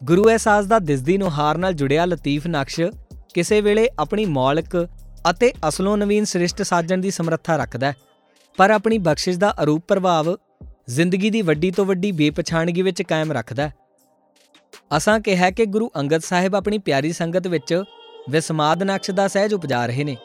ਗੁਰੂ 0.03 0.29
ਅਹਿਸਾਸ 0.29 0.65
ਦਾ 0.65 0.79
ਦਿਸਦੀ 0.79 1.17
ਨੁਹਾਰ 1.17 1.57
ਨਾਲ 1.57 1.73
ਜੁੜਿਆ 1.73 2.05
ਲਤੀਫ 2.05 2.47
ਨਕਸ਼ 2.47 2.81
ਕਿਸੇ 3.33 3.61
ਵੇਲੇ 3.61 3.89
ਆਪਣੀ 3.99 4.25
ਮੌਲਿਕ 4.25 4.87
ਅਤੇ 5.29 5.51
ਅਸਲੋਂ 5.67 5.97
ਨਵੀਨ 5.97 6.25
ਸ੍ਰਿਸ਼ਟ 6.25 6.61
ਸਾਜਣ 6.61 6.97
ਦੀ 6.97 7.11
ਸਮਰੱਥਾ 7.11 7.55
ਰੱਖਦਾ 7.57 7.87
ਹੈ। 7.87 7.95
ਪਰ 8.57 8.71
ਆਪਣੀ 8.71 8.97
ਬਖਸ਼ਿਸ਼ 8.97 9.37
ਦਾ 9.37 9.53
ਅਰੂਪ 9.63 9.83
ਪ੍ਰਭਾਵ 9.87 10.35
ਜ਼ਿੰਦਗੀ 10.87 11.29
ਦੀ 11.29 11.41
ਵੱਡੀ 11.41 11.71
ਤੋਂ 11.71 11.85
ਵੱਡੀ 11.85 12.11
ਬੇਪਛਾਣਗੀ 12.11 12.81
ਵਿੱਚ 12.81 13.01
ਕਾਇਮ 13.01 13.31
ਰੱਖਦਾ 13.31 13.67
ਹੈ। 13.67 13.73
ਅਸਾਂ 14.97 15.19
ਕਿਹਾ 15.19 15.49
ਕਿ 15.51 15.65
ਗੁਰੂ 15.65 15.89
ਅੰਗਦ 15.97 16.21
ਸਾਹਿਬ 16.21 16.55
ਆਪਣੀ 16.55 16.77
ਪਿਆਰੀ 16.77 17.11
ਸੰਗਤ 17.11 17.47
ਵਿੱਚ 17.47 17.83
ਵਿਸਮਾਦ 18.29 18.83
ਨਕਸ਼ 18.83 19.11
ਦਾ 19.11 19.27
ਸਹਿਜ 19.27 19.53
ਉਪਜਾ 19.53 19.85
ਰਹੇ 19.85 20.03
ਨੇ। 20.03 20.17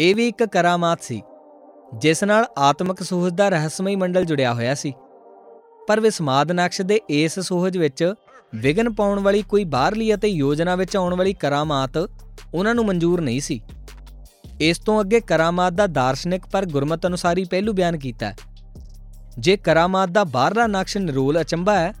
ਇਹ 0.00 0.14
ਵੀ 0.14 0.28
ਇੱਕ 0.28 0.44
ਕਰਾਮਾਤ 0.44 1.02
ਸੀ, 1.02 1.22
ਜਿਸ 1.94 2.24
ਨਾਲ 2.24 2.44
ਆਤਮਿਕ 2.58 3.02
ਸੋਹਜ 3.02 3.32
ਦਾ 3.32 3.48
ਰਹੱਸਮਈ 3.48 3.96
ਮੰਡਲ 3.96 4.24
ਜੁੜਿਆ 4.24 4.54
ਹੋਇਆ 4.54 4.74
ਸੀ। 4.74 4.92
ਪਰ 5.88 6.00
ਵਿਸਮਾਦ 6.00 6.52
ਨਕਸ਼ 6.52 6.82
ਦੇ 6.82 7.00
ਇਸ 7.10 7.38
ਸੋਹਜ 7.38 7.78
ਵਿੱਚ 7.78 8.12
ਵਿਗਨ 8.54 8.92
ਪਾਉਣ 8.92 9.20
ਵਾਲੀ 9.20 9.42
ਕੋਈ 9.42 9.64
ਬਾਹਰਲੀ 9.64 10.14
ਅਤੇ 10.14 10.28
ਯੋਜਨਾ 10.28 10.76
ਵਿੱਚ 10.76 10.96
ਆਉਣ 10.96 11.14
ਵਾਲੀ 11.14 11.32
ਕਰਾਮਾਤ 11.32 11.96
ਉਹਨਾਂ 12.54 12.74
ਨੂੰ 12.74 12.84
ਮਨਜ਼ੂਰ 12.84 13.20
ਨਹੀਂ 13.20 13.40
ਸੀ। 13.40 13.60
ਇਸ 14.60 14.78
ਤੋਂ 14.78 15.00
ਅੱਗੇ 15.00 15.20
ਕਰਾਮਾਤ 15.20 15.72
ਦਾ 15.72 15.86
ਦਾਰਸ਼ਨਿਕ 15.86 16.46
ਪਰ 16.46 16.66
ਗੁਰਮਤ 16.66 17.06
ਅਨੁਸਾਰੀ 17.06 17.44
ਪਹਿਲੂ 17.44 17.72
ਬਿਆਨ 17.72 17.98
ਕੀਤਾ 17.98 18.32
ਜੇ 19.38 19.56
ਕਰਾਮਾਤ 19.56 20.08
ਦਾ 20.08 20.24
ਬਾਹਰਲਾ 20.24 20.66
ਨਕਸ਼ 20.66 20.96
ਨਿਰੋਲ 20.96 21.40
ਅਚੰਭਾ 21.40 21.78
ਹੈ, 21.78 21.92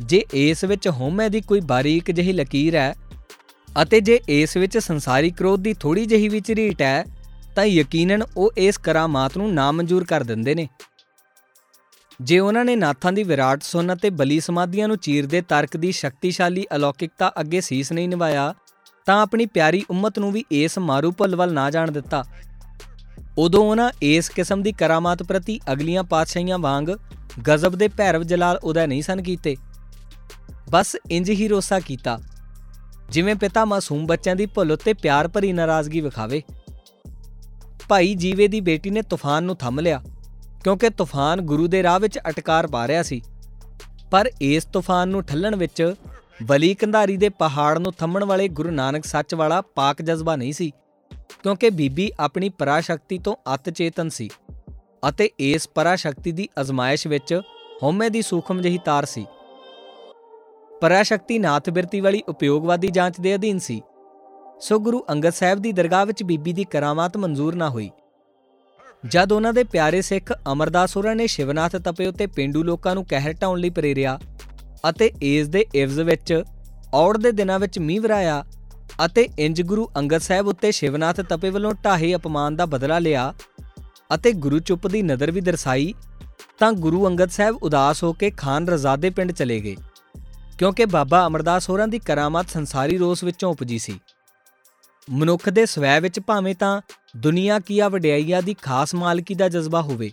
ਜੇ 0.00 0.24
ਇਸ 0.34 0.64
ਵਿੱਚ 0.64 0.88
ਹਉਮੈ 0.88 1.28
ਦੀ 1.28 1.40
ਕੋਈ 1.40 1.60
ਬਾਰੀਕ 1.60 2.10
ਜਿਹੀ 2.10 2.32
ਲਕੀਰ 2.32 2.76
ਹੈ 2.76 2.94
ਅਤੇ 3.82 4.00
ਜੇ 4.00 4.20
ਇਸ 4.28 4.56
ਵਿੱਚ 4.56 4.78
ਸੰਸਾਰੀ 4.78 5.30
ਕ੍ਰੋਧ 5.30 5.60
ਦੀ 5.60 5.74
ਥੋੜੀ 5.74 6.06
ਜਿਹੀ 6.06 6.28
ਵੀ 6.28 6.40
ਝਰੀਟ 6.40 6.82
ਹੈ, 6.82 7.04
ਤਾਂ 7.56 7.64
ਯਕੀਨਨ 7.64 8.22
ਉਹ 8.36 8.52
ਇਸ 8.56 8.78
ਕਰਾਮਾਤ 8.78 9.36
ਨੂੰ 9.38 9.52
ਨਾਮਨਜ਼ੂਰ 9.54 10.04
ਕਰ 10.04 10.22
ਦਿੰਦੇ 10.22 10.54
ਨੇ। 10.54 10.68
ਜੇ 12.20 12.38
ਉਹਨਾਂ 12.38 12.64
ਨੇ 12.64 12.76
ਨਾਥਾਂ 12.76 13.12
ਦੀ 13.12 13.22
ਵਿਰਾਟ 13.22 13.62
ਸੁਨ 13.62 13.92
ਅਤੇ 13.92 14.10
ਬਲੀ 14.10 14.40
ਸਮਾਧੀਆਂ 14.40 14.88
ਨੂੰ 14.88 14.96
ਚੀਰਦੇ 14.98 15.40
ਤਰਕ 15.40 15.76
ਦੀ 15.76 15.92
ਸ਼ਕਤੀਸ਼ਾਲੀ 15.92 16.64
ਅਲੌਕਿਕਤਾ 16.76 17.32
ਅੱਗੇ 17.40 17.60
ਸੀਸ 17.60 17.92
ਨਹੀਂ 17.92 18.08
ਨਿਵਾਇਆ 18.08 18.52
ਤਾਂ 19.06 19.20
ਆਪਣੀ 19.22 19.46
ਪਿਆਰੀ 19.46 19.82
ਉਮਤ 19.90 20.18
ਨੂੰ 20.18 20.32
ਵੀ 20.32 20.44
ਇਸ 20.52 20.78
ਮਾਰੂ 20.78 21.10
ਭੁੱਲ 21.10 21.36
ਵੱਲ 21.36 21.52
ਨਾ 21.52 21.70
ਜਾਣ 21.70 21.90
ਦਿੱਤਾ। 21.90 22.22
ਉਦੋਂ 23.38 23.64
ਉਹਨਾਂ 23.64 23.90
ਇਸ 24.02 24.28
ਕਿਸਮ 24.28 24.62
ਦੀ 24.62 24.72
ਕਰਾਮਾਤ 24.72 25.22
ਪ੍ਰਤੀ 25.22 25.58
ਅਗਲੀਆਂ 25.72 26.04
ਪਾਤਸ਼ਾਹੀਆਂ 26.04 26.58
ਵਾਂਗ 26.58 26.90
ਗਜ਼ਬ 27.48 27.76
ਦੇ 27.76 27.88
ਭੈਰਵ 27.88 28.22
ਜਲਾਲ 28.22 28.58
ਉਦੈ 28.64 28.86
ਨਹੀਂ 28.86 29.02
ਸਨ 29.02 29.22
ਕੀਤੇ। 29.22 29.56
ਬਸ 30.70 30.96
ਇੰਜ 31.10 31.30
ਹੀ 31.30 31.48
ਰੋਸਾ 31.48 31.78
ਕੀਤਾ, 31.80 32.18
ਜਿਵੇਂ 33.10 33.34
ਪਿਤਾ 33.34 33.64
ਮਾਸੂਮ 33.64 34.06
ਬੱਚਿਆਂ 34.06 34.36
ਦੀ 34.36 34.46
ਭੁੱਲ 34.46 34.72
ਉੱਤੇ 34.72 34.92
ਪਿਆਰ 34.92 35.28
ਭਰੀ 35.28 35.52
ਨਾਰਾਜ਼ਗੀ 35.52 36.00
ਵਿਖਾਵੇ। 36.00 36.42
ਭਾਈ 37.88 38.14
ਜੀਵੇ 38.14 38.48
ਦੀ 38.48 38.60
ਬੇਟੀ 38.60 38.90
ਨੇ 38.90 39.02
ਤੂਫਾਨ 39.02 39.44
ਨੂੰ 39.44 39.56
ਥੰਮ 39.56 39.80
ਲਿਆ, 39.80 40.02
ਕਿਉਂਕਿ 40.64 40.90
ਤੂਫਾਨ 40.90 41.40
ਗੁਰੂ 41.42 41.66
ਦੇ 41.66 41.82
ਰਾਹ 41.82 41.98
ਵਿੱਚ 42.00 42.18
ਅਟਕਾਰ 42.28 42.66
ਪਾ 42.66 42.86
ਰਿਹਾ 42.88 43.02
ਸੀ। 43.02 43.20
ਪਰ 44.10 44.30
ਇਸ 44.40 44.64
ਤੂਫਾਨ 44.64 45.08
ਨੂੰ 45.08 45.22
ਠੱਲਣ 45.24 45.56
ਵਿੱਚ 45.56 45.82
ਬਲੀ 46.42 46.74
ਕੰਧਾਰੀ 46.74 47.16
ਦੇ 47.16 47.28
ਪਹਾੜ 47.28 47.78
ਨੂੰ 47.78 47.92
ਥੰਮਣ 47.92 48.24
ਵਾਲੇ 48.24 48.46
ਗੁਰੂ 48.48 48.70
ਨਾਨਕ 48.70 49.04
ਸੱਚ 49.04 49.34
ਵਾਲਾ 49.34 49.60
ਪਾਕ 49.74 50.00
ਜਜ਼ਬਾ 50.02 50.36
ਨਹੀਂ 50.36 50.52
ਸੀ, 50.52 50.70
ਕਿਉਂਕਿ 51.42 51.70
ਬੀਬੀ 51.70 52.10
ਆਪਣੀ 52.20 52.48
ਪਰਾਸ਼ਕਤੀ 52.48 53.18
ਤੋਂ 53.18 53.34
ਅਤ 53.54 53.70
ਚੇਤਨ 53.70 54.08
ਸੀ 54.08 54.28
ਅਤੇ 55.08 55.28
ਇਸ 55.40 55.68
ਪਰਾਸ਼ਕਤੀ 55.68 56.32
ਦੀ 56.32 56.48
ਅਜ਼ਮਾਇਸ਼ 56.60 57.06
ਵਿੱਚ 57.06 57.34
ਹਉਮੈ 57.82 58.08
ਦੀ 58.08 58.22
ਸੂਖਮ 58.22 58.60
ਜਹੀ 58.60 58.78
ਤਾਰ 58.84 59.04
ਸੀ। 59.04 59.26
ਪਰਾਸ਼ਕਤੀ 60.80 61.38
ਨਾਥ 61.38 61.70
ਬਿਰਤੀ 61.70 62.00
ਵਾਲੀ 62.00 62.22
ਉਪਯੋਗਵਾਦੀ 62.28 62.88
ਜਾਂਚ 62.88 63.20
ਦੇ 63.20 63.34
ਅਧੀਨ 63.34 63.58
ਸੀ। 63.58 63.80
ਸੋ 64.60 64.78
ਗੁਰੂ 64.78 65.04
ਅੰਗਦ 65.10 65.32
ਸਾਹਿਬ 65.32 65.58
ਦੀ 65.58 65.72
ਦਰਗਾਹ 65.72 66.06
ਵਿੱਚ 66.06 66.22
ਬੀਬੀ 66.22 66.52
ਦੀ 66.52 66.64
ਕਰਾਮਾਤ 66.64 67.16
ਮਨਜ਼ੂਰ 67.16 67.54
ਨਾ 67.54 67.68
ਹੋਈ। 67.68 67.90
ਜਦ 69.06 69.32
ਉਹਨਾਂ 69.32 69.52
ਦੇ 69.52 69.64
ਪਿਆਰੇ 69.64 70.00
ਸਿੱਖ 70.02 70.32
ਅਮਰਦਾਸ 70.52 70.96
ਹੋਰਾਂ 70.96 71.14
ਨੇ 71.16 71.26
ਸ਼ਿਵਨਾਥ 71.26 71.76
ਤਪੇ 71.76 72.06
ਉਤੇ 72.06 72.26
ਪਿੰਡੂ 72.26 72.62
ਲੋਕਾਂ 72.62 72.94
ਨੂੰ 72.94 73.04
ਕਹਿਰ 73.04 73.34
ਢਾਉਣ 73.42 73.58
ਲਈ 73.58 73.70
ਪ੍ਰੇਰਿਆ 73.70 74.18
ਅਤੇ 74.84 75.10
ਇਸ 75.22 75.48
ਦੇ 75.48 75.64
ਇਵਜ਼ 75.74 76.00
ਵਿੱਚ, 76.00 76.42
ਔੜ 76.94 77.16
ਦੇ 77.16 77.32
ਦਿਨਾਂ 77.32 77.58
ਵਿੱਚ 77.58 77.78
ਮੀਂਹ 77.78 78.00
ਵਰਾਇਆ 78.00 78.44
ਅਤੇ 79.04 79.28
ਇੰਜ 79.38 79.62
ਗੁਰੂ 79.62 79.88
ਅੰਗਦ 79.96 80.20
ਸਾਹਿਬ 80.20 80.48
ਉੱਤੇ 80.48 80.70
ਸ਼ਿਵਨਾਥ 80.72 81.20
ਤਪੇ 81.20 81.50
ਵੱਲੋਂ 81.50 81.72
ਢਾਹੇ 81.84 82.14
ਅਪਮਾਨ 82.14 82.56
ਦਾ 82.56 82.66
ਬਦਲਾ 82.66 82.98
ਲਿਆ 82.98 83.32
ਅਤੇ 84.14 84.32
ਗੁਰੂ 84.34 84.58
ਚੁੱਪ 84.60 84.86
ਦੀ 84.86 85.02
ਨਜ਼ਰ 85.02 85.30
ਵੀ 85.30 85.40
ਦਰਸਾਈ, 85.40 85.92
ਤਾਂ 86.58 86.72
ਗੁਰੂ 86.74 87.06
ਅੰਗਦ 87.08 87.30
ਸਾਹਿਬ 87.30 87.56
ਉਦਾਸ 87.56 88.02
ਹੋ 88.04 88.12
ਕੇ 88.12 88.30
ਖਾਨ 88.30 88.68
ਰਜ਼ਾਦੇ 88.68 89.10
ਪਿੰਡ 89.10 89.32
ਚਲੇ 89.32 89.60
ਗਏ, 89.60 89.76
ਕਿਉਂਕਿ 90.58 90.84
ਬਾਬਾ 90.86 91.26
ਅਮਰਦਾਸ 91.26 91.68
ਹੋਰਾਂ 91.70 91.88
ਦੀ 91.88 91.98
ਕਰਾਮਾਤ 91.98 92.48
ਸੰਸਾਰੀ 92.48 92.98
ਰੋਸ 92.98 93.24
ਵਿੱਚੋਂ 93.24 93.50
ਉਪਜੀ 93.50 93.78
ਸੀ। 93.78 93.98
ਮਨੁੱਖ 95.08 95.48
ਦੇ 95.48 95.64
ਸਵੈ 95.66 95.98
ਵਿੱਚ 96.00 96.20
ਭਾਵੇਂ 96.20 96.54
ਤਾਂ 96.54 96.80
ਦੁਨੀਆ 97.16 97.58
ਕੀਆ 97.58 97.88
ਵਡਿਆਈਆਂ 97.88 98.42
ਦੀ 98.42 98.54
ਖਾਸ 98.62 98.94
ਮਾਲਕੀ 98.94 99.34
ਦਾ 99.34 99.48
ਜਜ਼ਬਾ 99.48 99.80
ਹੋਵੇ, 99.82 100.10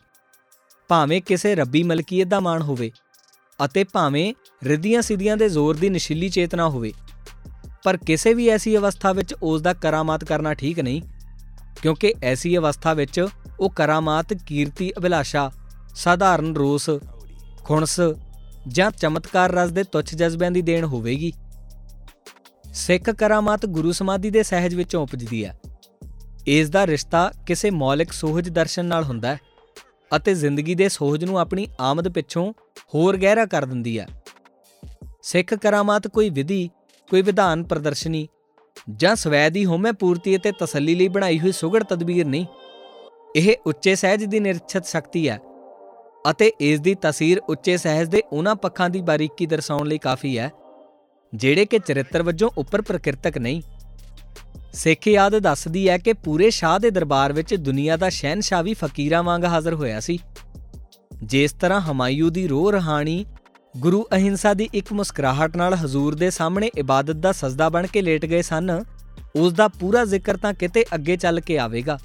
ਭਾਵੇਂ 0.90 1.22
ਕਿਸੇ 1.22 1.56
ਰੱਬੀ 1.56 1.84
ਮਲਕੀਅਤ 1.84 2.28
ਦਾ 2.28 2.40
ਮਾਣ 2.40 2.62
ਹੋਵੇ 2.62 2.92
ਅਤੇ 3.60 3.84
ਭਾਵੇਂ 3.84 4.34
ਰਿੱਧੀਆਂ 4.62 5.02
ਸਿੱਧੀਆਂ 5.02 5.36
ਦੇ 5.38 5.50
ਜ਼ੋਰ 5.50 5.76
ਦੀ 5.76 5.90
ਨਸ਼ੀਲੀ 5.90 6.30
ਚੇਤਨਾ 6.30 6.68
ਹੋਵੇ। 6.70 6.92
ਪਰ 7.84 7.98
ਕਿਸੇ 7.98 8.34
ਵੀ 8.34 8.48
ਐਸੀ 8.50 8.76
ਅਵਸਥਾ 8.78 9.12
ਵਿੱਚ 9.12 9.34
ਉਸ 9.34 9.62
ਦਾ 9.62 9.74
ਕਰਾਮਾਤ 9.74 10.24
ਕਰਨਾ 10.24 10.54
ਠੀਕ 10.54 10.80
ਨਹੀਂ, 10.80 11.02
ਕਿਉਂਕਿ 11.82 12.14
ਐਸੀ 12.24 12.58
ਅਵਸਥਾ 12.58 12.94
ਵਿੱਚ 12.94 13.20
ਉਹ 13.60 13.70
ਕਰਾਮਾਤ, 13.70 14.34
ਕੀਰਤੀ, 14.48 14.92
ਅਭਿਲਾਸ਼ਾ, 14.98 15.52
ਸਾਧਾਰਨ 15.96 16.56
ਰੋਸ, 16.56 16.90
ਖੁਣਸ 17.64 18.00
ਜਾਂ 18.68 18.90
ਚਮਤਕਾਰ 18.92 19.52
ਰਸ 19.52 19.72
ਦੇ 19.72 19.84
ਤੁੱਛ 19.84 20.14
ਜਜ਼ਬਿਆਂ 20.16 20.52
ਦੀ 20.52 20.62
ਦੇਣ 20.62 20.86
ਹੋਵੇਗੀ। 20.86 21.32
ਸਿੱਖ 22.76 23.10
ਕਰਾਮਾਤ 23.10 23.66
ਗੁਰੂ 23.66 23.92
ਸਮਾਧੀ 23.92 24.30
ਦੇ 24.30 24.44
ਸਹਿਜ 24.44 24.76
ਵਿੱਚੋਂ 24.76 25.02
ਉਪਜਦੀ 25.04 25.44
ਹੈ। 25.46 25.58
ਇਸ 26.48 26.70
ਦਾ 26.70 26.86
ਰਿਸ਼ਤਾ 26.88 27.32
ਕਿਸੇ 27.48 27.70
ਮੌਲਿਕ 27.72 28.12
ਸੋਹਜ 28.14 28.50
ਦਰਸ਼ਨ 28.50 28.86
ਨਾਲ 28.86 29.04
ਹੁੰਦਾ 29.04 29.30
ਹੈ 29.30 29.40
ਅਤੇ 30.12 30.34
ਜ਼ਿੰਦਗੀ 30.34 30.76
ਦੇ 30.76 30.90
ਸੋਹਜ 30.90 31.24
ਨੂੰ 31.26 31.40
ਆਪਣੀ 31.40 31.68
ਆਮਦ 31.80 32.08
ਪਿੱਛੋਂ 32.10 32.52
ਹੋਰ 32.96 33.18
ਗਹਿਰਾ 33.18 33.46
ਕਰ 33.46 33.66
ਦਿੰਦੀ 33.66 33.98
ਹੈ। 34.00 34.08
ਸਿੱਖ 35.28 35.54
ਕਰਾਮਾਤ 35.54 36.08
ਕੋਈ 36.08 36.30
ਵਿਧੀ, 36.30 36.70
ਕੋਈ 37.10 37.22
ਵਿਧਾਨ 37.22 37.64
ਪ੍ਰਦਰਸ਼ਨੀ 37.64 38.28
ਜਾਂ 38.98 39.16
ਸਵੈ 39.16 39.48
ਦੀ 39.50 39.66
ਹੋਮੈ 39.66 39.92
ਪੂਰਤੀ 39.92 40.36
ਅਤੇ 40.38 40.52
ਤਸੱਲੀ 40.60 40.96
ਲਈ 40.96 41.08
ਬਣਾਈ 41.08 41.40
ਹੋਈ 41.40 41.52
ਸੁਗੜ 41.52 41.84
ਤਦਬੀਰ 41.84 42.26
ਨਹੀਂ। 42.26 42.46
ਇਹ 43.36 43.56
ਉੱਚੇ 43.66 43.96
ਸਹਿਜ 43.96 44.24
ਦੀ 44.24 44.40
ਨਿਰਛਤ 44.40 44.86
ਸ਼ਕਤੀ 44.86 45.28
ਹੈ 45.30 45.40
ਅਤੇ 46.32 46.52
ਇਸ 46.62 46.80
ਦੀ 46.80 46.96
ਤਸਵੀਰ 47.02 47.42
ਉੱਚੇ 47.50 47.78
ਸਹਿਜ 47.78 48.10
ਦੇ 48.10 48.22
ਉਹਨਾਂ 48.32 48.56
ਪੱਖਾਂ 48.56 48.90
ਦੀ 48.90 49.02
ਬਾਰੀਕੀ 49.02 49.46
ਦਰਸਾਉਣ 49.46 49.88
ਲਈ 49.88 49.98
ਕਾਫੀ 49.98 50.38
ਹੈ, 50.38 50.50
ਜਿਹੜੇ 51.34 51.66
ਕਿ 51.66 51.80
ਚਰਿੱਤਰ 51.80 52.24
ਵਜੋਂ 52.24 52.50
ਉੱਪਰ 52.58 52.82
ਪ੍ਰਕਿਰਤਕ 52.82 53.38
ਨਹੀਂ। 53.38 53.62
ਸਿੱਖ 54.74 55.08
ਯਾਦ 55.08 55.38
ਦੱਸਦੀ 55.40 55.88
ਹੈ 55.90 55.98
ਕਿ 55.98 56.14
ਪੂਰੇ 56.14 56.50
ਸ਼ਾਹ 56.50 56.80
ਦੇ 56.80 56.90
ਦਰਬਾਰ 56.90 57.34
ਵਿੱਚ 57.34 57.56
ਦੁਨੀਆ 57.56 57.98
ਦਾ 57.98 58.10
ਸ਼ਹਿਨशाह 58.10 58.62
ਵੀ 58.64 58.74
ਫਕੀਰਾਂ 58.74 59.24
ਵਾਂਗ 59.24 59.46
ਹਾਜ਼ਰ 59.46 59.74
ਹੋਇਆ 59.74 60.00
ਸੀ। 60.00 60.20
ਜਿਸ 61.24 61.52
ਤਰ੍ਹਾਂ 61.52 61.82
ਹਮਾਯੂ 61.82 62.30
ਦੀ 62.30 62.48
ਰੋਹ 62.48 62.72
ਰਹਾਣੀ 62.72 63.26
ਗੁਰੂ 63.78 64.06
ਅਹਿੰਸਾ 64.12 64.54
ਦੀ 64.54 64.70
ਇੱਕ 64.74 64.94
ਮੁਸਕਰਾਹਟ 64.94 65.58
ਨਾਲ 65.58 65.74
ਹਜ਼ੂਰ 65.74 66.16
ਦੇ 66.16 66.30
ਸਾਹਮਣੇ 66.30 66.70
ਇਬਾਦਤ 66.78 67.16
ਦਾ 67.16 67.32
ਸਜਦਾ 67.32 67.70
ਬਣ 67.70 67.88
ਕੇ 67.88 68.02
ਲੇਟ 68.02 68.26
ਗਏ 68.26 68.42
ਸਨ। 68.42 68.84
ਉਸ 69.36 69.54
ਦਾ 69.54 69.68
ਪੂਰਾ 69.68 70.06
ਜ਼ਿਕਰ 70.06 70.38
ਤਾਂ 70.38 70.54
ਕਿਤੇ 70.54 70.86
ਅੱਗੇ 70.96 71.18
ਚੱਲ 71.18 71.40
ਕੇ 71.40 71.58
ਆਵੇਗਾ। 71.58 72.00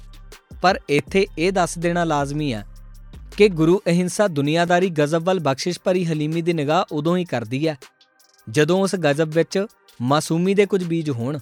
ਪਰ 0.61 0.79
ਇੱਥੇ 0.89 1.27
ਇਹ 1.37 1.51
ਦੱਸ 1.51 1.77
ਦੇਣਾ 1.77 2.03
ਲਾਜ਼ਮੀ 2.03 2.53
ਹੈ 2.53 2.65
ਕਿ 3.37 3.49
ਗੁਰੂ 3.49 3.81
ਅਹਿੰਸਾ 3.87 4.27
ਦੁਨੀਆਦਾਰੀ 4.27 4.89
ਗਜ਼ਬ 4.89 5.23
ਵੱਲ 5.23 5.39
ਬਖਸ਼ਿਸ਼ 5.39 5.79
ਭਰੀ 5.83 6.05
ਹਲੀਮੀ 6.05 6.41
ਦੀ 6.41 6.53
ਨਿਗਾਹ 6.53 6.83
ਉਦੋਂ 6.91 7.17
ਹੀ 7.17 7.25
ਕਰਦੀ 7.25 7.67
ਹੈ। 7.67 7.77
ਜਦੋਂ 8.49 8.81
ਉਸ 8.81 8.95
ਗਜ਼ਬ 8.95 9.29
ਵਿੱਚ 9.29 9.65
ਮਾਸੂਮੀ 10.01 10.53
ਦੇ 10.53 10.65
ਕੁਝ 10.65 10.83
ਬੀਜ 10.83 11.09
ਹੋਣ 11.09 11.37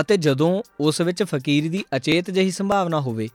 ਅਤੇ 0.00 0.16
ਜਦੋਂ 0.16 0.62
ਉਸ 0.80 1.00
ਵਿੱਚ 1.00 1.22
ਫਕੀਰ 1.22 1.70
ਦੀ 1.70 1.84
ਅਚੇਤ 1.96 2.30
ਜਹੀ 2.30 2.50
ਸੰਭਾਵਨਾ 2.50 3.00
ਹੋਵੇ। 3.00 3.28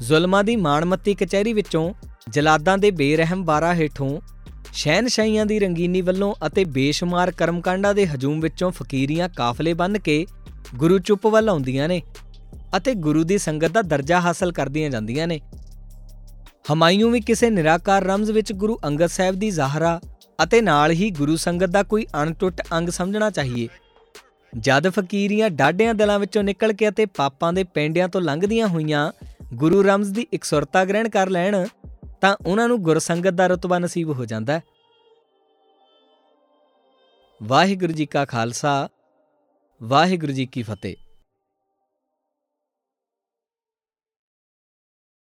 ਜ਼ੁਲਮਾਂ 0.00 0.44
ਦੀ 0.44 0.56
ਮਾਣਮੱਤੀ 0.56 1.14
ਕਚਹਿਰੀ 1.14 1.52
ਵਿੱਚੋਂ 1.52 1.94
ਜਲਾਦਾਂ 2.28 2.78
ਦੇ 2.78 2.90
ਬੇਰਹਿਮ 2.90 3.44
ਬਾਰਾ 3.44 3.74
ਹੇਠੋਂ 3.74 4.20
ਸ਼ਹਿਨਸ਼ਾਹੀਆਂ 4.76 5.46
ਦੀ 5.46 5.58
ਰੰਗੀਨੀ 5.58 6.00
ਵੱਲੋਂ 6.00 6.34
ਅਤੇ 6.46 6.64
ਬੇਸ਼ੁਮਾਰ 6.64 7.30
ਕਰਮਕਾਂਡਾਂ 7.30 7.94
ਦੇ 7.94 8.06
ਹਜੂਮ 8.06 8.40
ਵਿੱਚੋਂ 8.40 8.70
ਫਕੀਰੀਆਂ 8.70 9.28
ਕਾਫਲੇ 9.28 9.74
ਬੰਨ 9.74 9.98
ਕੇ 9.98 10.26
ਗੁਰੂ 10.74 10.98
ਚੁੱਪ 10.98 11.26
ਵੱਲ 11.26 11.48
ਆਉਂਦੀਆਂ 11.48 11.88
ਨੇ 11.88 12.02
ਅਤੇ 12.76 12.94
ਗੁਰੂ 12.94 13.24
ਦੀ 13.24 13.38
ਸੰਗਤ 13.38 13.68
ਦਾ 13.68 13.82
ਦਰਜਾ 13.82 14.20
ਹਾਸਲ 14.20 14.52
ਕਰਦੀਆਂ 14.52 14.90
ਜਾਂਦੀਆਂ 14.90 15.26
ਨੇ। 15.26 15.40
ਹਮਾਇੂ 16.72 17.10
ਵੀ 17.10 17.20
ਕਿਸੇ 17.20 17.50
ਨਿਰਾਕਾਰ 17.50 18.04
ਰਮਜ਼ 18.04 18.30
ਵਿੱਚ 18.30 18.52
ਗੁਰੂ 18.52 18.78
ਅੰਗਦ 18.84 19.06
ਸਾਹਿਬ 19.06 19.34
ਦੀ 19.34 19.50
ਜ਼ਾਹਰਾ 19.50 20.00
ਅਤੇ 20.42 20.60
ਨਾਲ 20.60 20.90
ਹੀ 20.90 21.10
ਗੁਰੂ 21.10 21.36
ਸੰਗਤ 21.36 21.66
ਦਾ 21.66 21.82
ਕੋਈ 21.82 22.06
ਅਣਟੁੱਟ 22.22 22.62
ਅੰਗ 22.72 22.88
ਸਮਝਣਾ 22.88 23.30
ਚਾਹੀਏ। 23.30 23.68
ਜਦ 24.58 24.88
ਫਕੀਰੀਆਂ 24.88 25.50
ਡਾਢਿਆਂ 25.50 25.94
ਦਿਲਾਂ 25.94 26.18
ਵਿੱਚੋਂ 26.18 26.42
ਨਿਕਲ 26.42 26.72
ਕੇ 26.72 26.88
ਅਤੇ 26.88 27.06
ਪਾਪਾਂ 27.06 27.52
ਦੇ 27.52 27.64
ਪੈਂਡਿਆਂ 27.64 28.08
ਤੋਂ 28.08 28.20
ਲੰਘਦੀਆਂ 28.20 28.68
ਹੋਈਆਂ 28.68 29.12
ਗੁਰੂ 29.54 29.82
ਰਮਜ਼ 29.82 30.12
ਦੀ 30.12 30.26
ਇਕਸੁਰਤਾ 30.32 30.84
ਗ੍ਰਹਿਣ 30.84 31.08
ਕਰ 31.08 31.28
ਲੈਣ 31.28 31.66
ਤਾਂ 32.20 32.36
ਉਹਨਾਂ 32.46 32.68
ਨੂੰ 32.68 32.82
ਗੁਰਸੰਗਤ 32.82 33.30
ਦਾ 33.30 33.46
ਰਤਬਾ 33.46 33.78
ਨਸੀਬ 33.78 34.10
ਹੋ 34.10 34.24
ਜਾਂਦਾ 34.24 34.52
ਹੈ। 34.52 34.62
ਵਾਹਿਗੁਰੂ 37.42 37.92
ਜੀ 37.92 38.06
ਕਾ 38.06 38.24
ਖਾਲਸਾ, 38.24 38.88
ਵਾਹਿਗੁਰੂ 39.82 40.32
ਜੀ 40.32 40.46
ਕੀ 40.46 40.62
ਫਤਿਹ। 40.62 40.96